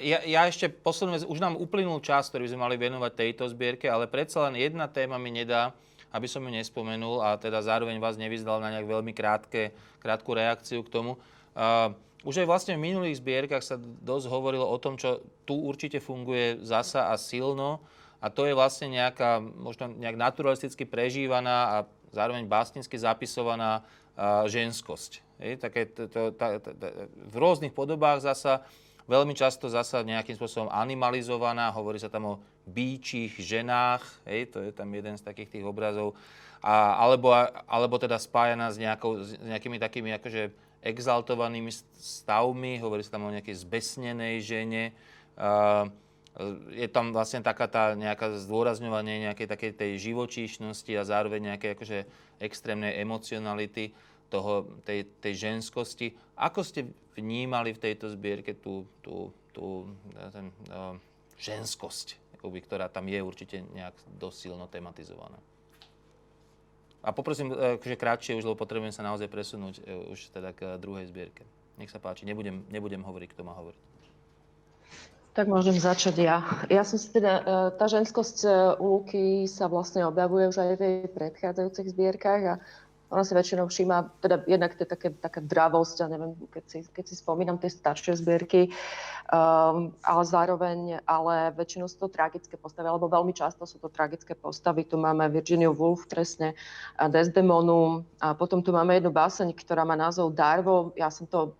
ja, 0.00 0.18
ja 0.24 0.42
ešte 0.48 0.72
poslednú 0.72 1.12
vec, 1.12 1.28
už 1.28 1.44
nám 1.44 1.60
uplynul 1.60 2.00
čas, 2.00 2.32
ktorý 2.32 2.48
by 2.48 2.50
sme 2.56 2.64
mali 2.64 2.76
venovať 2.80 3.12
tejto 3.12 3.44
zbierke, 3.52 3.84
ale 3.84 4.08
predsa 4.08 4.48
len 4.48 4.56
jedna 4.56 4.88
téma 4.88 5.20
mi 5.20 5.28
nedá, 5.28 5.76
aby 6.10 6.26
som 6.26 6.42
ju 6.42 6.50
nespomenul 6.50 7.22
a 7.22 7.36
teda 7.36 7.60
zároveň 7.62 8.00
vás 8.00 8.18
nevyzdal 8.18 8.58
na 8.58 8.72
nejak 8.74 8.88
veľmi 8.88 9.12
krátke, 9.12 9.76
krátku 10.00 10.32
reakciu 10.34 10.80
k 10.82 10.92
tomu. 10.92 11.20
Uh, 11.54 11.92
už 12.24 12.44
aj 12.44 12.48
vlastne 12.48 12.74
v 12.76 12.84
minulých 12.92 13.20
zbierkach 13.20 13.64
sa 13.64 13.76
dosť 13.80 14.26
hovorilo 14.28 14.64
o 14.64 14.76
tom, 14.80 14.96
čo 14.96 15.24
tu 15.44 15.56
určite 15.56 16.00
funguje 16.00 16.60
zasa 16.64 17.12
a 17.12 17.14
silno 17.16 17.80
a 18.20 18.28
to 18.28 18.44
je 18.44 18.52
vlastne 18.52 18.92
nejaká, 18.92 19.40
možno 19.40 19.88
nejak 19.96 20.16
naturalisticky 20.16 20.84
prežívaná 20.84 21.58
a 21.72 21.76
zároveň 22.12 22.44
básnicky 22.44 22.96
zapisovaná 22.96 23.80
uh, 23.80 24.44
ženskosť. 24.48 25.24
Je, 25.40 25.56
také, 25.56 25.88
to, 25.88 26.04
to, 26.08 26.36
to, 26.36 26.46
to, 26.60 26.86
v 27.32 27.36
rôznych 27.40 27.72
podobách 27.72 28.20
zasa 28.20 28.60
veľmi 29.10 29.34
často 29.34 29.66
zasa 29.66 30.06
nejakým 30.06 30.38
spôsobom 30.38 30.70
animalizovaná, 30.70 31.74
hovorí 31.74 31.98
sa 31.98 32.06
tam 32.06 32.38
o 32.38 32.40
bíčich 32.62 33.34
ženách, 33.42 34.06
hej, 34.30 34.54
to 34.54 34.62
je 34.62 34.70
tam 34.70 34.86
jeden 34.94 35.18
z 35.18 35.26
takých 35.26 35.58
tých 35.58 35.64
obrazov, 35.66 36.14
a, 36.62 36.94
alebo, 37.02 37.34
alebo 37.66 37.98
teda 37.98 38.14
spájaná 38.22 38.70
s, 38.70 38.78
nejakou, 38.78 39.18
s 39.26 39.34
nejakými 39.42 39.82
takými 39.82 40.14
akože 40.14 40.54
exaltovanými 40.86 41.74
stavmi, 41.98 42.78
hovorí 42.78 43.02
sa 43.02 43.18
tam 43.18 43.26
o 43.26 43.34
nejakej 43.34 43.66
zbesnenej 43.66 44.38
žene, 44.46 44.94
uh, 45.34 45.90
je 46.70 46.86
tam 46.86 47.10
vlastne 47.10 47.42
taká 47.42 47.66
tá 47.66 47.98
nejaká 47.98 48.38
zdôrazňovanie 48.38 49.26
nejakej 49.28 49.50
takej 49.50 49.72
tej 49.74 49.90
živočíšnosti 49.98 50.92
a 50.94 51.02
zároveň 51.02 51.52
nejakej 51.52 51.70
akože 51.74 51.98
extrémnej 52.38 53.02
emocionality 53.02 53.92
toho, 54.30 54.78
tej, 54.86 55.10
tej 55.18 55.34
ženskosti. 55.50 56.14
Ako 56.38 56.62
ste 56.62 56.86
vnímali 57.18 57.74
v 57.74 57.82
tejto 57.82 58.08
zbierke 58.14 58.54
tú, 58.56 58.86
tú, 59.02 59.34
tú 59.50 59.90
ten, 60.30 60.54
uh, 60.70 60.94
ženskosť, 61.36 62.38
akoby, 62.38 62.62
ktorá 62.62 62.86
tam 62.86 63.10
je 63.10 63.20
určite 63.20 63.66
nejak 63.74 63.98
dosť 64.16 64.36
silno 64.38 64.70
tematizovaná? 64.70 65.36
A 67.00 67.16
poprosím 67.16 67.50
akože 67.52 67.96
krátšie 67.96 68.36
už, 68.36 68.44
lebo 68.44 68.60
potrebujem 68.60 68.92
sa 68.92 69.00
naozaj 69.00 69.24
presunúť 69.32 69.80
už 70.12 70.36
teda 70.36 70.52
k 70.52 70.76
druhej 70.76 71.08
zbierke. 71.08 71.48
Nech 71.80 71.88
sa 71.88 71.96
páči, 71.96 72.28
nebudem, 72.28 72.60
nebudem 72.68 73.00
hovoriť, 73.00 73.28
kto 73.32 73.40
má 73.40 73.56
hovoriť. 73.56 73.80
Tak 75.32 75.48
môžem 75.48 75.80
začať 75.80 76.28
ja. 76.28 76.44
Ja 76.68 76.84
som 76.84 77.00
si 77.00 77.08
teda, 77.08 77.40
tá 77.72 77.86
ženskosť 77.88 78.44
u 78.76 79.00
Luky 79.00 79.48
sa 79.48 79.70
vlastne 79.70 80.04
objavuje 80.04 80.52
už 80.52 80.60
aj 80.60 80.70
v 80.76 80.80
jej 80.84 81.08
predchádzajúcich 81.08 81.88
zbierkach 81.96 82.42
a 82.44 82.54
ona 83.10 83.26
si 83.26 83.34
väčšinou 83.34 83.66
všíma, 83.66 84.22
teda 84.22 84.46
jednak 84.46 84.78
to 84.78 84.86
je 84.86 84.90
také, 84.94 85.08
taká 85.10 85.42
dravosť, 85.42 85.96
ja 85.98 86.08
neviem, 86.08 86.32
keď 86.46 86.64
si, 86.70 86.78
keď 86.86 87.04
si 87.10 87.14
spomínam 87.18 87.58
tie 87.58 87.66
staršie 87.66 88.14
zbierky, 88.22 88.70
um, 89.26 89.90
ale 90.06 90.22
zároveň, 90.22 91.02
ale 91.10 91.50
väčšinou 91.58 91.90
sú 91.90 92.06
to 92.06 92.14
tragické 92.14 92.54
postavy, 92.54 92.86
alebo 92.86 93.10
veľmi 93.10 93.34
často 93.34 93.66
sú 93.66 93.82
to 93.82 93.90
tragické 93.90 94.38
postavy. 94.38 94.86
Tu 94.86 94.94
máme 94.94 95.26
Virginia 95.26 95.74
Woolf, 95.74 96.06
presne, 96.06 96.54
a 96.94 97.10
Desdemonu, 97.10 98.06
a 98.22 98.38
potom 98.38 98.62
tu 98.62 98.70
máme 98.70 98.94
jednu 98.94 99.10
báseň, 99.10 99.50
ktorá 99.58 99.82
má 99.82 99.98
názov 99.98 100.30
Darvo. 100.30 100.94
Ja 100.94 101.10
som 101.10 101.26
to 101.26 101.58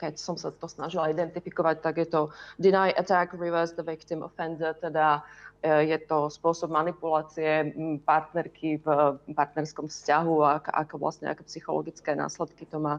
keď 0.00 0.16
som 0.16 0.40
sa 0.40 0.48
to 0.48 0.64
snažila 0.64 1.12
identifikovať, 1.12 1.84
tak 1.84 2.00
je 2.00 2.08
to 2.08 2.32
deny, 2.56 2.88
attack, 2.96 3.36
reverse 3.36 3.76
the 3.76 3.84
victim, 3.84 4.24
offender, 4.24 4.72
teda 4.72 5.20
je 5.60 5.98
to 6.08 6.32
spôsob 6.32 6.72
manipulácie 6.72 7.76
partnerky 8.04 8.80
v 8.80 8.88
partnerskom 9.36 9.92
vzťahu 9.92 10.36
a 10.40 10.60
ako 10.64 10.96
vlastne 10.96 11.28
aké 11.28 11.44
psychologické 11.44 12.16
následky 12.16 12.64
to 12.64 12.80
má. 12.80 12.96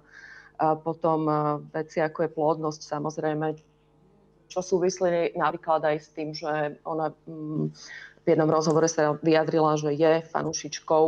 A 0.62 0.78
potom 0.78 1.26
veci 1.74 1.98
ako 1.98 2.30
je 2.30 2.36
plodnosť 2.38 2.82
samozrejme, 2.86 3.58
čo 4.46 4.62
súvislí 4.62 5.34
napríklad 5.34 5.82
aj 5.90 5.98
s 5.98 6.10
tým, 6.14 6.30
že 6.38 6.78
ona 6.86 7.10
v 8.22 8.28
jednom 8.30 8.52
rozhovore 8.52 8.86
sa 8.86 9.18
vyjadrila, 9.18 9.82
že 9.82 9.98
je 9.98 10.22
fanúšičkou 10.30 11.06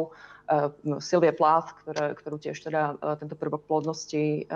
Sylvie 0.97 1.33
Plath, 1.37 1.77
ktorú 1.85 2.41
tiež 2.41 2.65
teda 2.65 2.97
tento 3.21 3.37
prvok 3.37 3.61
plodnosti 3.69 4.49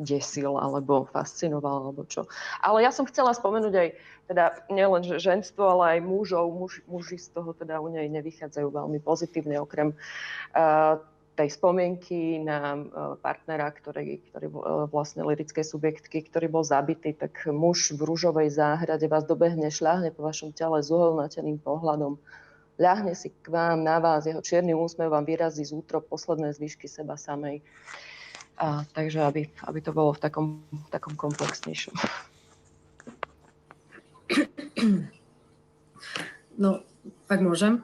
desil 0.00 0.56
alebo 0.56 1.04
fascinoval 1.12 1.92
alebo 1.92 2.02
čo. 2.08 2.24
Ale 2.64 2.82
ja 2.82 2.90
som 2.90 3.04
chcela 3.04 3.36
spomenúť 3.36 3.74
aj 3.76 3.88
teda 4.32 4.44
nielen 4.72 5.02
ženstvo, 5.04 5.62
ale 5.78 5.98
aj 5.98 6.00
mužov. 6.06 6.48
Muž, 6.54 6.80
muži 6.88 7.20
z 7.20 7.34
toho 7.36 7.52
teda 7.52 7.78
u 7.78 7.92
nej 7.92 8.08
nevychádzajú 8.08 8.68
veľmi 8.72 8.98
pozitívne, 9.04 9.60
okrem 9.60 9.92
uh, 9.92 10.96
tej 11.34 11.48
spomienky 11.50 12.40
na 12.40 12.78
uh, 12.78 12.84
partnera, 13.18 13.68
ktorý, 13.74 14.22
ktorý 14.30 14.46
uh, 14.48 14.86
vlastne 14.88 15.26
lirickej 15.26 15.66
subjektky, 15.66 16.24
ktorý 16.30 16.46
bol 16.46 16.64
zabitý, 16.64 17.12
tak 17.12 17.44
muž 17.50 17.92
v 17.92 18.06
rúžovej 18.06 18.54
záhrade 18.54 19.04
vás 19.10 19.26
dobehne, 19.26 19.68
šľahne 19.68 20.14
po 20.14 20.24
vašom 20.24 20.54
tele 20.54 20.80
s 20.80 20.88
uholnateným 20.88 21.58
pohľadom 21.60 22.16
ľahne 22.80 23.12
si 23.12 23.28
k 23.28 23.52
vám, 23.52 23.84
na 23.84 24.00
vás, 24.00 24.24
jeho 24.24 24.40
čierny 24.40 24.72
úsmev 24.72 25.12
vám 25.12 25.28
vyrazí 25.28 25.68
z 25.68 25.76
útrop 25.76 26.08
posledné 26.08 26.56
zvyšky 26.56 26.88
seba 26.88 27.20
samej. 27.20 27.60
A, 28.60 28.84
takže 28.92 29.24
aby, 29.24 29.48
aby 29.64 29.80
to 29.80 29.96
bolo 29.96 30.12
v 30.12 30.20
takom, 30.20 30.46
takom 30.92 31.16
komplexnejšom. 31.16 31.96
No, 36.60 36.84
tak 37.24 37.40
môžem. 37.40 37.80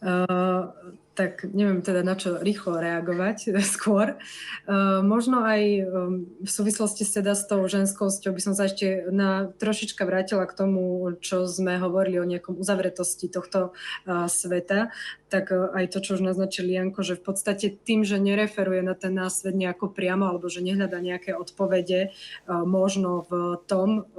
Uh, 0.00 0.72
tak 1.12 1.44
neviem 1.52 1.84
teda 1.84 2.00
na 2.00 2.16
čo 2.16 2.40
rýchlo 2.40 2.80
reagovať 2.80 3.52
skôr. 3.76 4.16
Uh, 4.64 5.04
možno 5.04 5.44
aj 5.44 5.62
um, 5.84 6.24
v 6.40 6.48
súvislosti 6.48 7.04
teda 7.04 7.36
s 7.36 7.44
tou 7.44 7.60
ženskosťou 7.68 8.32
by 8.32 8.40
som 8.40 8.56
sa 8.56 8.64
ešte 8.64 9.04
na, 9.12 9.52
trošička 9.60 10.08
vrátila 10.08 10.48
k 10.48 10.56
tomu, 10.56 11.12
čo 11.20 11.44
sme 11.44 11.76
hovorili 11.76 12.16
o 12.16 12.24
nejakom 12.24 12.56
uzavretosti 12.56 13.28
tohto 13.28 13.76
uh, 14.08 14.24
sveta. 14.32 14.96
Tak 15.30 15.54
e, 15.54 15.70
aj 15.70 15.94
to, 15.94 15.98
čo 16.02 16.10
už 16.18 16.26
naznačil 16.26 16.66
Janko, 16.66 17.06
že 17.06 17.14
v 17.14 17.24
podstate 17.30 17.70
tým, 17.70 18.02
že 18.02 18.18
nereferuje 18.18 18.82
na 18.82 18.98
ten 18.98 19.14
násvet 19.14 19.54
nejako 19.54 19.94
priamo, 19.94 20.26
alebo 20.26 20.50
že 20.50 20.60
nehľada 20.60 20.98
nejaké 20.98 21.32
odpovede, 21.38 22.12
možno 22.48 23.24
v 23.30 23.60
tom, 23.70 24.10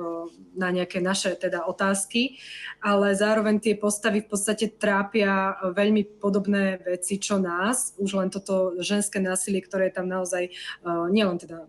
na 0.56 0.70
nejaké 0.72 1.00
naše 1.00 1.36
teda 1.36 1.68
otázky, 1.68 2.40
ale 2.84 3.16
zároveň 3.16 3.60
tie 3.60 3.76
postavy 3.76 4.24
v 4.24 4.30
podstate 4.32 4.72
trápia 4.72 5.58
veľmi 5.74 6.20
podobné 6.20 6.80
veci, 6.84 7.20
čo 7.20 7.40
nás, 7.40 7.96
už 7.98 8.20
len 8.20 8.30
toto 8.30 8.80
ženské 8.80 9.20
násilie, 9.20 9.64
ktoré 9.64 9.90
je 9.90 9.98
tam 9.98 10.08
naozaj, 10.08 10.52
nielen 11.12 11.38
teda 11.40 11.68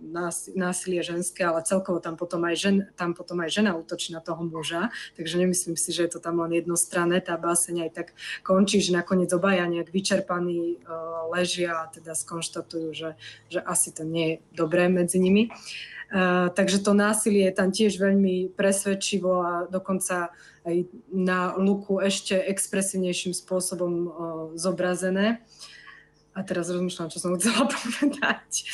násilie 0.54 1.00
ženské, 1.02 1.46
ale 1.46 1.66
celkovo 1.66 2.02
tam 2.02 2.18
potom 2.18 2.42
aj, 2.46 2.54
žen, 2.58 2.76
tam 2.98 3.14
potom 3.14 3.40
aj 3.42 3.50
žena 3.50 3.72
útočí 3.78 4.12
na 4.12 4.20
toho 4.20 4.42
muža, 4.44 4.90
takže 5.16 5.38
nemyslím 5.38 5.76
si, 5.78 5.90
že 5.94 6.06
je 6.06 6.18
to 6.18 6.20
tam 6.20 6.42
len 6.42 6.58
jednostranné, 6.58 7.22
tá 7.22 7.38
báseň 7.38 7.88
aj 7.88 7.90
tak 7.94 8.08
končí, 8.42 8.82
že 8.82 8.92
nakoniec 8.92 9.31
obaja 9.32 9.64
nejak 9.66 9.88
vyčerpaní 9.90 10.78
uh, 10.84 11.28
ležia 11.32 11.84
a 11.84 11.90
teda 11.90 12.12
skonštatujú, 12.12 12.88
že, 12.92 13.10
že 13.48 13.60
asi 13.64 13.90
to 13.90 14.04
nie 14.04 14.26
je 14.28 14.36
dobré 14.54 14.86
medzi 14.92 15.18
nimi. 15.18 15.48
Uh, 16.12 16.52
takže 16.52 16.84
to 16.84 16.92
násilie 16.92 17.48
je 17.48 17.56
tam 17.56 17.72
tiež 17.72 17.96
veľmi 17.96 18.52
presvedčivo 18.52 19.32
a 19.40 19.52
dokonca 19.64 20.28
aj 20.62 20.76
na 21.08 21.56
luku 21.56 21.98
ešte 22.04 22.36
expresívnejším 22.36 23.32
spôsobom 23.32 23.92
uh, 23.92 24.10
zobrazené. 24.54 25.40
A 26.32 26.40
teraz 26.44 26.68
rozmýšľam, 26.68 27.12
čo 27.12 27.20
som 27.20 27.36
chcela 27.36 27.68
povedať. 27.72 28.68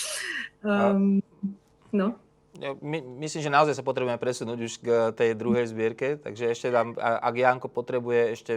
Um, 0.62 1.22
no 1.94 2.18
my, 2.58 2.98
myslím, 3.22 3.42
že 3.46 3.54
naozaj 3.54 3.74
sa 3.78 3.86
potrebujeme 3.86 4.18
presunúť 4.18 4.58
už 4.58 4.72
k 4.82 4.88
tej 5.14 5.30
druhej 5.38 5.70
zbierke, 5.70 6.18
takže 6.18 6.50
ešte 6.50 6.68
tam, 6.74 6.98
ak 6.98 7.34
Janko 7.34 7.70
potrebuje 7.70 8.34
ešte, 8.34 8.54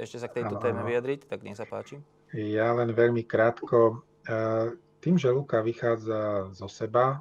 ešte 0.00 0.16
sa 0.16 0.28
k 0.32 0.42
tejto 0.42 0.56
téme 0.58 0.80
vyjadriť, 0.82 1.28
tak 1.28 1.44
nech 1.44 1.56
sa 1.56 1.68
páči. 1.68 2.00
Ja 2.32 2.72
len 2.72 2.96
veľmi 2.96 3.28
krátko. 3.28 4.02
E, 4.24 4.34
tým, 5.04 5.20
že 5.20 5.28
Luka 5.28 5.60
vychádza 5.60 6.52
zo 6.56 6.68
seba, 6.68 7.20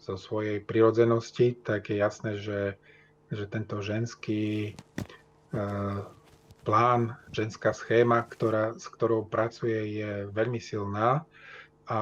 zo 0.00 0.20
svojej 0.20 0.60
prirodzenosti, 0.60 1.56
tak 1.64 1.88
je 1.88 1.96
jasné, 1.96 2.36
že, 2.36 2.76
že 3.32 3.44
tento 3.48 3.80
ženský 3.80 4.72
e, 4.72 5.62
plán, 6.62 7.16
ženská 7.32 7.72
schéma, 7.72 8.28
ktorá, 8.28 8.76
s 8.76 8.84
ktorou 8.92 9.24
pracuje, 9.24 9.96
je 9.96 10.28
veľmi 10.28 10.60
silná 10.60 11.24
a 11.88 11.98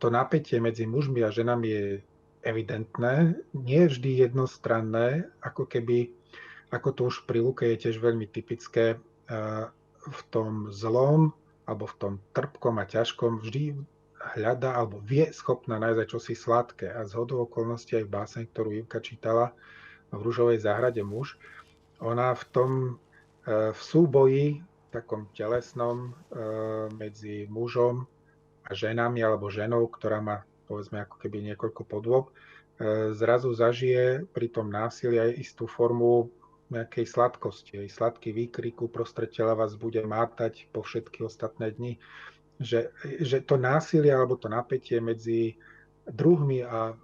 to 0.00 0.08
napätie 0.08 0.60
medzi 0.60 0.88
mužmi 0.88 1.20
a 1.24 1.32
ženami 1.32 1.68
je 1.68 1.84
evidentné, 2.44 3.40
nie 3.56 3.82
vždy 3.88 4.28
jednostranné, 4.28 5.26
ako 5.40 5.64
keby, 5.64 6.12
ako 6.70 6.88
to 6.92 7.00
už 7.08 7.24
pri 7.24 7.40
Luke 7.40 7.64
je 7.64 7.80
tiež 7.88 7.98
veľmi 7.98 8.28
typické, 8.28 9.00
eh, 9.00 9.66
v 10.04 10.20
tom 10.28 10.68
zlom 10.68 11.32
alebo 11.64 11.88
v 11.88 11.96
tom 11.96 12.14
trpkom 12.36 12.76
a 12.76 12.84
ťažkom 12.84 13.40
vždy 13.40 13.72
hľada 14.36 14.76
alebo 14.76 15.00
vie 15.00 15.32
schopná 15.32 15.80
nájsť 15.80 16.00
aj 16.00 16.08
čosi 16.12 16.34
sladké. 16.36 16.92
A 16.92 17.08
z 17.08 17.16
hodou 17.16 17.48
okolností 17.48 17.96
aj 17.96 18.04
v 18.04 18.14
báseň, 18.14 18.42
ktorú 18.52 18.70
Ivka 18.84 19.00
čítala 19.00 19.56
v 20.12 20.20
Rúžovej 20.20 20.60
záhrade 20.60 21.00
muž, 21.00 21.40
ona 22.04 22.36
v 22.36 22.44
tom 22.52 22.70
eh, 23.48 23.72
v 23.72 23.80
súboji 23.80 24.60
takom 24.92 25.26
telesnom 25.32 26.12
eh, 26.12 26.92
medzi 26.92 27.48
mužom 27.48 28.04
a 28.64 28.70
ženami 28.72 29.20
alebo 29.24 29.52
ženou, 29.52 29.88
ktorá 29.88 30.20
má 30.20 30.44
povedzme 30.64 31.04
ako 31.04 31.16
keby 31.20 31.52
niekoľko 31.52 31.82
podôb, 31.84 32.30
e, 32.30 32.32
zrazu 33.14 33.52
zažije 33.52 34.24
pri 34.32 34.46
tom 34.50 34.72
násilí 34.72 35.20
aj 35.20 35.30
istú 35.38 35.64
formu 35.68 36.32
nejakej 36.72 37.06
sladkosti. 37.06 37.84
Aj 37.84 37.88
sladký 37.88 38.32
výkrik 38.32 38.80
uprostred 38.80 39.30
tela 39.30 39.52
vás 39.52 39.76
bude 39.76 40.00
mátať 40.02 40.66
po 40.72 40.80
všetky 40.80 41.22
ostatné 41.22 41.70
dni. 41.76 42.00
Že, 42.58 42.94
že 43.20 43.38
to 43.42 43.58
násilie 43.58 44.14
alebo 44.14 44.38
to 44.38 44.46
napätie 44.46 45.02
medzi 45.02 45.58
druhmi 46.06 46.62
a 46.62 46.94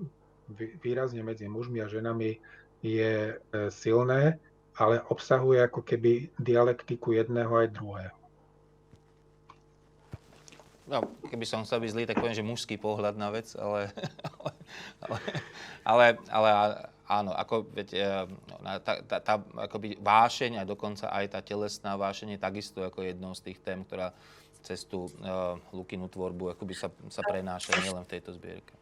výrazne 0.83 1.23
medzi 1.27 1.51
mužmi 1.51 1.83
a 1.83 1.91
ženami 1.91 2.39
je 2.81 3.35
e, 3.35 3.35
silné, 3.69 4.41
ale 4.79 5.05
obsahuje 5.13 5.61
ako 5.61 5.85
keby 5.85 6.33
dialektiku 6.41 7.13
jedného 7.13 7.53
aj 7.53 7.69
druhého 7.77 8.20
no, 10.91 11.07
keby 11.31 11.47
som 11.47 11.63
chcel 11.63 11.79
byť 11.81 11.91
zlý, 11.95 12.05
tak 12.11 12.19
poviem, 12.19 12.35
že 12.35 12.43
mužský 12.43 12.75
pohľad 12.75 13.15
na 13.15 13.31
vec, 13.31 13.55
ale, 13.55 13.95
ale, 15.07 15.19
ale, 15.87 16.07
ale 16.27 16.51
áno, 17.07 17.31
ako 17.31 17.71
veď, 17.71 17.89
e, 17.95 18.03
no, 18.27 18.57
tá, 18.83 18.99
tá, 19.07 19.17
tá 19.23 19.35
akoby 19.71 19.95
vášeň 20.03 20.61
a 20.61 20.69
dokonca 20.69 21.07
aj 21.15 21.39
tá 21.39 21.41
telesná 21.41 21.95
vášeň 21.95 22.35
je 22.35 22.41
takisto 22.43 22.83
ako 22.83 23.07
jednou 23.07 23.33
z 23.39 23.51
tých 23.51 23.59
tém, 23.63 23.87
ktorá 23.87 24.11
cez 24.61 24.85
tú 24.85 25.09
uh, 25.09 25.57
Lukinu 25.73 26.05
tvorbu 26.13 26.53
akoby 26.53 26.77
sa, 26.77 26.93
sa 27.09 27.25
prenáša 27.25 27.73
nielen 27.81 28.05
v 28.05 28.13
tejto 28.13 28.37
zbierke. 28.37 28.80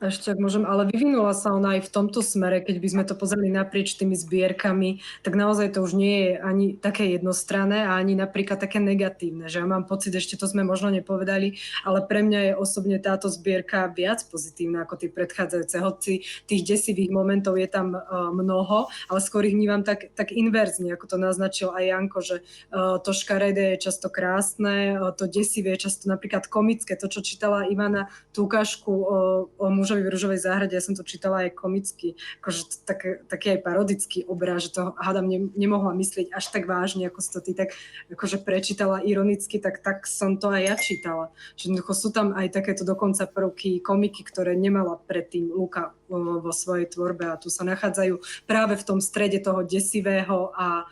Ešte 0.00 0.32
ak 0.32 0.40
môžem, 0.40 0.64
ale 0.64 0.88
vyvinula 0.88 1.36
sa 1.36 1.52
ona 1.52 1.76
aj 1.76 1.84
v 1.84 1.92
tomto 1.92 2.24
smere, 2.24 2.64
keď 2.64 2.76
by 2.80 2.88
sme 2.88 3.04
to 3.04 3.12
pozreli 3.12 3.52
naprieč 3.52 4.00
tými 4.00 4.16
zbierkami, 4.16 5.04
tak 5.20 5.36
naozaj 5.36 5.76
to 5.76 5.84
už 5.84 5.92
nie 5.92 6.16
je 6.24 6.32
ani 6.40 6.66
také 6.80 7.12
jednostranné 7.12 7.84
a 7.84 8.00
ani 8.00 8.16
napríklad 8.16 8.56
také 8.56 8.80
negatívne, 8.80 9.52
že 9.52 9.60
ja 9.60 9.68
mám 9.68 9.84
pocit, 9.84 10.16
ešte 10.16 10.40
to 10.40 10.48
sme 10.48 10.64
možno 10.64 10.88
nepovedali, 10.88 11.60
ale 11.84 12.00
pre 12.00 12.24
mňa 12.24 12.40
je 12.40 12.52
osobne 12.56 12.96
táto 12.96 13.28
zbierka 13.28 13.92
viac 13.92 14.24
pozitívna 14.24 14.88
ako 14.88 15.04
tie 15.04 15.12
predchádzajúce, 15.12 15.76
hoci 15.84 16.24
tých 16.48 16.64
desivých 16.64 17.12
momentov 17.12 17.60
je 17.60 17.68
tam 17.68 17.92
uh, 17.92 18.32
mnoho, 18.32 18.88
ale 19.12 19.20
skôr 19.20 19.44
ich 19.44 19.52
vnímam 19.52 19.84
tak, 19.84 20.16
tak 20.16 20.32
inverzne, 20.32 20.96
ako 20.96 21.12
to 21.12 21.16
naznačil 21.20 21.76
aj 21.76 21.84
Janko, 21.84 22.24
že 22.24 22.40
uh, 22.72 22.96
to 23.04 23.12
škaredé 23.12 23.76
je 23.76 23.84
často 23.84 24.08
krásne, 24.08 24.96
uh, 24.96 25.12
to 25.12 25.28
desivé 25.28 25.76
je 25.76 25.92
často 25.92 26.08
napríklad 26.08 26.48
komické, 26.48 26.96
to, 26.96 27.04
čo 27.12 27.20
čítala 27.20 27.68
Ivana, 27.68 28.08
tú 28.32 28.48
ukážku 28.48 28.88
o, 28.88 29.16
o 29.60 29.66
muž 29.68 29.89
mužovi 29.90 30.06
v 30.06 30.14
ružovej 30.14 30.38
záhrade, 30.46 30.78
ja 30.78 30.78
som 30.78 30.94
to 30.94 31.02
čítala 31.02 31.42
aj 31.42 31.58
komicky, 31.58 32.14
akože 32.38 32.86
tak, 32.86 33.26
taký 33.26 33.58
aj 33.58 33.66
parodický 33.66 34.22
obraz, 34.30 34.70
že 34.70 34.78
to 34.78 34.94
hádam 34.94 35.26
ne, 35.26 35.50
nemohla 35.58 35.98
myslieť 35.98 36.30
až 36.30 36.46
tak 36.54 36.70
vážne, 36.70 37.10
ako 37.10 37.18
si 37.18 37.30
to 37.34 37.40
ty 37.42 37.52
tak 37.58 37.74
akože 38.06 38.38
prečítala 38.46 39.02
ironicky, 39.02 39.58
tak, 39.58 39.82
tak 39.82 40.06
som 40.06 40.38
to 40.38 40.54
aj 40.54 40.62
ja 40.62 40.74
čítala. 40.78 41.26
Že 41.58 41.82
sú 41.90 42.14
tam 42.14 42.38
aj 42.38 42.54
takéto 42.54 42.86
dokonca 42.86 43.26
prvky 43.26 43.82
komiky, 43.82 44.22
ktoré 44.22 44.54
nemala 44.54 44.94
predtým 44.94 45.50
Luka 45.50 45.90
vo 46.10 46.50
svojej 46.50 46.90
tvorbe 46.90 47.30
a 47.30 47.38
tu 47.38 47.46
sa 47.46 47.62
nachádzajú 47.62 48.18
práve 48.50 48.74
v 48.74 48.82
tom 48.82 48.98
strede 48.98 49.38
toho 49.38 49.62
desivého 49.62 50.50
a 50.58 50.90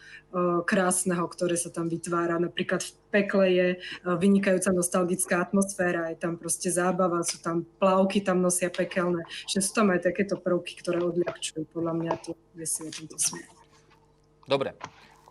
krásneho, 0.68 1.24
ktoré 1.24 1.56
sa 1.56 1.72
tam 1.72 1.88
vytvára. 1.88 2.36
Napríklad 2.36 2.84
v 2.84 2.92
pekle 3.08 3.44
je 3.48 3.68
vynikajúca 4.04 4.76
nostalgická 4.76 5.40
atmosféra, 5.40 6.12
je 6.12 6.20
tam 6.20 6.36
proste 6.36 6.68
zábava, 6.68 7.24
sú 7.24 7.40
tam 7.40 7.64
plavky, 7.80 8.20
tam 8.20 8.44
nosia 8.44 8.68
pekelné. 8.68 9.24
Že 9.48 9.58
sú 9.64 9.70
tam 9.72 9.88
aj 9.88 10.04
takéto 10.04 10.36
prvky, 10.36 10.84
ktoré 10.84 11.00
odľahčujú 11.00 11.72
podľa 11.72 11.94
mňa 11.96 12.12
to 12.20 12.36
desivé 12.52 12.92
tento 12.92 13.16
smer. 13.16 13.48
Dobre. 14.44 14.76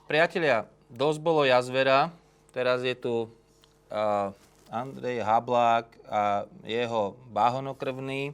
Priatelia, 0.10 0.66
dosť 0.90 1.20
bolo 1.22 1.46
jazvera, 1.46 2.10
teraz 2.50 2.82
je 2.82 2.98
tu 2.98 3.30
uh, 3.30 4.34
Andrej 4.74 5.22
Hablák 5.22 5.86
a 6.10 6.50
jeho 6.66 7.14
báhonokrvný. 7.30 8.34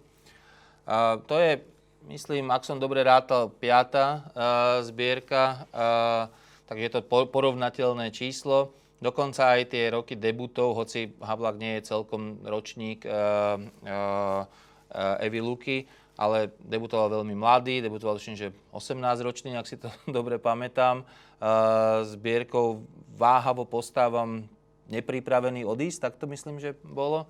To 1.27 1.35
je, 1.39 1.63
myslím, 2.11 2.51
ak 2.51 2.67
som 2.67 2.75
dobre 2.75 2.99
rátal, 3.07 3.47
piata 3.47 4.27
uh, 4.35 4.83
zbierka. 4.83 5.63
Uh, 5.71 6.27
takže 6.67 6.83
je 6.83 6.91
to 6.91 7.01
porovnateľné 7.07 8.11
číslo. 8.11 8.75
Dokonca 9.03 9.59
aj 9.59 9.71
tie 9.71 9.91
roky 9.91 10.15
debutov, 10.15 10.79
hoci 10.79 11.11
Havlak 11.19 11.59
nie 11.59 11.79
je 11.79 11.91
celkom 11.91 12.39
ročník 12.43 13.03
uh, 13.03 13.59
uh, 13.83 15.23
Evy 15.23 15.43
Luky, 15.43 15.83
ale 16.15 16.55
debutoval 16.63 17.19
veľmi 17.19 17.35
mladý, 17.35 17.83
debutoval 17.83 18.15
tuším, 18.15 18.39
že 18.39 18.55
18 18.71 18.99
ročný, 19.27 19.59
ak 19.59 19.67
si 19.67 19.75
to 19.75 19.91
dobre 20.17 20.39
pamätám. 20.39 21.03
Uh, 21.43 22.07
zbierkou 22.07 22.87
váhavo 23.15 23.67
postávam 23.67 24.47
nepripravený 24.87 25.67
odísť, 25.67 25.99
tak 26.07 26.13
to 26.19 26.27
myslím, 26.31 26.59
že 26.59 26.75
bolo. 26.83 27.27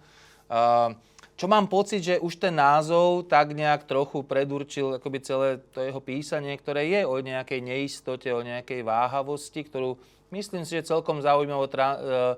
Uh, 0.50 0.94
čo 1.34 1.50
mám 1.50 1.66
pocit, 1.66 2.06
že 2.06 2.22
už 2.22 2.38
ten 2.38 2.54
názov 2.54 3.26
tak 3.26 3.58
nejak 3.58 3.90
trochu 3.90 4.22
predurčil 4.22 5.02
akoby 5.02 5.18
celé 5.26 5.50
to 5.74 5.82
jeho 5.82 5.98
písanie, 5.98 6.54
ktoré 6.54 6.86
je 6.86 7.02
o 7.10 7.18
nejakej 7.18 7.58
neistote, 7.58 8.30
o 8.30 8.46
nejakej 8.46 8.86
váhavosti, 8.86 9.66
ktorú 9.66 9.98
myslím 10.30 10.62
si, 10.62 10.78
že 10.78 10.94
celkom 10.94 11.26
zaujímavo 11.26 11.66
tra- 11.66 11.98
uh, 11.98 12.36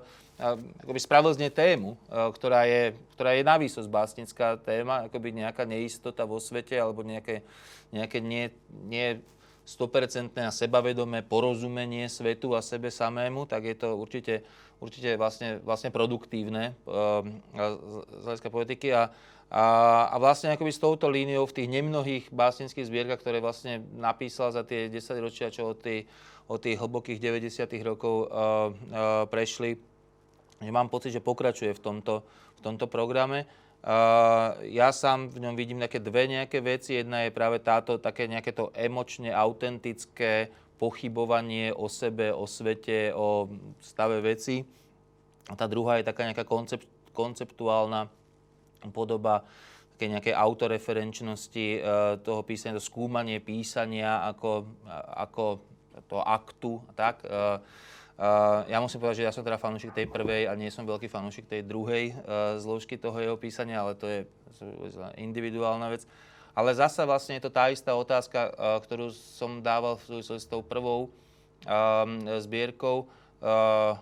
akoby 0.80 1.00
spravil 1.00 1.32
z 1.36 1.44
nej 1.44 1.52
tému, 1.52 2.00
uh, 2.08 2.32
ktorá 2.32 2.64
je, 2.64 2.96
ktorá 3.12 3.36
je 3.36 3.44
navýsosť 3.44 3.88
básnická 3.92 4.56
téma, 4.64 5.04
akoby 5.08 5.44
nejaká 5.44 5.68
neistota 5.68 6.24
vo 6.24 6.40
svete 6.40 6.80
alebo 6.80 7.04
nejaké, 7.04 7.44
nejaké 7.92 8.24
nie, 8.24 8.48
nie 8.88 9.20
100% 9.66 10.30
a 10.40 10.54
sebavedomé 10.54 11.26
porozumenie 11.26 12.06
svetu 12.06 12.54
a 12.54 12.62
sebe 12.62 12.88
samému, 12.88 13.50
tak 13.50 13.66
je 13.66 13.76
to 13.76 13.98
určite 13.98 14.46
určite 14.80 15.16
vlastne, 15.16 15.58
vlastne 15.64 15.88
produktívne 15.88 16.76
ehm, 16.84 17.40
z 18.20 18.24
hľadiska 18.24 18.50
politiky 18.52 18.92
a, 18.92 19.08
a, 19.48 19.64
a 20.12 20.16
vlastne 20.20 20.52
akoby 20.52 20.72
s 20.74 20.82
touto 20.82 21.08
líniou 21.08 21.46
v 21.46 21.56
tých 21.62 21.68
nemnohých 21.70 22.24
básnických 22.34 22.88
zbierkach, 22.88 23.20
ktoré 23.22 23.38
vlastne 23.40 23.80
napísal 23.96 24.52
za 24.52 24.66
tie 24.66 24.90
10 24.90 25.00
ročia, 25.22 25.54
čo 25.54 25.72
od 25.72 25.78
tej, 25.80 26.04
od 26.50 26.58
tých 26.60 26.76
hlbokých 26.76 27.18
90. 27.22 27.62
rokov 27.86 28.26
uh, 28.26 28.28
uh, 28.28 29.24
prešli. 29.30 29.78
Že 30.60 30.72
mám 30.72 30.88
pocit, 30.88 31.12
že 31.12 31.24
pokračuje 31.24 31.72
v 31.76 31.80
tomto, 31.80 32.24
v 32.58 32.60
tomto 32.64 32.88
programe. 32.88 33.46
Uh, 33.86 34.58
ja 34.66 34.90
sám 34.90 35.30
v 35.30 35.46
ňom 35.46 35.54
vidím 35.54 35.78
nejaké 35.78 36.02
dve 36.02 36.26
nejaké 36.26 36.58
veci. 36.58 36.98
Jedna 36.98 37.22
je 37.22 37.30
práve 37.30 37.62
táto 37.62 38.02
také 38.02 38.26
nejaké 38.26 38.50
to 38.50 38.74
emočne 38.74 39.30
autentické 39.30 40.50
pochybovanie 40.76 41.72
o 41.72 41.88
sebe, 41.88 42.32
o 42.32 42.44
svete, 42.44 43.12
o 43.16 43.48
stave 43.80 44.20
veci. 44.20 44.64
A 45.48 45.54
tá 45.56 45.64
druhá 45.64 45.98
je 45.98 46.08
taká 46.08 46.28
nejaká 46.28 46.44
koncept, 46.44 46.86
konceptuálna 47.16 48.12
podoba 48.92 49.46
také 49.96 50.12
nejakej 50.12 50.36
autoreferenčnosti 50.36 51.66
e, 51.72 51.80
toho 52.20 52.44
písania, 52.44 52.76
to 52.76 52.84
skúmanie 52.84 53.40
písania 53.40 54.28
ako, 54.28 54.68
ako 55.16 55.44
to 56.04 56.20
aktu. 56.20 56.84
Tak. 56.92 57.24
E, 57.24 57.28
e, 58.20 58.28
ja 58.68 58.76
musím 58.84 59.00
povedať, 59.00 59.24
že 59.24 59.26
ja 59.26 59.32
som 59.32 59.40
teda 59.40 59.56
fanúšik 59.56 59.96
tej 59.96 60.12
prvej 60.12 60.52
a 60.52 60.52
nie 60.52 60.68
som 60.68 60.84
veľký 60.84 61.08
fanúšik 61.08 61.48
tej 61.48 61.64
druhej 61.64 62.12
zložky 62.60 63.00
toho 63.00 63.16
jeho 63.16 63.40
písania, 63.40 63.80
ale 63.80 63.96
to 63.96 64.04
je 64.04 64.28
individuálna 65.16 65.88
vec. 65.88 66.04
Ale 66.56 66.72
zasa 66.72 67.04
vlastne 67.04 67.36
je 67.36 67.44
to 67.44 67.52
tá 67.52 67.68
istá 67.68 67.92
otázka, 67.92 68.48
ktorú 68.88 69.12
som 69.12 69.60
dával 69.60 70.00
v 70.00 70.18
súvislosti 70.18 70.48
s 70.48 70.50
tou 70.50 70.64
prvou 70.64 71.12
zbierkou 72.40 73.12
Uh, 73.36 74.00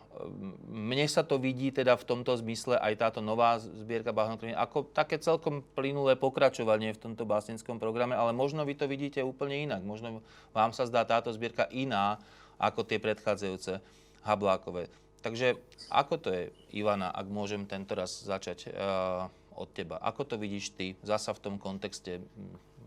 mne 0.70 1.10
sa 1.10 1.26
to 1.26 1.42
vidí 1.42 1.74
teda 1.74 1.98
v 1.98 2.06
tomto 2.06 2.38
zmysle 2.38 2.78
aj 2.78 2.94
táto 3.02 3.18
nová 3.18 3.58
zbierka 3.58 4.14
Bahnokriny 4.14 4.54
ako 4.54 4.86
také 4.94 5.18
celkom 5.18 5.66
plynulé 5.74 6.14
pokračovanie 6.14 6.94
v 6.94 7.02
tomto 7.02 7.26
básnickom 7.26 7.82
programe, 7.82 8.14
ale 8.14 8.30
možno 8.30 8.62
vy 8.62 8.78
to 8.78 8.86
vidíte 8.86 9.26
úplne 9.26 9.66
inak. 9.66 9.82
Možno 9.82 10.22
vám 10.54 10.70
sa 10.70 10.86
zdá 10.86 11.02
táto 11.02 11.34
zbierka 11.34 11.66
iná 11.74 12.22
ako 12.62 12.86
tie 12.86 13.02
predchádzajúce 13.02 13.82
Hablákové. 14.22 14.86
Takže 15.26 15.58
ako 15.90 16.14
to 16.22 16.28
je, 16.30 16.42
Ivana, 16.70 17.10
ak 17.10 17.26
môžem 17.26 17.66
tento 17.66 17.98
raz 17.98 18.22
začať 18.22 18.70
uh, 18.70 19.26
od 19.54 19.70
teba? 19.70 19.96
Ako 20.02 20.26
to 20.26 20.36
vidíš 20.38 20.74
ty 20.74 20.94
zasa 21.02 21.32
v 21.34 21.42
tom 21.42 21.54
kontexte 21.58 22.20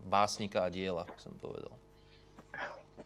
básnika 0.08 0.64
a 0.64 0.72
diela, 0.72 1.04
som 1.20 1.32
povedal? 1.36 1.72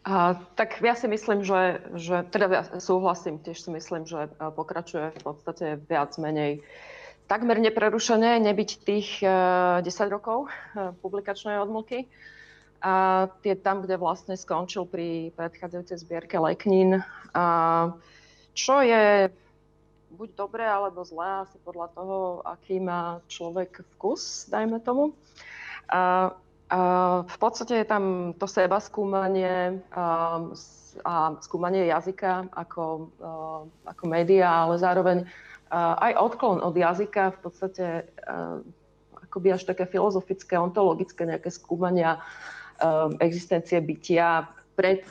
A, 0.03 0.35
tak 0.59 0.83
ja 0.83 0.99
si 0.99 1.07
myslím, 1.07 1.47
že, 1.47 1.79
že 1.95 2.27
teda 2.27 2.45
ja 2.51 2.63
súhlasím, 2.75 3.39
tiež 3.39 3.55
si 3.55 3.69
myslím, 3.71 4.03
že 4.03 4.27
pokračuje 4.35 5.15
v 5.15 5.23
podstate 5.23 5.79
viac 5.87 6.11
menej 6.19 6.59
takmer 7.31 7.55
neprerušené, 7.63 8.35
nebyť 8.43 8.69
tých 8.83 9.23
uh, 9.23 9.79
e, 9.79 9.87
10 9.87 10.11
rokov 10.11 10.51
uh, 10.51 10.91
publikačnej 10.99 11.55
odmlky. 11.55 12.11
A 12.83 13.25
tie 13.39 13.55
tam, 13.55 13.79
kde 13.79 13.95
vlastne 13.95 14.35
skončil 14.35 14.83
pri 14.83 15.31
predchádzajúcej 15.39 16.03
zbierke 16.03 16.35
Leknín. 16.35 16.99
A, 17.31 17.95
čo 18.51 18.83
je 18.83 19.31
buď 20.13 20.29
dobré 20.37 20.63
alebo 20.63 21.01
zlé, 21.01 21.43
asi 21.43 21.57
podľa 21.65 21.87
toho, 21.97 22.17
aký 22.45 22.77
má 22.77 23.19
človek 23.25 23.81
vkus, 23.97 24.47
dajme 24.47 24.79
tomu. 24.79 25.17
A, 25.89 26.31
v 27.23 27.37
podstate 27.37 27.83
je 27.83 27.85
tam 27.85 28.33
to 28.33 28.49
seba 28.49 28.81
skúmanie 28.81 29.77
a 29.93 31.37
skúmanie 31.45 31.85
jazyka 31.85 32.49
ako, 32.49 33.13
ako 33.85 34.03
média, 34.09 34.49
ale 34.49 34.81
zároveň 34.81 35.29
aj 35.73 36.17
odklon 36.17 36.65
od 36.65 36.73
jazyka 36.73 37.37
v 37.37 37.39
podstate 37.45 37.85
akoby 39.13 39.53
až 39.53 39.69
také 39.69 39.85
filozofické, 39.85 40.57
ontologické 40.57 41.29
nejaké 41.29 41.53
skúmania 41.53 42.21
existencie 43.21 43.77
bytia 43.77 44.49
pred 44.73 45.05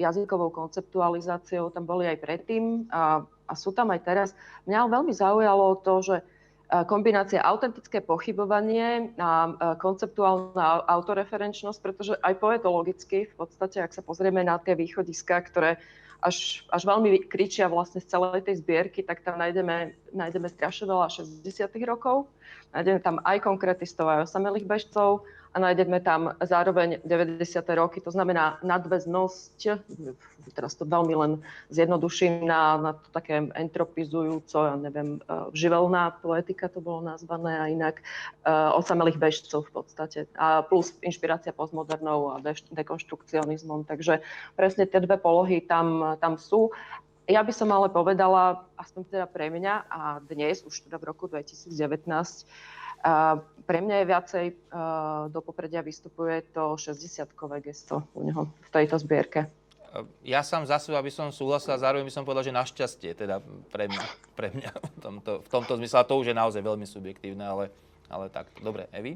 jazykovou 0.00 0.48
konceptualizáciou, 0.48 1.68
tam 1.68 1.84
boli 1.84 2.08
aj 2.08 2.16
predtým 2.24 2.88
a, 2.88 3.28
a 3.44 3.52
sú 3.56 3.72
tam 3.72 3.92
aj 3.92 4.00
teraz. 4.04 4.28
Mňa 4.64 4.88
veľmi 4.88 5.12
zaujalo 5.12 5.80
to, 5.84 5.94
že 6.00 6.16
kombinácia 6.88 7.44
autentické 7.44 8.00
pochybovanie 8.00 9.14
a 9.20 9.52
konceptuálna 9.78 10.88
autoreferenčnosť, 10.88 11.78
pretože 11.78 12.14
aj 12.18 12.34
poetologicky, 12.40 13.30
v 13.30 13.34
podstate, 13.36 13.78
ak 13.78 13.94
sa 13.94 14.02
pozrieme 14.02 14.42
na 14.42 14.58
tie 14.58 14.74
východiska, 14.74 15.38
ktoré 15.46 15.78
až, 16.24 16.64
až 16.72 16.82
veľmi 16.88 17.28
kričia 17.28 17.68
vlastne 17.68 18.00
z 18.00 18.08
celej 18.08 18.48
tej 18.48 18.64
zbierky, 18.64 19.04
tak 19.04 19.20
tam 19.20 19.36
nájdeme, 19.36 19.92
nájdeme 20.16 20.48
strašne 20.48 20.88
veľa 20.88 21.12
60. 21.12 21.44
rokov, 21.84 22.32
nájdeme 22.72 22.98
tam 23.04 23.20
aj 23.22 23.44
konkrétistov, 23.44 24.08
aj 24.08 24.24
osamelých 24.26 24.64
bežcov, 24.64 25.28
a 25.54 25.56
nájdeme 25.62 26.02
tam 26.02 26.34
zároveň 26.42 26.98
90. 27.06 27.38
roky, 27.78 28.02
to 28.02 28.10
znamená 28.10 28.58
nadväznosť, 28.66 29.58
teraz 30.50 30.74
to 30.74 30.82
veľmi 30.82 31.14
len 31.14 31.32
zjednoduším 31.70 32.42
na, 32.42 32.76
na 32.76 32.92
to 32.98 33.06
také 33.14 33.38
entropizujúco, 33.54 34.58
ja 34.66 34.74
neviem, 34.74 35.18
e, 35.18 35.20
živelná 35.54 36.18
poetika 36.18 36.66
to 36.66 36.82
bolo 36.82 37.06
nazvané 37.06 37.54
a 37.54 37.70
inak 37.70 38.02
uh, 38.44 38.74
osamelých 38.74 39.18
bežcov 39.20 39.70
v 39.70 39.72
podstate. 39.82 40.18
A 40.34 40.66
plus 40.66 40.94
inšpirácia 41.00 41.54
postmodernou 41.54 42.34
a 42.34 42.42
dekonštrukcionizmom. 42.74 43.86
Takže 43.86 44.24
presne 44.58 44.90
tie 44.90 44.98
dve 44.98 45.16
polohy 45.20 45.62
tam, 45.62 46.18
tam 46.18 46.34
sú. 46.34 46.74
Ja 47.24 47.40
by 47.40 47.52
som 47.56 47.72
ale 47.72 47.88
povedala, 47.88 48.68
aspoň 48.76 49.02
teda 49.08 49.26
pre 49.30 49.48
mňa 49.48 49.74
a 49.88 50.00
dnes, 50.28 50.60
už 50.60 50.88
teda 50.88 51.00
v 51.00 51.08
roku 51.08 51.24
2019, 51.30 51.72
a 53.04 53.36
pre 53.68 53.84
mňa 53.84 53.96
je 54.00 54.06
viacej 54.08 54.46
uh, 54.48 55.28
do 55.28 55.44
popredia 55.44 55.84
vystupuje 55.84 56.40
to 56.56 56.80
60-kové 56.80 57.60
gesto 57.60 58.08
u 58.16 58.24
neho 58.24 58.48
v 58.48 58.68
tejto 58.72 58.96
zbierke. 58.96 59.48
Ja 60.26 60.42
sám 60.42 60.66
za 60.66 60.82
seba 60.82 60.98
by 60.98 61.12
som 61.12 61.28
súhlasil 61.30 61.70
a 61.70 61.78
zároveň 61.78 62.10
by 62.10 62.12
som 62.12 62.26
povedal, 62.26 62.42
že 62.42 62.50
našťastie 62.50 63.14
teda 63.14 63.38
pre 63.70 63.86
mňa, 63.86 64.04
pre 64.38 64.48
mňa 64.50 64.72
v, 64.72 64.98
tomto, 64.98 65.32
v 65.44 65.48
tomto 65.48 65.72
zmysle. 65.78 66.02
A 66.02 66.08
to 66.08 66.18
už 66.18 66.32
je 66.32 66.36
naozaj 66.36 66.64
veľmi 66.64 66.88
subjektívne, 66.88 67.44
ale, 67.44 67.64
ale 68.10 68.26
tak. 68.32 68.50
Dobre, 68.58 68.90
Evi? 68.90 69.14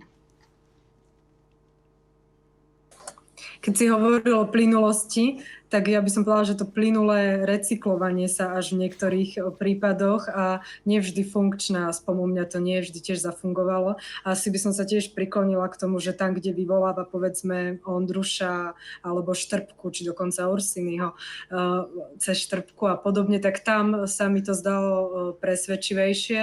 Keď 3.58 3.72
si 3.74 3.90
hovoril 3.90 4.38
o 4.38 4.46
plynulosti, 4.46 5.42
tak 5.68 5.92
ja 5.92 6.00
by 6.00 6.08
som 6.08 6.24
povedala, 6.24 6.48
že 6.48 6.56
to 6.56 6.64
plynulé 6.64 7.44
recyklovanie 7.44 8.24
sa 8.28 8.56
až 8.56 8.72
v 8.72 8.88
niektorých 8.88 9.30
eh, 9.36 9.42
prípadoch 9.52 10.28
a 10.28 10.64
nevždy 10.88 11.22
funkčná, 11.28 11.92
aspoň 11.92 12.14
u 12.24 12.26
mňa 12.32 12.44
to 12.48 12.58
nie 12.58 12.80
vždy 12.80 12.98
tiež 12.98 13.20
zafungovalo. 13.20 14.00
Asi 14.24 14.48
by 14.48 14.58
som 14.58 14.72
sa 14.72 14.88
tiež 14.88 15.12
priklonila 15.12 15.68
k 15.68 15.76
tomu, 15.76 16.00
že 16.00 16.16
tam, 16.16 16.32
kde 16.32 16.56
vyvoláva 16.56 17.04
povedzme 17.04 17.84
Ondruša 17.84 18.72
alebo 19.04 19.36
Štrbku, 19.36 19.92
či 19.92 20.08
dokonca 20.08 20.48
Ursinyho 20.48 21.12
eh, 21.12 21.80
cez 22.16 22.36
Štrbku 22.48 22.88
a 22.88 22.96
podobne, 22.96 23.36
tak 23.36 23.60
tam 23.60 24.08
sa 24.08 24.32
mi 24.32 24.40
to 24.40 24.56
zdalo 24.56 24.92
eh, 24.96 25.10
presvedčivejšie, 25.38 26.40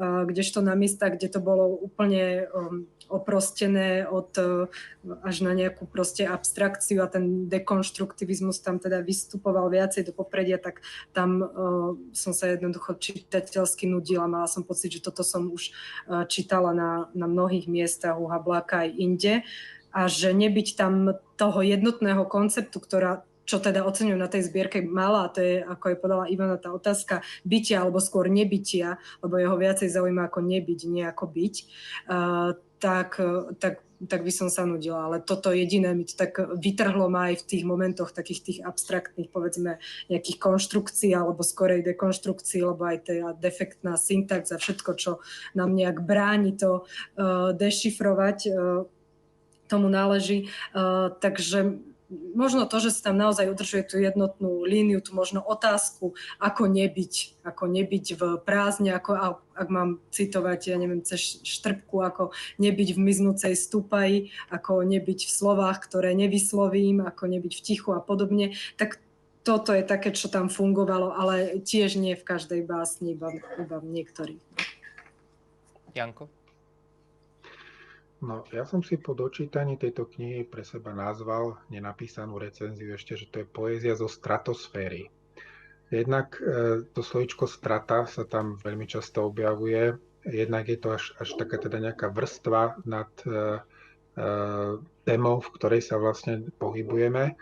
kdežto 0.00 0.58
na 0.60 0.74
miestach, 0.74 1.14
kde 1.14 1.30
to 1.30 1.38
bolo 1.38 1.70
úplne 1.70 2.48
oprostené 3.08 4.08
od 4.08 4.32
až 5.22 5.44
na 5.44 5.52
nejakú 5.52 5.84
proste 5.84 6.24
abstrakciu 6.24 7.04
a 7.04 7.10
ten 7.10 7.46
dekonštruktivizmus 7.52 8.63
tam 8.64 8.80
teda 8.80 9.04
vystupoval 9.04 9.68
viacej 9.68 10.08
do 10.08 10.12
popredia, 10.16 10.56
tak 10.56 10.80
tam 11.12 11.44
uh, 11.44 11.92
som 12.16 12.32
sa 12.32 12.48
jednoducho 12.56 12.96
čitateľsky 12.96 13.84
nudila. 13.84 14.24
Mala 14.24 14.48
som 14.48 14.64
pocit, 14.64 14.96
že 14.96 15.04
toto 15.04 15.20
som 15.20 15.52
už 15.52 15.70
uh, 15.70 16.24
čítala 16.24 16.72
na, 16.72 17.12
na 17.12 17.28
mnohých 17.28 17.68
miestach 17.68 18.16
u 18.16 18.32
Habláka 18.32 18.88
aj 18.88 18.90
inde 18.96 19.34
a 19.92 20.08
že 20.08 20.32
nebyť 20.32 20.68
tam 20.74 21.20
toho 21.36 21.60
jednotného 21.60 22.24
konceptu, 22.26 22.80
ktorá 22.80 23.22
čo 23.44 23.60
teda 23.60 23.84
oceňujem 23.84 24.16
na 24.16 24.24
tej 24.24 24.48
zbierke 24.48 24.80
mala, 24.80 25.28
to 25.28 25.44
je, 25.44 25.60
ako 25.60 25.92
je 25.92 26.00
podala 26.00 26.24
Ivana, 26.32 26.56
tá 26.56 26.72
otázka 26.72 27.20
bytia 27.44 27.84
alebo 27.84 28.00
skôr 28.00 28.32
nebytia, 28.32 28.96
lebo 29.20 29.36
jeho 29.36 29.60
viacej 29.60 29.92
zaujíma 29.92 30.32
ako 30.32 30.40
nebyť, 30.40 30.80
nie 30.88 31.04
ako 31.04 31.28
byť, 31.28 31.54
uh, 32.08 32.56
tak, 32.80 33.20
tak 33.60 33.84
tak 34.06 34.24
by 34.24 34.32
som 34.32 34.48
sa 34.52 34.64
nudila. 34.68 35.06
Ale 35.08 35.20
toto 35.20 35.52
jediné 35.52 35.94
mi 35.94 36.04
to 36.04 36.14
tak 36.16 36.36
vytrhlo 36.38 37.08
ma 37.08 37.32
aj 37.32 37.44
v 37.44 37.46
tých 37.48 37.62
momentoch 37.64 38.12
takých 38.12 38.40
tých 38.42 38.58
abstraktných, 38.64 39.30
povedzme, 39.30 39.78
nejakých 40.12 40.38
konštrukcií 40.38 41.12
alebo 41.14 41.40
skorej 41.46 41.82
dekonštrukcií, 41.84 42.60
lebo 42.64 42.82
aj 42.84 42.98
tá 43.06 43.32
defektná 43.36 43.96
syntax 43.96 44.52
a 44.52 44.60
všetko, 44.60 44.90
čo 44.96 45.10
nám 45.56 45.72
nejak 45.72 46.02
bráni 46.02 46.56
to 46.56 46.84
uh, 46.84 47.52
dešifrovať, 47.56 48.38
uh, 48.50 48.54
tomu 49.68 49.88
náleží. 49.88 50.52
Uh, 50.76 51.10
takže 51.18 51.80
možno 52.12 52.68
to, 52.68 52.80
že 52.80 52.92
sa 52.92 53.10
tam 53.10 53.16
naozaj 53.16 53.48
udržuje 53.48 53.82
tú 53.88 53.96
jednotnú 53.96 54.64
líniu, 54.64 55.00
tú 55.00 55.16
možno 55.16 55.40
otázku, 55.40 56.14
ako 56.36 56.68
nebyť, 56.68 57.44
ako 57.44 57.64
nebyť 57.70 58.06
v 58.16 58.22
prázdne, 58.44 58.92
ako, 58.92 59.40
ak 59.56 59.68
mám 59.72 60.00
citovať, 60.12 60.60
ja 60.68 60.76
neviem, 60.76 61.00
cez 61.00 61.40
štrbku, 61.42 62.04
ako 62.04 62.36
nebyť 62.60 62.88
v 62.94 62.98
miznúcej 63.00 63.54
stupaji, 63.56 64.34
ako 64.52 64.84
nebyť 64.84 65.20
v 65.26 65.32
slovách, 65.32 65.80
ktoré 65.88 66.12
nevyslovím, 66.12 67.00
ako 67.00 67.24
nebyť 67.30 67.52
v 67.56 67.64
tichu 67.64 67.90
a 67.96 68.00
podobne, 68.04 68.54
tak 68.76 69.00
toto 69.44 69.76
je 69.76 69.84
také, 69.84 70.08
čo 70.08 70.32
tam 70.32 70.48
fungovalo, 70.48 71.12
ale 71.12 71.60
tiež 71.60 72.00
nie 72.00 72.16
v 72.16 72.24
každej 72.24 72.64
básni, 72.64 73.12
iba, 73.12 73.28
iba 73.60 73.76
v 73.76 73.88
niektorých. 74.00 74.44
Janko? 75.92 76.32
No, 78.22 78.46
ja 78.54 78.62
som 78.62 78.80
si 78.80 78.96
po 78.96 79.12
dočítaní 79.12 79.74
tejto 79.76 80.06
knihy 80.06 80.46
pre 80.46 80.62
seba 80.62 80.94
nazval 80.94 81.58
nenapísanú 81.68 82.38
recenziu 82.38 82.94
ešte, 82.94 83.18
že 83.18 83.26
to 83.28 83.42
je 83.42 83.46
poézia 83.48 83.98
zo 83.98 84.06
stratosféry. 84.06 85.10
Jednak 85.90 86.38
e, 86.40 86.82
to 86.94 87.00
slovičko 87.04 87.44
strata 87.44 88.08
sa 88.08 88.24
tam 88.24 88.56
veľmi 88.56 88.88
často 88.88 89.28
objavuje, 89.28 89.98
jednak 90.24 90.64
je 90.66 90.78
to 90.80 90.96
až, 90.96 91.12
až 91.20 91.36
taká 91.36 91.60
teda 91.60 91.78
nejaká 91.78 92.08
vrstva 92.08 92.80
nad 92.88 93.12
e, 93.22 93.30
e, 93.30 93.38
témou, 95.04 95.44
v 95.44 95.52
ktorej 95.60 95.84
sa 95.84 96.00
vlastne 96.00 96.48
pohybujeme. 96.56 97.36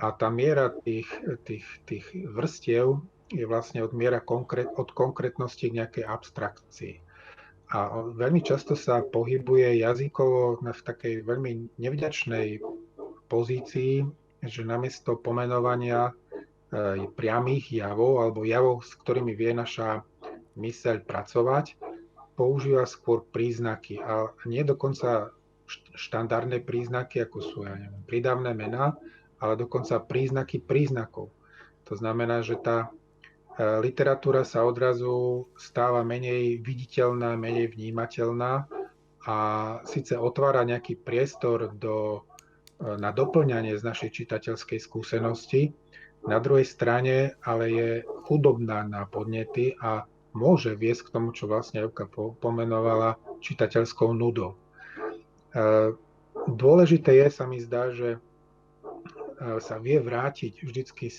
A 0.00 0.06
tá 0.16 0.32
miera 0.32 0.72
tých, 0.72 1.06
tých, 1.44 1.66
tých 1.84 2.06
vrstiev 2.32 3.04
je 3.28 3.44
vlastne 3.44 3.84
od 3.84 3.92
miera 3.92 4.18
konkrét, 4.18 4.66
od 4.74 4.90
konkrétnosti 4.90 5.68
k 5.68 5.76
nejakej 5.78 6.04
abstrakcii. 6.08 6.94
A 7.72 7.88
veľmi 8.12 8.44
často 8.44 8.76
sa 8.76 9.00
pohybuje 9.00 9.80
jazykovo 9.80 10.60
v 10.60 10.80
takej 10.84 11.24
veľmi 11.24 11.80
nevďačnej 11.80 12.60
pozícii, 13.32 14.04
že 14.44 14.60
namiesto 14.68 15.16
pomenovania 15.16 16.12
e, 16.12 17.08
priamých 17.08 17.72
javov 17.72 18.20
alebo 18.20 18.44
javov, 18.44 18.84
s 18.84 18.92
ktorými 19.00 19.32
vie 19.32 19.56
naša 19.56 20.04
myseľ 20.60 21.08
pracovať, 21.08 21.80
používa 22.36 22.84
skôr 22.84 23.24
príznaky. 23.24 24.04
A 24.04 24.28
nie 24.44 24.68
dokonca 24.68 25.32
štandardné 25.96 26.60
príznaky, 26.60 27.24
ako 27.24 27.38
sú 27.40 27.58
ja 27.64 27.72
neviem, 27.72 28.04
pridavné 28.04 28.52
mená, 28.52 29.00
ale 29.40 29.56
dokonca 29.56 29.96
príznaky 29.96 30.60
príznakov. 30.60 31.32
To 31.88 31.96
znamená, 31.96 32.44
že 32.44 32.60
tá 32.60 32.92
literatúra 33.60 34.48
sa 34.48 34.64
odrazu 34.64 35.44
stáva 35.60 36.00
menej 36.00 36.64
viditeľná, 36.64 37.36
menej 37.36 37.68
vnímateľná 37.76 38.64
a 39.28 39.36
síce 39.84 40.16
otvára 40.16 40.64
nejaký 40.64 40.96
priestor 40.96 41.76
do, 41.76 42.24
e, 42.80 42.96
na 42.96 43.12
doplňanie 43.12 43.76
z 43.76 43.82
našej 43.84 44.10
čitateľskej 44.10 44.80
skúsenosti, 44.80 45.76
na 46.24 46.40
druhej 46.40 46.64
strane 46.64 47.36
ale 47.44 47.64
je 47.70 47.90
chudobná 48.24 48.88
na 48.88 49.04
podnety 49.04 49.76
a 49.78 50.08
môže 50.32 50.72
viesť 50.72 51.10
k 51.10 51.12
tomu, 51.12 51.36
čo 51.36 51.44
vlastne 51.44 51.84
Evka 51.84 52.08
pomenovala 52.40 53.20
čitateľskou 53.44 54.16
nudou. 54.16 54.56
E, 54.56 54.56
dôležité 56.48 57.20
je, 57.20 57.26
sa 57.28 57.44
mi 57.44 57.60
zdá, 57.60 57.92
že 57.92 58.16
sa 59.58 59.82
vie 59.82 59.98
vrátiť 59.98 60.62
vždycky 60.62 61.10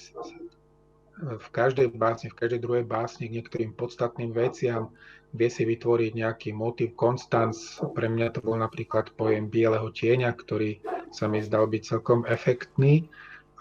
v 1.21 1.47
každej 1.53 1.93
básni, 1.93 2.33
v 2.33 2.39
každej 2.39 2.59
druhej 2.59 2.85
básni 2.85 3.29
k 3.29 3.41
niektorým 3.41 3.71
podstatným 3.77 4.33
veciam, 4.33 4.89
vie 5.33 5.49
si 5.49 5.65
vytvoriť 5.65 6.11
nejaký 6.13 6.49
motiv. 6.53 6.93
Konstanc, 6.93 7.57
pre 7.97 8.09
mňa 8.09 8.37
to 8.37 8.39
bol 8.45 8.57
napríklad 8.57 9.13
pojem 9.17 9.49
bieleho 9.49 9.89
tieňa, 9.89 10.29
ktorý 10.33 10.81
sa 11.09 11.25
mi 11.25 11.41
zdal 11.41 11.69
byť 11.69 11.81
celkom 11.81 12.25
efektný. 12.29 13.09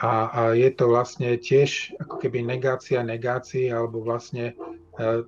A, 0.03 0.29
a 0.29 0.41
je 0.53 0.69
to 0.73 0.91
vlastne 0.91 1.33
tiež 1.39 1.95
ako 2.01 2.19
keby 2.19 2.43
negácia 2.43 3.01
negácií, 3.07 3.71
alebo 3.71 4.03
vlastne 4.03 4.53
e, 4.99 5.23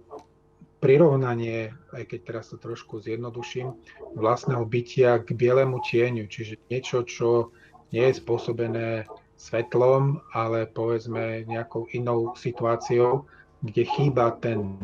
prirovnanie, 0.82 1.72
aj 1.96 2.04
keď 2.10 2.20
teraz 2.26 2.52
to 2.52 2.60
trošku 2.60 3.00
zjednoduším, 3.00 3.72
vlastného 4.18 4.66
bytia 4.68 5.22
k 5.22 5.32
bielemu 5.32 5.80
tieňu, 5.80 6.28
čiže 6.28 6.60
niečo, 6.68 7.06
čo 7.06 7.54
nie 7.94 8.04
je 8.10 8.18
spôsobené 8.18 9.06
svetlom, 9.36 10.22
ale 10.32 10.66
povedzme 10.70 11.44
nejakou 11.44 11.90
inou 11.92 12.32
situáciou, 12.38 13.26
kde 13.64 13.82
chýba 13.84 14.36
ten 14.38 14.76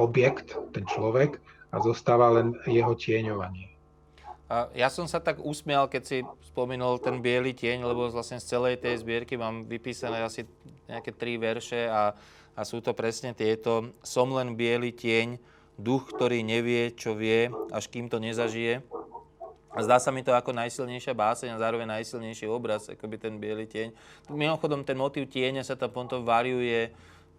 objekt, 0.00 0.56
ten 0.72 0.86
človek 0.88 1.38
a 1.70 1.76
zostáva 1.82 2.32
len 2.34 2.56
jeho 2.66 2.96
tieňovanie. 2.96 3.70
Ja 4.74 4.90
som 4.90 5.06
sa 5.06 5.22
tak 5.22 5.38
usmial, 5.38 5.86
keď 5.86 6.02
si 6.02 6.18
spomenul 6.50 6.98
ten 6.98 7.22
biely 7.22 7.54
tieň, 7.54 7.86
lebo 7.86 8.10
vlastne 8.10 8.42
z 8.42 8.50
celej 8.50 8.82
tej 8.82 8.98
zbierky 8.98 9.38
mám 9.38 9.62
vypísané 9.62 10.26
asi 10.26 10.42
nejaké 10.90 11.14
tri 11.14 11.38
verše 11.38 11.86
a, 11.86 12.18
a 12.58 12.60
sú 12.66 12.82
to 12.82 12.90
presne 12.90 13.30
tieto. 13.30 13.94
Som 14.02 14.34
len 14.34 14.58
biely 14.58 14.90
tieň, 14.90 15.38
duch, 15.78 16.10
ktorý 16.10 16.42
nevie, 16.42 16.90
čo 16.98 17.14
vie, 17.14 17.46
až 17.70 17.86
kým 17.86 18.10
to 18.10 18.18
nezažije. 18.18 18.82
A 19.70 19.86
zdá 19.86 20.02
sa 20.02 20.10
mi 20.10 20.26
to 20.26 20.34
ako 20.34 20.50
najsilnejšia 20.50 21.14
báseň 21.14 21.54
a 21.54 21.62
zároveň 21.62 21.86
najsilnejší 22.02 22.50
obraz, 22.50 22.90
akoby 22.90 23.16
ten 23.22 23.38
biely 23.38 23.70
tieň. 23.70 23.94
Mimochodom, 24.26 24.82
ten 24.82 24.98
motív 24.98 25.30
tieňa 25.30 25.62
sa 25.62 25.78
tam 25.78 25.94
potom 25.94 26.26
variuje 26.26 26.90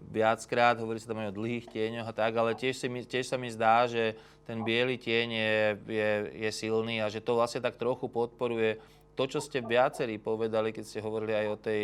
viackrát, 0.10 0.80
hovorí 0.80 0.98
sa 0.98 1.12
tam 1.12 1.22
aj 1.22 1.36
o 1.36 1.38
dlhých 1.38 1.68
tieňoch 1.70 2.08
a 2.08 2.14
tak, 2.16 2.34
ale 2.34 2.58
tiež, 2.58 2.80
si 2.80 2.88
mi, 2.88 3.04
tiež 3.04 3.28
sa 3.28 3.38
mi 3.38 3.52
zdá, 3.52 3.86
že 3.86 4.16
ten 4.48 4.64
biely 4.64 4.98
tieň 4.98 5.28
je, 5.30 5.56
je, 5.92 6.12
je 6.48 6.50
silný 6.56 7.04
a 7.04 7.12
že 7.12 7.22
to 7.22 7.38
vlastne 7.38 7.62
tak 7.62 7.78
trochu 7.78 8.10
podporuje 8.10 8.82
to, 9.14 9.24
čo 9.28 9.40
ste 9.44 9.62
viacerí 9.62 10.18
povedali, 10.18 10.74
keď 10.74 10.84
ste 10.88 11.04
hovorili 11.04 11.36
aj 11.36 11.48
o 11.52 11.58
tej, 11.60 11.82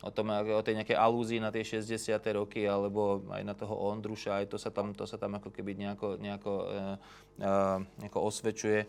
o, 0.00 0.10
tom, 0.14 0.32
o 0.32 0.62
tej 0.64 0.80
nejakej 0.80 0.96
alúzii 0.96 1.42
na 1.42 1.52
tie 1.52 1.66
60. 1.66 2.16
roky, 2.38 2.64
alebo 2.64 3.26
aj 3.28 3.42
na 3.44 3.52
toho 3.52 3.74
Ondruša, 3.74 4.40
aj 4.40 4.46
to 4.48 4.56
sa 4.56 4.70
tam, 4.72 4.94
to 4.96 5.04
sa 5.04 5.20
tam 5.20 5.36
ako 5.36 5.52
keby 5.52 5.76
nejako, 5.76 6.16
nejako, 6.16 6.52
e, 6.64 6.80
e, 7.42 7.50
nejako 8.00 8.18
osvedčuje. 8.22 8.80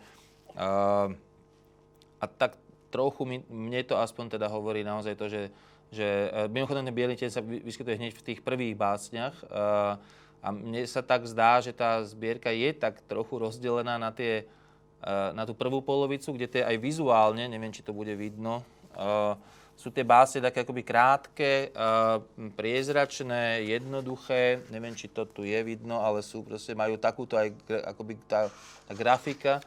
A 0.55 2.25
tak 2.37 2.57
trochu 2.91 3.23
mi, 3.23 3.37
mne 3.47 3.81
to 3.87 3.95
aspoň 3.95 4.35
teda 4.35 4.51
hovorí 4.51 4.83
naozaj 4.83 5.15
to, 5.15 5.31
že, 5.31 5.47
že 5.89 6.05
e, 6.27 6.51
mimochodom 6.51 6.83
ten 6.83 6.91
biely 6.93 7.15
sa 7.15 7.39
vyskytuje 7.39 7.95
hneď 7.97 8.11
v 8.13 8.25
tých 8.27 8.39
prvých 8.43 8.75
básniach 8.75 9.35
a 10.41 10.47
mne 10.51 10.83
sa 10.83 10.99
tak 10.99 11.23
zdá, 11.23 11.63
že 11.63 11.71
tá 11.71 12.03
zbierka 12.03 12.51
je 12.51 12.75
tak 12.75 12.99
trochu 13.07 13.39
rozdelená 13.39 13.95
na, 13.95 14.11
tie, 14.11 14.43
e, 14.99 15.13
na 15.31 15.47
tú 15.47 15.55
prvú 15.55 15.79
polovicu, 15.79 16.35
kde 16.35 16.47
to 16.51 16.57
aj 16.67 16.77
vizuálne, 16.83 17.47
neviem, 17.47 17.71
či 17.71 17.79
to 17.79 17.95
bude 17.95 18.11
vidno, 18.11 18.61
sú 19.81 19.89
tie 19.89 20.05
básne 20.05 20.45
také 20.45 20.61
akoby 20.61 20.83
krátke, 20.85 21.73
priezračné, 22.53 23.65
jednoduché, 23.65 24.61
neviem, 24.69 24.93
či 24.93 25.09
to 25.09 25.25
tu 25.25 25.41
je 25.41 25.57
vidno, 25.65 26.03
ale 26.05 26.21
sú 26.21 26.45
proste, 26.45 26.77
majú 26.77 27.01
takúto 27.01 27.33
aj 27.33 27.49
akoby 27.89 28.13
tá, 28.29 28.51
tá 28.85 28.93
grafika. 28.93 29.57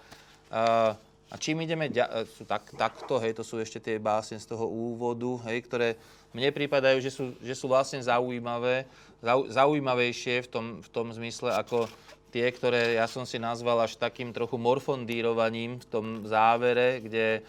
A 1.34 1.34
čím 1.40 1.66
ideme, 1.66 1.90
e, 1.90 2.06
tak, 2.46 2.70
takto, 2.78 3.18
hej, 3.18 3.34
to 3.34 3.42
sú 3.42 3.58
ešte 3.58 3.82
tie 3.82 3.96
básne 3.98 4.38
z 4.38 4.46
toho 4.46 4.70
úvodu, 4.70 5.50
hej, 5.50 5.66
ktoré 5.66 5.88
mne 6.30 6.54
prípadajú, 6.54 7.02
že 7.02 7.10
sú, 7.10 7.34
že 7.42 7.58
sú 7.58 7.66
vlastne 7.66 7.98
zaujímavé, 7.98 8.86
zau, 9.18 9.50
zaujímavejšie 9.50 10.46
v 10.46 10.48
tom, 10.50 10.66
v 10.78 10.88
tom 10.94 11.10
zmysle 11.10 11.50
ako 11.58 11.90
tie, 12.30 12.46
ktoré 12.50 12.98
ja 12.98 13.10
som 13.10 13.26
si 13.26 13.42
nazval 13.42 13.82
až 13.82 13.98
takým 13.98 14.30
trochu 14.30 14.58
morfondírovaním 14.58 15.82
v 15.82 15.86
tom 15.90 16.06
závere, 16.22 17.02
kde, 17.02 17.42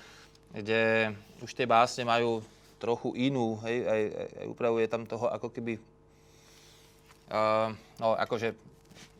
kde 0.49 1.13
už 1.45 1.53
tie 1.53 1.69
básne 1.69 2.09
majú 2.09 2.41
trochu 2.81 3.13
inú, 3.17 3.61
hej, 3.69 3.85
aj, 3.85 4.01
aj 4.41 4.45
upravuje 4.49 4.85
tam 4.89 5.05
toho 5.05 5.29
ako 5.29 5.53
keby, 5.53 5.77
uh, 7.33 7.69
no 8.01 8.17
akože 8.17 8.53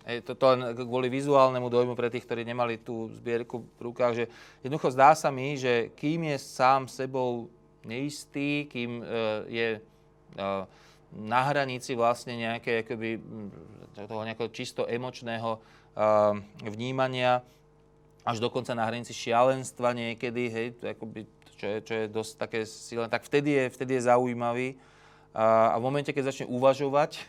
Hej, 0.05 0.21
toto 0.21 0.53
len 0.53 0.77
kvôli 0.77 1.09
vizuálnemu 1.09 1.65
dojmu 1.65 1.97
pre 1.97 2.13
tých, 2.13 2.29
ktorí 2.29 2.45
nemali 2.45 2.77
tú 2.77 3.09
zbierku 3.17 3.65
v 3.65 3.81
rukách, 3.89 4.13
že 4.13 4.25
jednoducho 4.61 4.93
zdá 4.93 5.17
sa 5.17 5.33
mi, 5.33 5.57
že 5.57 5.89
kým 5.97 6.29
je 6.29 6.37
sám 6.37 6.85
sebou 6.85 7.49
neistý, 7.81 8.69
kým 8.69 9.01
uh, 9.01 9.49
je 9.49 9.81
uh, 9.81 10.69
na 11.09 11.41
hranici 11.49 11.97
vlastne 11.97 12.37
nejaké, 12.37 12.85
akoby, 12.85 13.17
toho 13.97 14.21
nejakého 14.29 14.53
čisto 14.53 14.85
emočného 14.85 15.57
uh, 15.57 16.37
vnímania, 16.61 17.41
až 18.21 18.37
dokonca 18.37 18.77
na 18.77 18.85
hranici 18.85 19.09
šialenstva 19.09 19.89
niekedy, 19.97 20.43
hej, 20.53 20.67
akoby, 20.85 21.25
čo, 21.57 21.65
je, 21.65 21.77
čo 21.81 21.93
je 21.97 22.05
dosť 22.13 22.33
také 22.37 22.59
silné, 22.69 23.09
tak 23.09 23.25
vtedy 23.25 23.57
je, 23.57 23.63
vtedy 23.73 23.97
je 23.97 24.05
zaujímavý. 24.05 24.77
A, 25.33 25.73
a 25.73 25.75
v 25.81 25.85
momente, 25.85 26.13
keď 26.13 26.29
začne 26.29 26.45
uvažovať, 26.45 27.25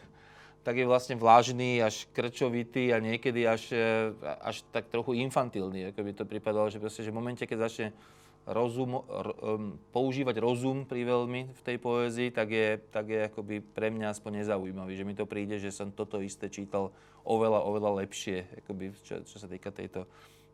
tak 0.66 0.82
je 0.82 0.90
vlastne 0.90 1.14
vlážný, 1.14 1.78
až 1.78 2.10
krčovitý 2.10 2.90
a 2.90 2.98
niekedy 2.98 3.46
až, 3.46 3.70
e, 3.70 4.10
až 4.42 4.66
tak 4.74 4.90
trochu 4.90 5.14
infantilný. 5.22 5.94
Ako 5.94 6.02
by 6.02 6.10
to 6.10 6.26
pripadalo, 6.26 6.66
že, 6.66 6.82
proste, 6.82 7.06
že 7.06 7.14
v 7.14 7.18
momente, 7.22 7.46
keď 7.46 7.70
začne 7.70 7.86
rozum, 8.50 8.98
r, 9.06 9.30
um, 9.46 9.78
používať 9.94 10.42
rozum 10.42 10.82
pri 10.82 11.06
veľmi 11.06 11.54
v 11.54 11.60
tej 11.62 11.78
poézii, 11.78 12.34
tak 12.34 12.50
je, 12.50 12.82
tak 12.90 13.06
je 13.06 13.30
akoby 13.30 13.62
pre 13.62 13.94
mňa 13.94 14.10
aspoň 14.10 14.42
nezaujímavý. 14.42 14.98
Že 14.98 15.06
mi 15.06 15.14
to 15.14 15.22
príde, 15.26 15.54
že 15.62 15.70
som 15.70 15.94
toto 15.94 16.18
isté 16.18 16.50
čítal 16.50 16.90
oveľa, 17.22 17.62
oveľa 17.62 18.02
lepšie, 18.02 18.66
akoby, 18.66 18.90
čo, 19.06 19.22
čo 19.22 19.36
sa 19.38 19.46
týka 19.46 19.70
tejto, 19.70 20.06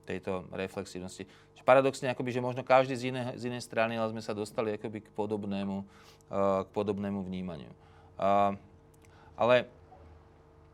tejto 0.04 0.44
reflexívnosti. 0.52 1.24
Čiže 1.24 1.64
paradoxne, 1.64 2.12
akoby, 2.12 2.36
že 2.36 2.44
možno 2.44 2.60
každý 2.64 2.96
z, 3.00 3.12
iné, 3.12 3.32
z 3.36 3.48
inej 3.48 3.64
strany, 3.64 3.96
ale 3.96 4.12
sme 4.12 4.20
sa 4.20 4.36
dostali 4.36 4.76
akoby 4.76 5.04
k 5.04 5.08
podobnému, 5.16 5.76
uh, 5.80 6.64
k 6.64 6.68
podobnému 6.72 7.24
vnímaniu. 7.24 7.72
Uh, 8.20 8.56
ale 9.36 9.68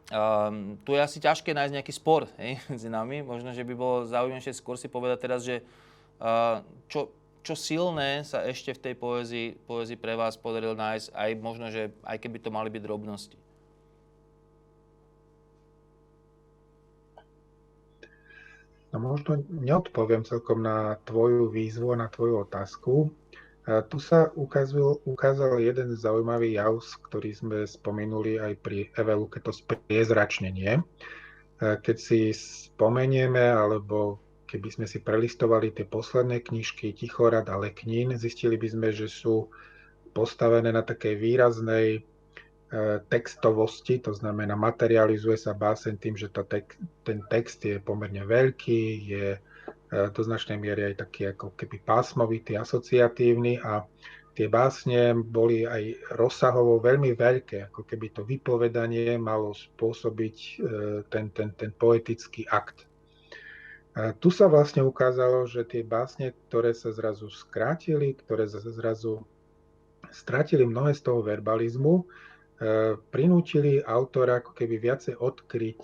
Um, 0.08 0.80
tu 0.88 0.96
je 0.96 1.04
asi 1.04 1.20
ťažké 1.20 1.52
nájsť 1.52 1.74
nejaký 1.76 1.92
spor 1.92 2.32
hej, 2.40 2.56
medzi 2.72 2.88
nami. 2.88 3.20
Možno, 3.20 3.52
že 3.52 3.60
by 3.64 3.74
bolo 3.76 4.08
zaujímavejšie 4.08 4.56
skôr 4.56 4.80
si 4.80 4.88
povedať 4.88 5.18
teraz, 5.20 5.44
že 5.44 5.60
uh, 6.20 6.64
čo, 6.88 7.12
čo 7.44 7.52
silné 7.52 8.24
sa 8.24 8.40
ešte 8.48 8.72
v 8.72 8.82
tej 8.88 8.94
poézii, 8.96 9.48
poézii 9.68 10.00
pre 10.00 10.16
vás 10.16 10.40
podarilo 10.40 10.72
nájsť, 10.72 11.12
aj 11.12 11.30
možno, 11.44 11.68
že 11.68 11.92
aj 12.08 12.16
keby 12.24 12.40
to 12.40 12.48
mali 12.48 12.72
byť 12.72 12.82
drobnosti. 12.84 13.36
No 18.88 19.04
možno 19.04 19.44
neodpoviem 19.52 20.24
celkom 20.24 20.64
na 20.64 20.96
tvoju 21.04 21.52
výzvu 21.52 21.92
na 21.92 22.08
tvoju 22.08 22.48
otázku. 22.48 23.12
A 23.68 23.84
tu 23.84 24.00
sa 24.00 24.32
ukázal, 24.32 25.04
ukázal 25.04 25.60
jeden 25.60 25.92
zaujímavý 25.92 26.56
jav, 26.56 26.80
ktorý 26.80 27.30
sme 27.36 27.58
spomenuli 27.68 28.40
aj 28.40 28.52
pri 28.64 28.88
Eveluke, 28.96 29.44
to 29.44 29.52
spriezračnenie. 29.52 30.80
Keď 31.60 31.96
si 32.00 32.32
spomenieme, 32.32 33.44
alebo 33.44 34.24
keby 34.48 34.68
sme 34.72 34.86
si 34.88 35.04
prelistovali 35.04 35.76
tie 35.76 35.84
posledné 35.84 36.40
knižky 36.40 36.96
Tichorad 36.96 37.52
a 37.52 37.60
Leknín, 37.60 38.16
zistili 38.16 38.56
by 38.56 38.68
sme, 38.72 38.88
že 38.88 39.04
sú 39.04 39.52
postavené 40.16 40.72
na 40.72 40.80
takej 40.80 41.20
výraznej 41.20 42.08
E, 42.68 43.00
textovosti, 43.08 43.96
to 43.96 44.12
znamená 44.12 44.52
materializuje 44.52 45.40
sa 45.40 45.56
básen 45.56 45.96
tým, 45.96 46.20
že 46.20 46.28
tek, 46.28 46.76
ten 47.00 47.24
text 47.24 47.64
je 47.64 47.80
pomerne 47.80 48.20
veľký, 48.28 48.82
je 49.08 49.40
do 49.88 50.20
značnej 50.20 50.60
miery 50.60 50.92
aj 50.92 51.04
taký 51.04 51.32
ako 51.32 51.56
keby 51.56 51.80
pásmovitý, 51.80 52.60
asociatívny 52.60 53.60
a 53.64 53.88
tie 54.36 54.46
básne 54.46 55.16
boli 55.16 55.64
aj 55.64 56.14
rozsahovo 56.14 56.78
veľmi 56.78 57.16
veľké, 57.16 57.72
ako 57.72 57.82
keby 57.88 58.06
to 58.14 58.22
vypovedanie 58.22 59.16
malo 59.18 59.56
spôsobiť 59.56 60.36
e, 60.36 60.52
ten, 61.08 61.32
ten, 61.32 61.50
ten 61.56 61.70
poetický 61.74 62.46
akt. 62.46 62.86
A 63.98 64.14
tu 64.14 64.30
sa 64.30 64.46
vlastne 64.46 64.86
ukázalo, 64.86 65.48
že 65.48 65.66
tie 65.66 65.82
básne, 65.82 66.30
ktoré 66.46 66.70
sa 66.70 66.94
zrazu 66.94 67.26
skrátili, 67.32 68.14
ktoré 68.14 68.46
sa 68.46 68.62
zrazu 68.62 69.26
stratili 70.14 70.62
mnohé 70.62 70.94
z 70.94 71.02
toho 71.02 71.24
verbalizmu, 71.24 72.06
E, 72.58 72.98
prinútili 73.14 73.78
autora 73.78 74.42
ako 74.42 74.50
keby 74.50 74.82
viacej 74.82 75.14
odkryť, 75.14 75.82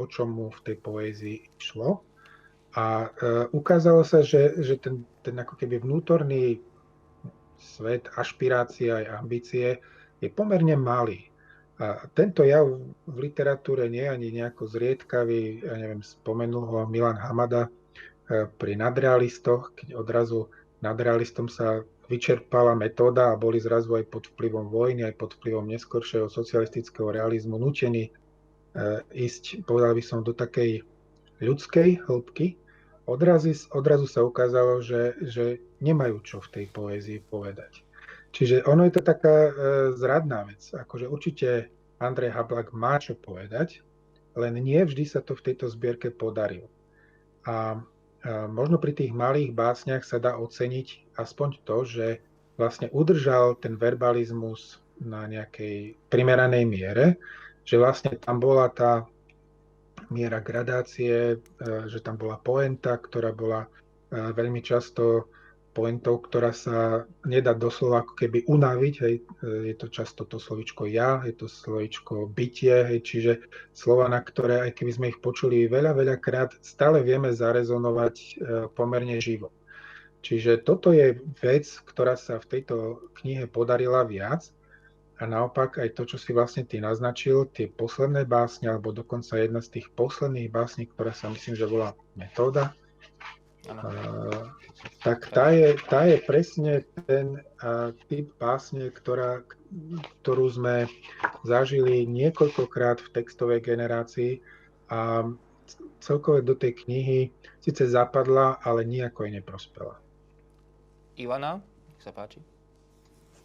o 0.00 0.08
čom 0.08 0.32
mu 0.32 0.48
v 0.48 0.60
tej 0.64 0.76
poézii 0.80 1.36
išlo. 1.60 2.00
A 2.74 3.06
e, 3.06 3.08
ukázalo 3.54 4.02
sa, 4.02 4.18
že, 4.18 4.58
že 4.58 4.74
ten, 4.82 5.06
ten 5.22 5.38
ako 5.38 5.54
keby 5.54 5.78
vnútorný 5.78 6.58
svet, 7.58 8.10
ašpirácia 8.18 8.98
aj 8.98 9.06
ambície 9.14 9.78
je 10.18 10.28
pomerne 10.28 10.74
malý. 10.74 11.30
A 11.78 12.06
tento 12.14 12.46
jav 12.46 12.70
v 13.06 13.16
literatúre 13.18 13.90
nie 13.90 14.06
je 14.06 14.14
ani 14.14 14.28
nejako 14.30 14.70
zriedkavý, 14.70 15.62
ja 15.62 15.74
neviem, 15.74 16.02
spomenul 16.02 16.64
ho 16.70 16.78
Milan 16.86 17.18
Hamada 17.18 17.66
e, 17.66 17.70
pri 18.46 18.78
nadrealistoch, 18.78 19.74
keď 19.74 19.98
odrazu 19.98 20.50
nadrealistom 20.82 21.50
sa 21.50 21.82
vyčerpala 22.06 22.76
metóda 22.76 23.32
a 23.32 23.40
boli 23.40 23.56
zrazu 23.58 23.96
aj 23.96 24.04
pod 24.06 24.28
vplyvom 24.34 24.68
vojny, 24.68 25.02
aj 25.08 25.14
pod 25.16 25.34
vplyvom 25.40 25.66
neskoršieho 25.66 26.28
socialistického 26.28 27.10
realizmu 27.10 27.58
nutení 27.58 28.10
e, 28.10 28.12
ísť, 29.10 29.64
povedal 29.64 29.98
by 29.98 30.02
som, 30.04 30.20
do 30.20 30.30
takej 30.36 30.84
ľudskej 31.42 32.06
hĺbky. 32.06 32.54
Odrazu, 33.04 33.52
odrazu 33.70 34.08
sa 34.08 34.24
ukázalo, 34.24 34.80
že, 34.80 35.16
že 35.20 35.60
nemajú 35.84 36.24
čo 36.24 36.40
v 36.40 36.48
tej 36.50 36.66
poézii 36.72 37.20
povedať. 37.20 37.84
Čiže 38.32 38.64
ono 38.66 38.88
je 38.88 38.92
to 38.96 39.02
taká 39.04 39.36
e, 39.46 39.52
zradná 39.94 40.48
vec. 40.48 40.64
Akože 40.72 41.06
určite 41.06 41.68
Andrej 42.00 42.34
Hablak 42.34 42.72
má 42.72 42.96
čo 42.98 43.14
povedať, 43.14 43.84
len 44.34 44.58
nie 44.58 44.82
vždy 44.82 45.04
sa 45.06 45.20
to 45.22 45.38
v 45.38 45.52
tejto 45.52 45.70
zbierke 45.70 46.10
podarilo. 46.10 46.66
A 47.44 47.78
možno 48.48 48.80
pri 48.80 48.96
tých 48.96 49.12
malých 49.12 49.52
básniach 49.52 50.02
sa 50.02 50.16
dá 50.16 50.40
oceniť 50.40 51.14
aspoň 51.20 51.48
to, 51.62 51.84
že 51.84 52.06
vlastne 52.56 52.88
udržal 52.90 53.58
ten 53.60 53.76
verbalizmus 53.76 54.80
na 55.02 55.26
nejakej 55.28 55.98
primeranej 56.08 56.64
miere, 56.64 57.06
že 57.66 57.76
vlastne 57.76 58.16
tam 58.16 58.40
bola 58.40 58.70
tá 58.70 59.04
miera 60.10 60.40
gradácie, 60.40 61.36
e, 61.36 61.36
že 61.88 62.00
tam 62.04 62.16
bola 62.18 62.40
poenta, 62.40 62.96
ktorá 62.96 63.32
bola 63.32 63.64
e, 63.64 63.68
veľmi 64.12 64.60
často 64.60 65.28
pointou, 65.74 66.22
ktorá 66.22 66.54
sa 66.54 67.02
nedá 67.26 67.50
doslova 67.50 68.06
ako 68.06 68.14
keby 68.14 68.46
unaviť. 68.46 68.94
Hej. 69.02 69.14
Je 69.42 69.74
to 69.74 69.90
často 69.90 70.22
to 70.22 70.38
slovičko 70.38 70.86
ja, 70.86 71.26
je 71.26 71.34
to 71.34 71.50
slovičko 71.50 72.30
bytie, 72.30 72.94
hej. 72.94 73.00
čiže 73.02 73.32
slova, 73.74 74.06
na 74.06 74.22
ktoré, 74.22 74.70
aj 74.70 74.78
keby 74.78 74.92
sme 74.94 75.06
ich 75.10 75.18
počuli 75.18 75.66
veľa, 75.66 75.98
veľa 75.98 76.16
krát, 76.22 76.54
stále 76.62 77.02
vieme 77.02 77.34
zarezonovať 77.34 78.14
e, 78.14 78.28
pomerne 78.70 79.18
živo. 79.18 79.50
Čiže 80.24 80.64
toto 80.64 80.94
je 80.94 81.20
vec, 81.44 81.68
ktorá 81.84 82.16
sa 82.16 82.40
v 82.40 82.48
tejto 82.48 83.10
knihe 83.20 83.44
podarila 83.44 84.08
viac. 84.08 84.48
A 85.24 85.26
naopak 85.26 85.80
aj 85.80 85.96
to, 85.96 86.04
čo 86.04 86.20
si 86.20 86.36
vlastne 86.36 86.68
ty 86.68 86.84
naznačil, 86.84 87.48
tie 87.48 87.72
posledné 87.72 88.28
básne, 88.28 88.68
alebo 88.68 88.92
dokonca 88.92 89.40
jedna 89.40 89.64
z 89.64 89.80
tých 89.80 89.88
posledných 89.96 90.52
básní, 90.52 90.84
ktorá 90.92 91.16
sa 91.16 91.32
myslím, 91.32 91.56
že 91.56 91.64
bola 91.64 91.96
metóda, 92.12 92.76
Uh, 93.64 94.52
tak 95.00 95.32
tá 95.32 95.48
je, 95.48 95.72
tá 95.88 96.04
je 96.04 96.20
presne 96.20 96.84
ten 97.08 97.40
uh, 97.64 97.96
typ 98.12 98.28
básne, 98.36 98.92
ktorá, 98.92 99.40
ktorú 100.20 100.52
sme 100.52 100.84
zažili 101.48 102.04
niekoľkokrát 102.04 103.00
v 103.00 103.12
textovej 103.16 103.64
generácii 103.64 104.44
a 104.92 105.24
celkové 106.04 106.44
do 106.44 106.52
tej 106.52 106.76
knihy 106.84 107.32
síce 107.64 107.88
zapadla, 107.88 108.60
ale 108.60 108.84
nejako 108.84 109.24
jej 109.24 109.32
neprospela. 109.40 109.96
Ivana, 111.16 111.64
nech 111.88 112.04
sa 112.04 112.12
páči. 112.12 112.44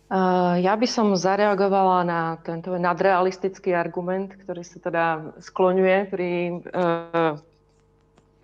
Uh, 0.10 0.57
ja 0.57 0.74
by 0.74 0.89
som 0.89 1.14
zareagovala 1.14 2.01
na 2.01 2.22
tento 2.41 2.74
nadrealistický 2.74 3.78
argument, 3.78 4.34
ktorý 4.41 4.66
sa 4.66 4.78
teda 4.82 5.05
skloňuje 5.38 5.97
pri 6.10 6.30
uh, 6.74 7.38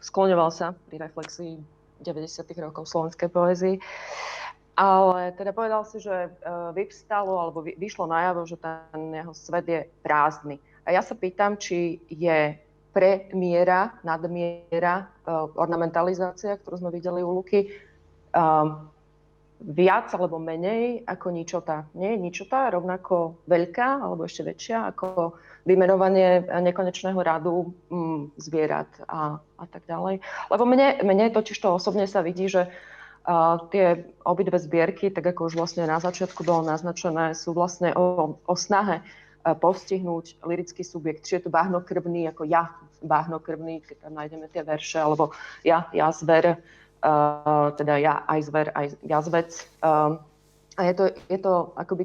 skloňoval 0.06 0.54
sa 0.54 0.78
pri 0.86 1.02
reflexii 1.02 1.58
90. 2.06 2.46
rokov 2.62 2.86
slovenskej 2.86 3.30
poézii. 3.34 3.76
Ale 4.76 5.32
teda 5.40 5.56
povedal 5.56 5.88
si, 5.88 6.04
že 6.04 6.28
e, 6.28 6.30
vyvstalo 6.76 7.32
alebo 7.40 7.64
vyšlo 7.64 8.12
najavo, 8.12 8.44
že 8.44 8.60
ten 8.60 9.16
jeho 9.16 9.32
svet 9.32 9.66
je 9.72 9.82
prázdny. 10.04 10.60
A 10.84 10.92
ja 10.92 11.00
sa 11.00 11.16
pýtam, 11.16 11.56
či 11.56 12.04
je 12.12 12.60
premiéra, 12.92 13.96
nadmiera, 14.04 15.08
ornamentalizácia, 15.56 16.60
ktorú 16.60 16.80
sme 16.80 16.92
videli 16.92 17.24
u 17.24 17.40
Luky, 17.40 17.72
um, 18.32 18.88
viac 19.64 20.12
alebo 20.12 20.36
menej 20.36 21.08
ako 21.08 21.28
ničota. 21.32 21.88
Nie 21.96 22.16
je 22.16 22.24
ničota 22.24 22.68
rovnako 22.70 23.40
veľká 23.48 24.04
alebo 24.04 24.28
ešte 24.28 24.44
väčšia 24.44 24.92
ako 24.92 25.40
vymenovanie 25.66 26.46
nekonečného 26.46 27.18
radu 27.18 27.74
mm, 27.90 28.38
zvierat 28.38 28.90
a, 29.10 29.42
a 29.42 29.66
tak 29.66 29.88
ďalej. 29.90 30.22
Lebo 30.54 30.64
mne, 30.68 31.02
mne 31.02 31.34
totiž 31.34 31.58
to 31.58 31.74
osobne 31.74 32.06
sa 32.06 32.22
vidí, 32.22 32.46
že 32.46 32.70
uh, 32.70 33.58
tie 33.74 34.06
obidve 34.22 34.62
zbierky, 34.62 35.10
tak 35.10 35.26
ako 35.26 35.50
už 35.50 35.58
vlastne 35.58 35.90
na 35.90 35.98
začiatku 35.98 36.46
bolo 36.46 36.62
naznačené, 36.70 37.34
sú 37.34 37.58
vlastne 37.58 37.98
o, 37.98 38.38
o 38.46 38.54
snahe 38.54 39.02
uh, 39.02 39.58
postihnúť 39.58 40.38
lirický 40.46 40.86
subjekt. 40.86 41.26
Či 41.26 41.42
je 41.42 41.50
to 41.50 41.56
báhnokrvný, 41.56 42.30
ako 42.30 42.46
ja 42.46 42.70
báhnokrvný, 43.02 43.82
keď 43.82 44.06
tam 44.06 44.14
nájdeme 44.22 44.46
tie 44.54 44.62
verše, 44.62 45.02
alebo 45.02 45.34
ja, 45.66 45.90
ja 45.98 46.14
zver, 46.14 46.62
teda 47.78 47.96
ja 48.02 48.26
aj 48.26 48.40
zver, 48.50 48.68
aj 48.74 48.98
jazvec. 49.06 49.50
Uh, 49.82 50.18
a 50.76 50.82
je 50.92 50.94
to, 50.94 51.04
je 51.32 51.40
to 51.40 51.54
akoby 51.80 52.04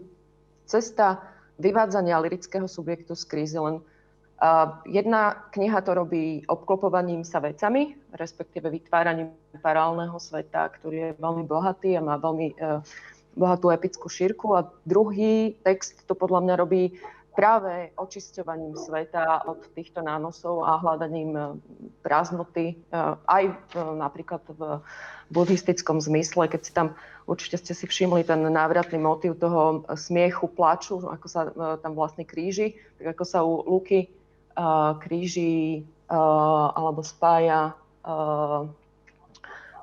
cesta 0.69 1.19
vyvádzania 1.59 2.23
lirického 2.23 2.69
subjektu 2.71 3.19
z 3.19 3.25
krízy, 3.27 3.59
len 3.59 3.83
uh, 3.83 4.79
jedna 4.87 5.51
kniha 5.51 5.83
to 5.83 5.93
robí 5.93 6.47
obklopovaním 6.47 7.27
sa 7.27 7.43
vecami, 7.43 7.99
respektíve 8.15 8.71
vytváraním 8.71 9.35
parálneho 9.59 10.17
sveta, 10.17 10.71
ktorý 10.81 10.97
je 10.97 11.11
veľmi 11.19 11.45
bohatý 11.45 11.99
a 11.99 12.05
má 12.05 12.17
veľmi 12.17 12.49
uh, 12.57 12.81
bohatú 13.35 13.71
epickú 13.71 14.07
šírku 14.11 14.55
a 14.55 14.67
druhý 14.87 15.55
text 15.63 16.07
to 16.07 16.15
podľa 16.15 16.41
mňa 16.47 16.55
robí 16.59 16.83
práve 17.35 17.95
očisťovaním 17.95 18.75
sveta 18.75 19.47
od 19.47 19.63
týchto 19.75 20.03
nánosov 20.03 20.67
a 20.67 20.79
hľadaním 20.83 21.33
e, 21.35 21.43
prázdnoty, 22.03 22.75
e, 22.75 22.97
aj 23.27 23.45
e, 23.49 23.55
napríklad 23.79 24.43
v 24.51 24.83
buddhistickom 25.31 26.03
zmysle, 26.03 26.51
keď 26.51 26.61
si 26.61 26.73
tam, 26.75 26.99
určite 27.31 27.63
ste 27.63 27.73
si 27.75 27.87
všimli 27.87 28.27
ten 28.27 28.43
návratný 28.43 28.99
motív 28.99 29.39
toho 29.39 29.87
smiechu, 29.95 30.51
plaču, 30.51 30.99
ako 31.07 31.27
sa 31.31 31.41
tam 31.79 31.95
vlastne 31.95 32.27
kríži, 32.27 32.75
tak 32.99 33.15
ako 33.15 33.25
sa 33.25 33.47
u 33.47 33.63
Luky 33.63 34.11
kríži 34.99 35.87
alebo 36.11 37.07
spája 37.07 37.79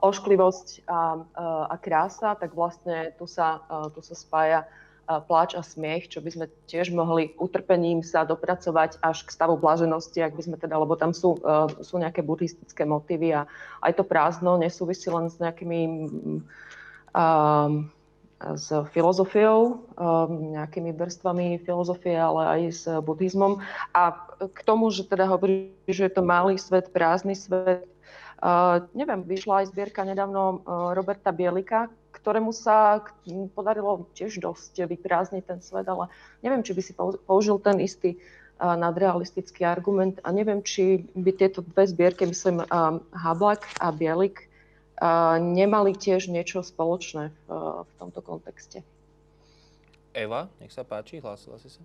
ošklivosť 0.03 0.83
a, 0.83 1.23
a 1.71 1.75
krása, 1.79 2.35
tak 2.35 2.51
vlastne 2.51 3.15
tu 3.15 3.23
sa, 3.23 3.63
tu 3.95 4.03
sa 4.03 4.19
spája 4.19 4.67
pláč 5.07 5.55
a 5.55 5.63
smiech, 5.63 6.11
čo 6.11 6.19
by 6.19 6.29
sme 6.35 6.45
tiež 6.67 6.91
mohli 6.91 7.31
utrpením 7.39 8.03
sa 8.03 8.27
dopracovať 8.27 8.99
až 8.99 9.23
k 9.23 9.29
stavu 9.31 9.55
blaženosti, 9.55 10.19
ak 10.19 10.35
by 10.35 10.43
sme 10.43 10.57
teda, 10.59 10.75
lebo 10.75 10.99
tam 10.99 11.15
sú, 11.15 11.39
e, 11.39 11.79
sú 11.79 11.95
nejaké 11.95 12.19
buddhistické 12.19 12.83
motívy 12.83 13.31
a 13.31 13.47
aj 13.79 13.95
to 13.95 14.03
prázdno 14.03 14.59
nesúvisí 14.59 15.07
len 15.07 15.31
s 15.31 15.39
nejakými 15.39 15.79
um, 17.15 17.87
s 18.37 18.69
filozofiou, 18.93 19.81
nejakými 20.29 20.93
vrstvami 20.93 21.57
filozofie, 21.65 22.13
ale 22.13 22.41
aj 22.45 22.61
s 22.69 22.83
buddhizmom. 23.01 23.57
A 23.97 24.13
k 24.37 24.59
tomu, 24.61 24.93
že 24.93 25.09
teda 25.09 25.25
hovorí, 25.25 25.73
že 25.89 26.05
je 26.05 26.13
to 26.13 26.21
malý 26.21 26.53
svet, 26.61 26.93
prázdny 26.93 27.33
svet, 27.33 27.89
neviem, 28.93 29.25
vyšla 29.25 29.65
aj 29.65 29.73
zbierka 29.73 30.05
nedávno 30.05 30.61
Roberta 30.93 31.33
Bielika, 31.33 31.89
ktorému 32.17 32.49
sa 32.49 33.05
podarilo 33.53 34.09
tiež 34.17 34.41
dosť 34.41 34.89
vyprázdniť 34.89 35.43
ten 35.45 35.59
svet, 35.61 35.85
ale 35.85 36.09
neviem, 36.41 36.65
či 36.65 36.73
by 36.73 36.81
si 36.81 36.93
použil 36.97 37.61
ten 37.61 37.77
istý 37.77 38.17
nadrealistický 38.57 39.61
argument 39.69 40.17
a 40.25 40.33
neviem, 40.33 40.65
či 40.65 41.05
by 41.13 41.31
tieto 41.37 41.61
dve 41.61 41.85
zbierky, 41.85 42.25
myslím, 42.25 42.65
Hablak 43.13 43.69
a 43.77 43.93
Bielik, 43.93 44.49
nemali 45.37 45.93
tiež 45.93 46.33
niečo 46.33 46.65
spoločné 46.65 47.29
v, 47.29 47.47
v 47.85 47.91
tomto 48.01 48.19
kontexte. 48.25 48.81
Eva, 50.17 50.49
nech 50.57 50.73
sa 50.73 50.81
páči, 50.81 51.21
hlásila 51.21 51.61
si 51.61 51.69
sa. 51.69 51.81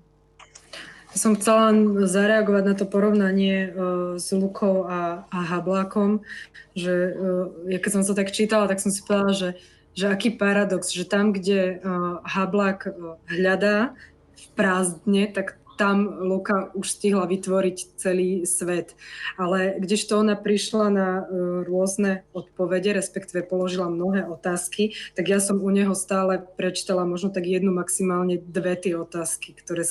Ja 1.12 1.16
som 1.20 1.36
chcela 1.36 1.68
len 1.68 2.08
zareagovať 2.08 2.64
na 2.64 2.72
to 2.72 2.88
porovnanie 2.88 3.68
uh, 3.68 3.72
s 4.16 4.32
Lukou 4.32 4.88
a, 4.88 5.28
a 5.28 5.38
Hablákom, 5.44 6.24
že 6.72 7.12
uh, 7.12 7.52
ja 7.68 7.76
keď 7.76 8.00
som 8.00 8.02
to 8.08 8.16
tak 8.16 8.32
čítala, 8.32 8.64
tak 8.64 8.80
som 8.80 8.88
si 8.88 9.04
povedala, 9.04 9.36
že, 9.36 9.60
že 9.92 10.08
aký 10.08 10.32
paradox, 10.34 10.92
že 10.92 11.04
tam, 11.04 11.32
kde 11.32 11.78
uh, 11.78 12.24
Hablák 12.24 12.88
uh, 12.88 13.20
hľadá 13.28 13.92
v 14.32 14.46
prázdne, 14.56 15.28
tak 15.28 15.62
tam 15.80 16.20
Luka 16.20 16.70
už 16.76 16.84
stihla 16.84 17.24
vytvoriť 17.26 17.96
celý 17.96 18.44
svet. 18.44 18.94
Ale 19.40 19.80
kdežto 19.80 20.20
ona 20.20 20.36
prišla 20.36 20.86
na 20.92 21.08
uh, 21.20 21.24
rôzne 21.64 22.22
odpovede, 22.36 22.92
respektíve 22.92 23.44
položila 23.44 23.88
mnohé 23.88 24.28
otázky, 24.28 24.94
tak 25.16 25.28
ja 25.28 25.40
som 25.40 25.60
u 25.60 25.70
neho 25.72 25.96
stále 25.96 26.40
prečítala 26.56 27.08
možno 27.08 27.32
tak 27.32 27.48
jednu, 27.48 27.72
maximálne 27.72 28.38
dve 28.38 28.76
tie 28.76 28.94
otázky, 28.96 29.56
ktoré 29.56 29.84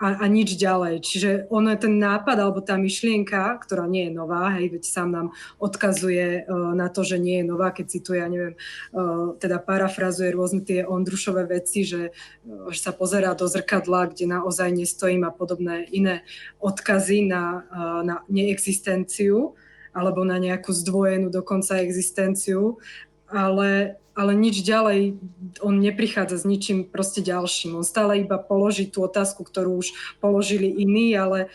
a, 0.00 0.24
a 0.24 0.26
nič 0.26 0.56
ďalej. 0.56 1.04
Čiže 1.04 1.30
ono 1.52 1.76
ten 1.76 2.00
nápad 2.00 2.40
alebo 2.40 2.64
tá 2.64 2.80
myšlienka, 2.80 3.60
ktorá 3.60 3.84
nie 3.84 4.08
je 4.08 4.16
nová, 4.16 4.56
hej, 4.56 4.72
veď 4.72 4.82
sám 4.88 5.08
nám 5.12 5.28
odkazuje 5.60 6.48
uh, 6.48 6.72
na 6.72 6.88
to, 6.88 7.04
že 7.04 7.20
nie 7.20 7.44
je 7.44 7.48
nová, 7.52 7.68
keď 7.68 8.00
cituje, 8.00 8.18
ja 8.24 8.28
neviem, 8.32 8.56
uh, 8.96 9.36
teda 9.36 9.60
parafrazuje 9.60 10.32
rôzne 10.32 10.64
tie 10.64 10.88
Ondrušové 10.88 11.44
veci, 11.44 11.84
že, 11.84 12.16
uh, 12.48 12.72
že 12.72 12.80
sa 12.80 12.96
pozerá 12.96 13.36
do 13.36 13.44
zrkadla, 13.44 14.08
kde 14.08 14.24
naozaj 14.24 14.72
nestojím 14.72 15.28
a 15.28 15.30
podobné 15.36 15.84
iné 15.92 16.24
odkazy 16.64 17.28
na, 17.28 17.68
uh, 17.68 18.00
na 18.00 18.24
neexistenciu 18.32 19.52
alebo 19.92 20.24
na 20.24 20.38
nejakú 20.40 20.70
zdvojenú 20.70 21.28
dokonca 21.28 21.82
existenciu, 21.82 22.78
ale 23.26 24.00
ale 24.20 24.36
nič 24.36 24.60
ďalej, 24.60 25.16
on 25.64 25.80
neprichádza 25.80 26.36
s 26.36 26.44
ničím 26.44 26.84
proste 26.84 27.24
ďalším. 27.24 27.80
On 27.80 27.86
stále 27.86 28.20
iba 28.20 28.36
položí 28.36 28.84
tú 28.84 29.00
otázku, 29.08 29.48
ktorú 29.48 29.80
už 29.80 29.96
položili 30.20 30.68
iní, 30.68 31.16
ale 31.16 31.48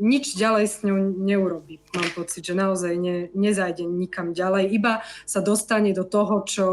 nič 0.00 0.32
ďalej 0.32 0.64
s 0.72 0.76
ňou 0.88 1.12
neurobí. 1.20 1.84
Mám 1.92 2.16
pocit, 2.16 2.40
že 2.40 2.56
naozaj 2.56 2.96
ne, 2.96 3.28
nezajde 3.36 3.84
nikam 3.84 4.32
ďalej, 4.32 4.72
iba 4.72 5.04
sa 5.28 5.44
dostane 5.44 5.92
do 5.92 6.08
toho, 6.08 6.40
čo 6.48 6.64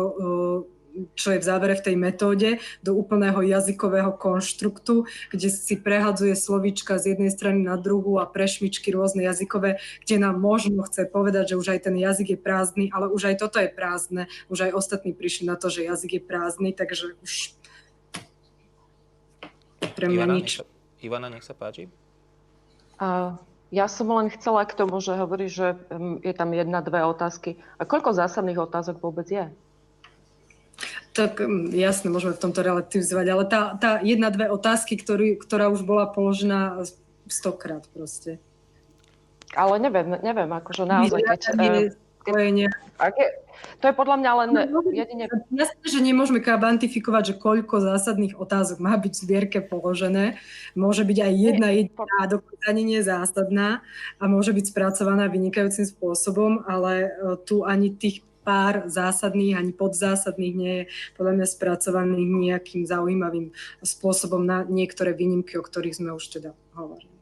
čo 1.16 1.36
je 1.36 1.40
v 1.40 1.48
závere 1.48 1.76
v 1.78 1.86
tej 1.86 1.96
metóde, 1.96 2.50
do 2.84 2.96
úplného 2.96 3.40
jazykového 3.44 4.16
konštruktu, 4.16 5.06
kde 5.32 5.48
si 5.48 5.76
prehadzuje 5.78 6.36
slovíčka 6.36 7.00
z 7.00 7.16
jednej 7.16 7.32
strany 7.32 7.64
na 7.64 7.80
druhú 7.80 8.18
a 8.20 8.28
prešmičky 8.28 8.92
rôzne 8.92 9.24
jazykové, 9.24 9.80
kde 10.04 10.16
nám 10.20 10.42
možno 10.42 10.84
chce 10.88 11.08
povedať, 11.08 11.54
že 11.54 11.60
už 11.60 11.68
aj 11.78 11.80
ten 11.90 11.96
jazyk 11.96 12.36
je 12.36 12.40
prázdny, 12.40 12.86
ale 12.92 13.08
už 13.08 13.34
aj 13.34 13.36
toto 13.40 13.58
je 13.60 13.70
prázdne. 13.70 14.28
Už 14.52 14.70
aj 14.70 14.76
ostatní 14.76 15.12
prišli 15.16 15.48
na 15.48 15.56
to, 15.56 15.72
že 15.72 15.88
jazyk 15.88 16.20
je 16.20 16.22
prázdny, 16.24 16.70
takže 16.74 17.16
už 17.22 17.60
pre 20.00 20.08
mňa 20.08 20.24
Ivana, 20.24 20.36
nič. 20.40 20.50
Nech 20.50 20.60
sa, 20.64 20.66
Ivana, 21.04 21.28
nech 21.28 21.46
sa 21.46 21.54
páči. 21.56 21.92
A 23.00 23.40
ja 23.70 23.86
som 23.86 24.10
len 24.10 24.32
chcela 24.34 24.66
k 24.66 24.76
tomu, 24.76 24.98
že 25.04 25.14
hovorí, 25.14 25.52
že 25.52 25.78
mm, 25.92 26.26
je 26.26 26.34
tam 26.34 26.50
jedna, 26.56 26.80
dve 26.82 27.04
otázky. 27.06 27.60
A 27.78 27.86
koľko 27.86 28.16
zásadných 28.16 28.60
otázok 28.60 28.98
vôbec 29.04 29.30
je? 29.30 29.52
Tak 31.14 31.42
mm, 31.42 31.74
jasne, 31.74 32.14
môžeme 32.14 32.38
v 32.38 32.44
tomto 32.44 32.62
relativizovať, 32.62 33.26
ale 33.28 33.44
tá, 33.50 33.62
tá 33.76 33.92
jedna, 34.06 34.30
dve 34.30 34.50
otázky, 34.54 34.96
ktorý, 34.96 35.42
ktorá 35.42 35.70
už 35.74 35.82
bola 35.84 36.06
položená 36.10 36.86
stokrát 37.30 37.86
proste. 37.92 38.38
Ale 39.58 39.82
neviem, 39.82 40.18
neviem, 40.22 40.50
akože 40.50 40.86
naozaj, 40.86 41.22
keď... 41.26 41.42
Spojenia. 42.20 42.70
To 43.80 43.86
je 43.92 43.96
podľa 43.96 44.18
mňa 44.20 44.32
len 44.44 44.50
no, 44.72 44.80
jedine... 44.92 45.32
Jasne, 45.52 45.88
že 45.88 46.00
nemôžeme 46.04 46.44
kvantifikovať, 46.44 47.24
že 47.34 47.40
koľko 47.40 47.80
zásadných 47.80 48.36
otázok 48.36 48.80
má 48.84 48.96
byť 49.00 49.14
v 49.16 49.22
zbierke 49.24 49.60
položené. 49.64 50.40
Môže 50.76 51.08
byť 51.08 51.18
aj 51.20 51.34
jedna 51.34 51.68
jediná, 51.72 52.20
dokonca 52.28 52.66
ani 52.68 52.84
nie 52.84 53.02
zásadná 53.04 53.84
a 54.20 54.24
môže 54.28 54.52
byť 54.52 54.66
spracovaná 54.72 55.32
vynikajúcim 55.32 55.88
spôsobom, 55.88 56.64
ale 56.68 57.08
e, 57.08 57.10
tu 57.48 57.64
ani 57.64 57.96
tých 57.96 58.24
pár 58.50 58.90
zásadných 58.90 59.62
ani 59.62 59.70
podzásadných 59.78 60.56
nie 60.58 60.74
je 60.74 60.84
podľa 61.14 61.34
mňa 61.38 61.48
spracovaných 61.54 62.30
nejakým 62.50 62.82
zaujímavým 62.90 63.54
spôsobom 63.86 64.42
na 64.42 64.66
niektoré 64.66 65.14
výnimky, 65.14 65.54
o 65.54 65.62
ktorých 65.62 66.02
sme 66.02 66.18
už 66.18 66.42
teda 66.42 66.58
hovorili. 66.74 67.14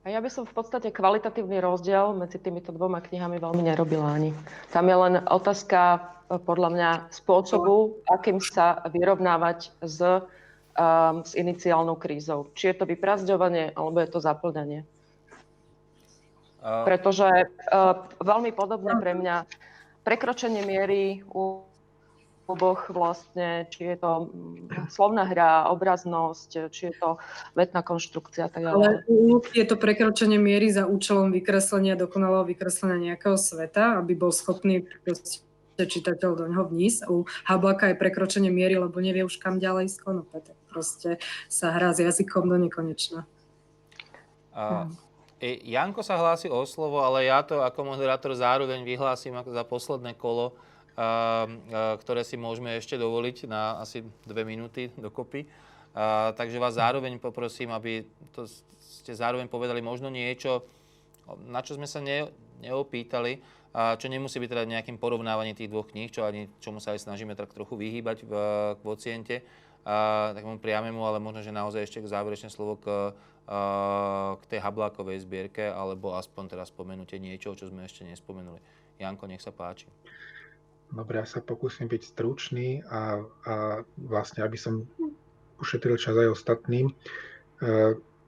A 0.00 0.06
ja 0.08 0.22
by 0.22 0.30
som 0.30 0.46
v 0.46 0.54
podstate 0.54 0.94
kvalitatívny 0.94 1.58
rozdiel 1.58 2.14
medzi 2.14 2.38
týmito 2.38 2.70
dvoma 2.70 3.02
knihami 3.02 3.42
veľmi 3.42 3.62
nerobila 3.66 4.14
ani. 4.14 4.30
Tam 4.70 4.86
je 4.86 4.96
len 4.96 5.14
otázka 5.26 5.80
e, 5.92 5.98
podľa 6.40 6.70
mňa 6.72 6.90
spôsobu, 7.12 8.00
akým 8.08 8.40
sa 8.40 8.80
vyrovnávať 8.88 9.74
s, 9.84 9.98
um, 10.00 11.20
s 11.20 11.36
iniciálnou 11.36 12.00
krízou. 12.00 12.48
Či 12.56 12.72
je 12.72 12.76
to 12.80 12.88
vyprázdňovanie, 12.88 13.76
alebo 13.76 14.00
je 14.00 14.08
to 14.08 14.24
zaplňanie. 14.24 14.88
Pretože 16.60 17.24
uh, 17.48 18.04
veľmi 18.20 18.52
podobné 18.52 18.92
pre 19.00 19.16
mňa 19.16 19.48
prekročenie 20.04 20.64
miery 20.64 21.22
u 21.28 21.64
oboch 22.50 22.90
vlastne, 22.90 23.70
či 23.70 23.94
je 23.94 23.96
to 24.02 24.26
mm, 24.26 24.90
slovná 24.90 25.22
hra, 25.22 25.70
obraznosť, 25.70 26.66
či 26.74 26.90
je 26.90 26.94
to 26.98 27.08
vetná 27.54 27.86
konštrukcia. 27.86 28.50
Tak 28.50 28.62
ale 28.66 29.06
u 29.06 29.38
je 29.54 29.62
to 29.62 29.78
prekročenie 29.78 30.36
miery 30.42 30.66
za 30.74 30.90
účelom 30.90 31.30
vykreslenia, 31.30 31.94
dokonalého 31.94 32.42
vykreslenia 32.50 33.14
nejakého 33.14 33.38
sveta, 33.38 34.02
aby 34.02 34.18
bol 34.18 34.34
schopný 34.34 34.82
čitateľ 35.78 36.30
do 36.36 36.44
neho 36.50 36.66
vnísť. 36.66 37.08
U 37.08 37.24
Hablaka 37.46 37.94
je 37.94 37.96
prekročenie 37.96 38.50
miery, 38.50 38.76
lebo 38.76 38.98
nevie 38.98 39.24
už 39.24 39.38
kam 39.38 39.62
ďalej. 39.62 39.94
Tak 40.02 40.58
proste 40.68 41.22
sa 41.46 41.72
hrá 41.72 41.94
s 41.94 42.02
jazykom 42.02 42.50
do 42.50 42.58
nekonečna. 42.58 43.24
A, 44.50 44.90
E, 44.90 45.09
Janko 45.40 46.04
sa 46.04 46.20
hlási 46.20 46.52
o 46.52 46.60
slovo, 46.68 47.00
ale 47.00 47.24
ja 47.24 47.40
to 47.40 47.64
ako 47.64 47.96
moderátor 47.96 48.36
zároveň 48.36 48.84
vyhlásim 48.84 49.32
za 49.32 49.64
posledné 49.64 50.12
kolo, 50.12 50.52
ktoré 51.96 52.20
si 52.28 52.36
môžeme 52.36 52.76
ešte 52.76 53.00
dovoliť 53.00 53.48
na 53.48 53.80
asi 53.80 54.04
dve 54.28 54.44
minúty 54.44 54.92
dokopy. 55.00 55.48
Takže 56.36 56.60
vás 56.60 56.76
zároveň 56.76 57.16
poprosím, 57.16 57.72
aby 57.72 58.04
to 58.36 58.44
ste 58.78 59.16
zároveň 59.16 59.48
povedali 59.48 59.80
možno 59.80 60.12
niečo, 60.12 60.60
na 61.48 61.64
čo 61.64 61.80
sme 61.80 61.88
sa 61.88 62.04
ne, 62.04 62.28
neopýtali, 62.60 63.40
čo 63.72 64.06
nemusí 64.12 64.36
byť 64.36 64.50
teda 64.50 64.64
nejakým 64.68 65.00
porovnávaním 65.00 65.56
tých 65.56 65.72
dvoch 65.72 65.88
kníh, 65.88 66.12
čo 66.12 66.26
ani 66.26 66.52
čomu 66.60 66.84
sa 66.84 66.92
aj 66.92 67.06
snažíme 67.06 67.32
tak 67.32 67.54
trochu 67.56 67.80
vyhýbať 67.80 68.28
v 68.28 68.32
kvociente, 68.82 69.40
a, 69.86 70.36
takému 70.36 70.60
priamému, 70.60 71.00
ale 71.00 71.22
možno, 71.22 71.40
že 71.40 71.54
naozaj 71.54 71.88
ešte 71.88 72.04
záverečné 72.04 72.52
slovo 72.52 72.76
k 72.76 73.16
k 74.38 74.42
tej 74.46 74.60
Hablákovej 74.62 75.26
zbierke, 75.26 75.66
alebo 75.66 76.14
aspoň 76.14 76.54
teraz 76.54 76.70
spomenutie 76.70 77.18
niečo, 77.18 77.58
čo 77.58 77.66
sme 77.66 77.82
ešte 77.82 78.06
nespomenuli. 78.06 78.62
Janko, 79.02 79.26
nech 79.26 79.42
sa 79.42 79.50
páči. 79.50 79.90
Dobre, 80.90 81.22
ja 81.22 81.26
sa 81.26 81.42
pokúsim 81.42 81.90
byť 81.90 82.02
stručný 82.02 82.82
a, 82.86 83.22
a 83.46 83.54
vlastne, 83.98 84.42
aby 84.42 84.58
som 84.58 84.86
ušetril 85.62 85.98
čas 85.98 86.14
aj 86.18 86.34
ostatným. 86.34 86.90
E, 86.90 86.94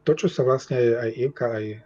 to, 0.02 0.12
čo 0.14 0.26
sa 0.30 0.46
vlastne 0.46 0.78
aj 0.78 1.10
Ivka, 1.10 1.46
aj 1.58 1.66
e, 1.66 1.78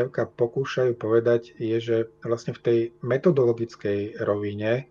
Evka 0.00 0.24
pokúšajú 0.28 0.96
povedať, 0.96 1.52
je, 1.60 1.76
že 1.80 1.96
vlastne 2.24 2.56
v 2.56 2.64
tej 2.64 2.78
metodologickej 3.04 4.24
rovine 4.24 4.72
e, 4.72 4.84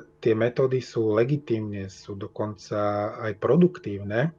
tie 0.00 0.32
metódy 0.32 0.80
sú 0.80 1.12
legitímne, 1.12 1.92
sú 1.92 2.16
dokonca 2.16 3.12
aj 3.20 3.36
produktívne, 3.36 4.32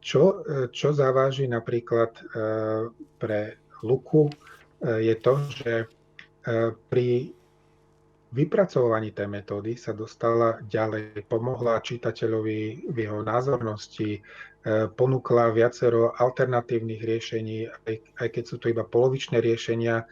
čo, 0.00 0.42
e, 0.44 0.68
čo 0.70 0.94
zaváži 0.94 1.50
napríklad 1.50 2.10
e, 2.14 2.22
pre 3.18 3.40
Luku 3.82 4.28
e, 4.28 4.32
je 5.02 5.14
to, 5.20 5.34
že 5.50 5.72
pri 6.86 7.34
vypracovaní 8.30 9.10
tej 9.10 9.26
metódy 9.26 9.74
sa 9.74 9.90
dostala 9.90 10.62
ďalej, 10.62 11.26
pomohla 11.26 11.82
čitateľovi 11.82 12.86
v 12.86 12.94
jeho 12.94 13.18
názornosti, 13.26 14.22
ponúkla 14.94 15.50
viacero 15.50 16.14
alternatívnych 16.14 17.02
riešení, 17.02 17.66
aj 18.22 18.28
keď 18.30 18.44
sú 18.46 18.62
to 18.62 18.70
iba 18.70 18.86
polovičné 18.86 19.42
riešenia, 19.42 20.06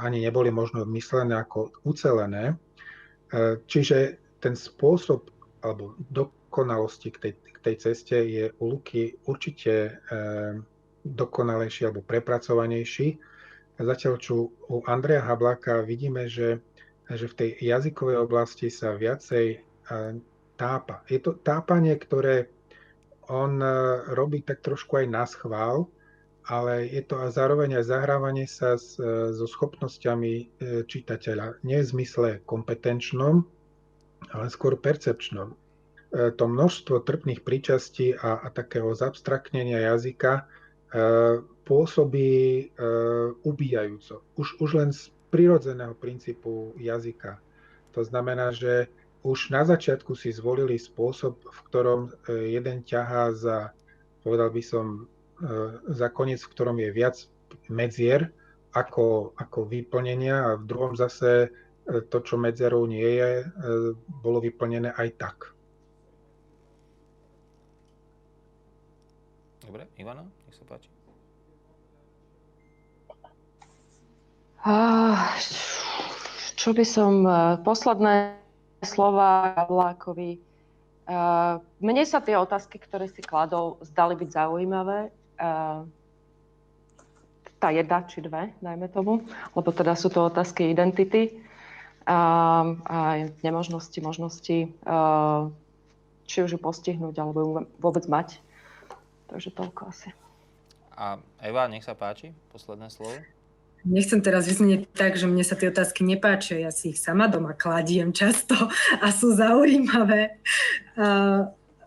ani 0.00 0.24
neboli 0.24 0.48
možno 0.48 0.88
myslené 0.88 1.44
ako 1.44 1.76
ucelené. 1.84 2.56
Čiže 3.68 4.16
ten 4.40 4.56
spôsob 4.56 5.28
alebo 5.64 5.96
dokonalosti 6.10 7.08
k 7.12 7.18
tej 7.18 7.32
tej 7.66 7.76
ceste 7.82 8.14
je 8.14 8.54
u 8.62 8.78
Luky 8.78 9.18
určite 9.26 9.98
eh, 9.98 10.54
dokonalejší 11.02 11.90
alebo 11.90 12.06
prepracovanejší. 12.06 13.18
Zatiaľ, 13.76 14.14
čo 14.22 14.54
u 14.70 14.86
Andreja 14.86 15.26
Habláka 15.26 15.82
vidíme, 15.82 16.30
že, 16.30 16.62
že 17.10 17.26
v 17.28 17.34
tej 17.36 17.50
jazykovej 17.60 18.24
oblasti 18.24 18.72
sa 18.72 18.96
viacej 18.96 19.60
tápa. 20.56 21.04
Je 21.12 21.20
to 21.20 21.36
tápanie, 21.44 21.92
ktoré 22.00 22.48
on 23.28 23.60
robí 24.16 24.40
tak 24.40 24.64
trošku 24.64 25.04
aj 25.04 25.06
na 25.12 25.28
schvál, 25.28 25.92
ale 26.48 26.88
je 26.88 27.04
to 27.04 27.20
a 27.20 27.28
zároveň 27.28 27.76
aj 27.78 27.84
zahrávanie 27.84 28.48
sa 28.48 28.80
s, 28.80 28.96
so 29.36 29.44
schopnosťami 29.46 30.56
čitateľa. 30.88 31.60
Nie 31.60 31.84
v 31.84 31.90
zmysle 32.00 32.28
kompetenčnom, 32.48 33.44
ale 34.36 34.52
skôr 34.52 34.76
percepčnom. 34.76 35.52
E, 35.52 35.56
to 36.36 36.44
množstvo 36.44 37.02
trpných 37.02 37.40
príčastí 37.42 38.12
a, 38.12 38.38
a 38.44 38.48
takého 38.52 38.92
zabstraktnenia 38.92 39.80
jazyka 39.96 40.32
e, 40.36 40.42
pôsobí 41.66 42.70
ubíjajúco. 43.42 44.22
Už, 44.38 44.62
už 44.62 44.70
len 44.78 44.94
z 44.94 45.10
prirodzeného 45.34 45.98
princípu 45.98 46.78
jazyka. 46.78 47.42
To 47.90 48.06
znamená, 48.06 48.54
že 48.54 48.86
už 49.26 49.50
na 49.50 49.66
začiatku 49.66 50.14
si 50.14 50.30
zvolili 50.30 50.78
spôsob, 50.78 51.42
v 51.42 51.60
ktorom 51.66 52.14
jeden 52.30 52.86
ťahá 52.86 53.34
za, 53.34 53.74
povedal 54.22 54.54
by 54.54 54.62
som, 54.62 55.10
za 55.90 56.06
koniec, 56.14 56.38
v 56.38 56.52
ktorom 56.54 56.78
je 56.78 56.90
viac 56.94 57.18
medzier 57.66 58.30
ako, 58.76 59.32
ako 59.40 59.64
vyplnenia 59.64 60.36
a 60.36 60.50
v 60.60 60.68
druhom 60.68 60.92
zase 60.92 61.48
e, 61.48 61.50
to, 61.86 62.18
čo 62.22 62.34
medzerou 62.34 62.82
nie 62.90 63.06
je, 63.06 63.30
e, 63.42 63.46
bolo 64.22 64.42
vyplnené 64.42 64.90
aj 64.90 65.08
tak. 65.14 65.36
Dobre, 69.62 69.86
Ivana, 69.98 70.26
nech 70.26 70.56
sa 70.58 70.64
páči. 70.66 70.90
Čo 76.58 76.74
by 76.74 76.84
som... 76.86 77.22
E, 77.22 77.62
posledné 77.62 78.34
slova 78.82 79.54
Vlákovi. 79.66 80.42
Mne 81.80 82.02
sa 82.02 82.18
tie 82.18 82.34
otázky, 82.34 82.82
ktoré 82.82 83.06
si 83.06 83.22
kladol, 83.22 83.78
zdali 83.82 84.18
byť 84.18 84.28
zaujímavé 84.30 85.10
tá 87.56 87.72
jedna 87.72 88.04
či 88.04 88.20
dve, 88.20 88.52
dajme 88.60 88.86
tomu, 88.92 89.24
lebo 89.56 89.70
teda 89.72 89.96
sú 89.96 90.12
to 90.12 90.28
otázky 90.28 90.68
identity 90.68 91.45
a, 92.06 92.18
a 92.86 92.98
nemožnosti, 93.42 93.98
možnosti, 93.98 94.70
či 96.26 96.36
už 96.42 96.50
ju 96.54 96.58
postihnúť, 96.62 97.14
alebo 97.18 97.38
ju 97.42 97.50
vôbec 97.82 98.06
mať. 98.06 98.38
Takže 99.26 99.50
toľko 99.50 99.90
asi. 99.90 100.14
A 100.94 101.18
Eva, 101.42 101.66
nech 101.66 101.84
sa 101.84 101.98
páči, 101.98 102.32
posledné 102.54 102.88
slovo. 102.88 103.12
Nechcem 103.86 104.18
teraz 104.18 104.50
vyznieť 104.50 104.90
tak, 104.90 105.14
že 105.14 105.30
mne 105.30 105.46
sa 105.46 105.54
tie 105.54 105.70
otázky 105.70 106.02
nepáčia. 106.02 106.58
Ja 106.58 106.74
si 106.74 106.90
ich 106.90 106.98
sama 106.98 107.30
doma 107.30 107.54
kladiem 107.54 108.10
často 108.10 108.56
a 109.04 109.06
sú 109.10 109.34
zaujímavé. 109.34 110.38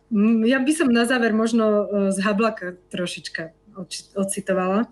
Mm, 0.10 0.48
ja 0.48 0.60
by 0.64 0.72
som 0.76 0.88
na 0.92 1.04
záver 1.04 1.36
možno 1.36 1.66
e, 1.66 1.84
z 2.10 2.18
Hablaka 2.24 2.80
trošička 2.90 3.54
ocitovala. 4.18 4.86
E, 4.86 4.88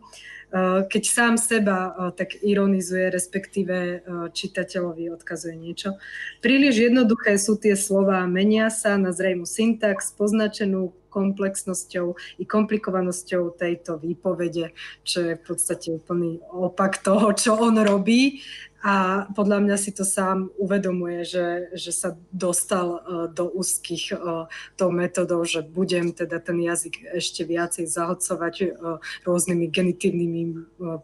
keď 0.88 1.04
sám 1.04 1.36
seba 1.36 1.78
e, 1.78 1.92
tak 2.16 2.40
ironizuje, 2.40 3.12
respektíve 3.12 4.04
čitateľovi 4.32 5.12
odkazuje 5.12 5.56
niečo. 5.60 6.00
Príliš 6.40 6.88
jednoduché 6.88 7.36
sú 7.36 7.60
tie 7.60 7.76
slova, 7.76 8.24
menia 8.32 8.72
sa 8.72 8.96
na 8.96 9.12
zrejmu 9.12 9.44
syntax, 9.44 10.16
poznačenú 10.16 10.96
komplexnosťou 11.18 12.14
i 12.38 12.44
komplikovanosťou 12.46 13.58
tejto 13.58 13.98
výpovede, 13.98 14.78
čo 15.02 15.18
je 15.26 15.34
v 15.34 15.42
podstate 15.42 15.90
úplný 15.98 16.38
opak 16.54 17.02
toho, 17.02 17.34
čo 17.34 17.58
on 17.58 17.82
robí. 17.82 18.46
A 18.86 19.26
podľa 19.34 19.66
mňa 19.66 19.78
si 19.82 19.90
to 19.90 20.06
sám 20.06 20.54
uvedomuje, 20.62 21.26
že, 21.26 21.74
že 21.74 21.90
sa 21.90 22.14
dostal 22.30 23.02
uh, 23.02 23.02
do 23.26 23.50
úzkých 23.50 24.14
uh, 24.14 24.46
tou 24.78 24.94
metodou, 24.94 25.42
že 25.42 25.66
budem 25.66 26.14
teda 26.14 26.38
ten 26.38 26.62
jazyk 26.62 27.18
ešte 27.18 27.42
viacej 27.42 27.90
zahodcovať 27.90 28.56
uh, 28.62 29.02
rôznymi 29.26 29.66
genitívnymi 29.74 30.42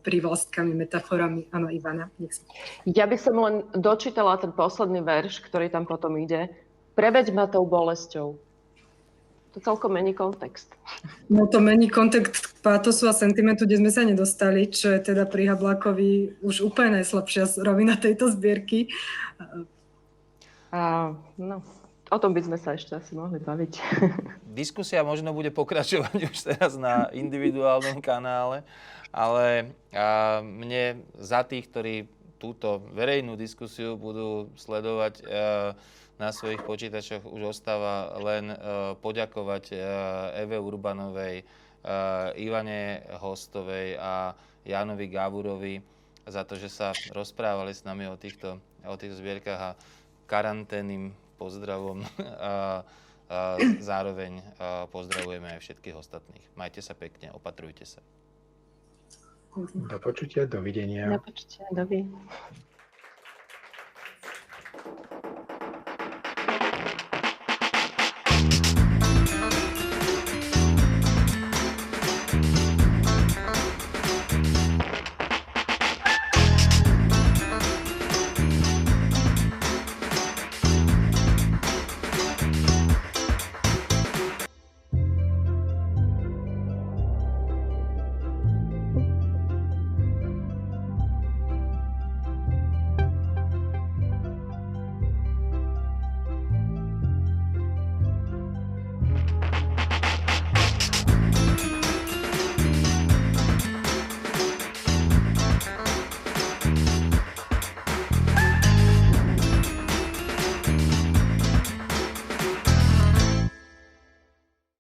prívlastkami, 0.06 0.72
metaforami. 0.78 1.50
Áno, 1.50 1.74
Ivana, 1.74 2.14
nech 2.22 2.38
sa. 2.38 2.44
Ja 2.86 3.10
by 3.10 3.18
som 3.18 3.36
len 3.42 3.56
dočítala 3.74 4.38
ten 4.38 4.54
posledný 4.54 5.02
verš, 5.02 5.42
ktorý 5.42 5.74
tam 5.74 5.90
potom 5.90 6.14
ide. 6.22 6.54
Preveď 6.94 7.34
ma 7.34 7.50
tou 7.50 7.66
bolesťou 7.66 8.38
to 9.54 9.62
celkom 9.62 9.94
mení 9.94 10.18
kontext. 10.18 10.74
No 11.30 11.46
to 11.46 11.62
mení 11.62 11.86
kontext 11.86 12.58
pátosu 12.66 13.06
a 13.06 13.14
sentimentu, 13.14 13.70
kde 13.70 13.86
sme 13.86 13.92
sa 13.94 14.02
nedostali, 14.02 14.66
čo 14.66 14.90
je 14.90 15.14
teda 15.14 15.30
pri 15.30 15.54
Hablákovi 15.54 16.42
už 16.42 16.66
úplne 16.66 17.00
najslabšia 17.00 17.62
rovina 17.62 17.94
tejto 17.94 18.34
zbierky. 18.34 18.90
A, 20.74 21.14
no, 21.38 21.62
o 22.10 22.18
tom 22.18 22.34
by 22.34 22.42
sme 22.42 22.58
sa 22.58 22.74
ešte 22.74 22.98
asi 22.98 23.14
mohli 23.14 23.38
baviť. 23.38 23.74
Diskusia 24.58 25.06
možno 25.06 25.30
bude 25.38 25.54
pokračovať 25.54 26.18
už 26.34 26.38
teraz 26.50 26.74
na 26.74 27.14
individuálnom 27.14 28.02
kanále, 28.02 28.66
ale 29.14 29.70
a, 29.94 30.42
mne 30.42 31.06
za 31.22 31.46
tých, 31.46 31.70
ktorí 31.70 32.10
túto 32.42 32.82
verejnú 32.92 33.38
diskusiu 33.38 34.02
budú 34.02 34.50
sledovať, 34.58 35.14
a, 35.22 35.78
na 36.22 36.30
svojich 36.30 36.62
počítačoch 36.62 37.26
už 37.26 37.58
ostáva 37.58 38.14
len 38.22 38.54
uh, 38.54 38.94
poďakovať 39.02 39.64
uh, 39.74 39.80
Eve 40.38 40.62
Urbanovej, 40.62 41.42
uh, 41.42 42.34
Ivane 42.38 43.02
Hostovej 43.18 43.98
a 43.98 44.38
Jánovi 44.64 45.10
Gáburovi 45.10 45.76
za 46.24 46.48
to, 46.48 46.56
že 46.56 46.72
sa 46.72 46.96
rozprávali 47.12 47.76
s 47.76 47.84
nami 47.84 48.08
o 48.08 48.16
týchto, 48.16 48.62
o 48.88 48.96
týchto 48.96 49.20
zbierkach 49.20 49.60
a 49.60 49.72
karanténnym 50.30 51.12
pozdravom 51.36 52.06
a, 52.08 52.84
a 53.28 53.40
zároveň 53.82 54.40
a 54.62 54.88
pozdravujeme 54.88 55.58
aj 55.58 55.60
všetkých 55.60 55.96
ostatných. 55.98 56.46
Majte 56.56 56.80
sa 56.80 56.96
pekne, 56.96 57.34
opatrujte 57.36 57.84
sa. 57.84 58.00
Do 59.54 59.98
počutia, 60.02 60.50
dovidenia. 60.50 61.14
Do 61.14 61.22
počutia, 61.22 61.70
dovidenia. 61.70 62.18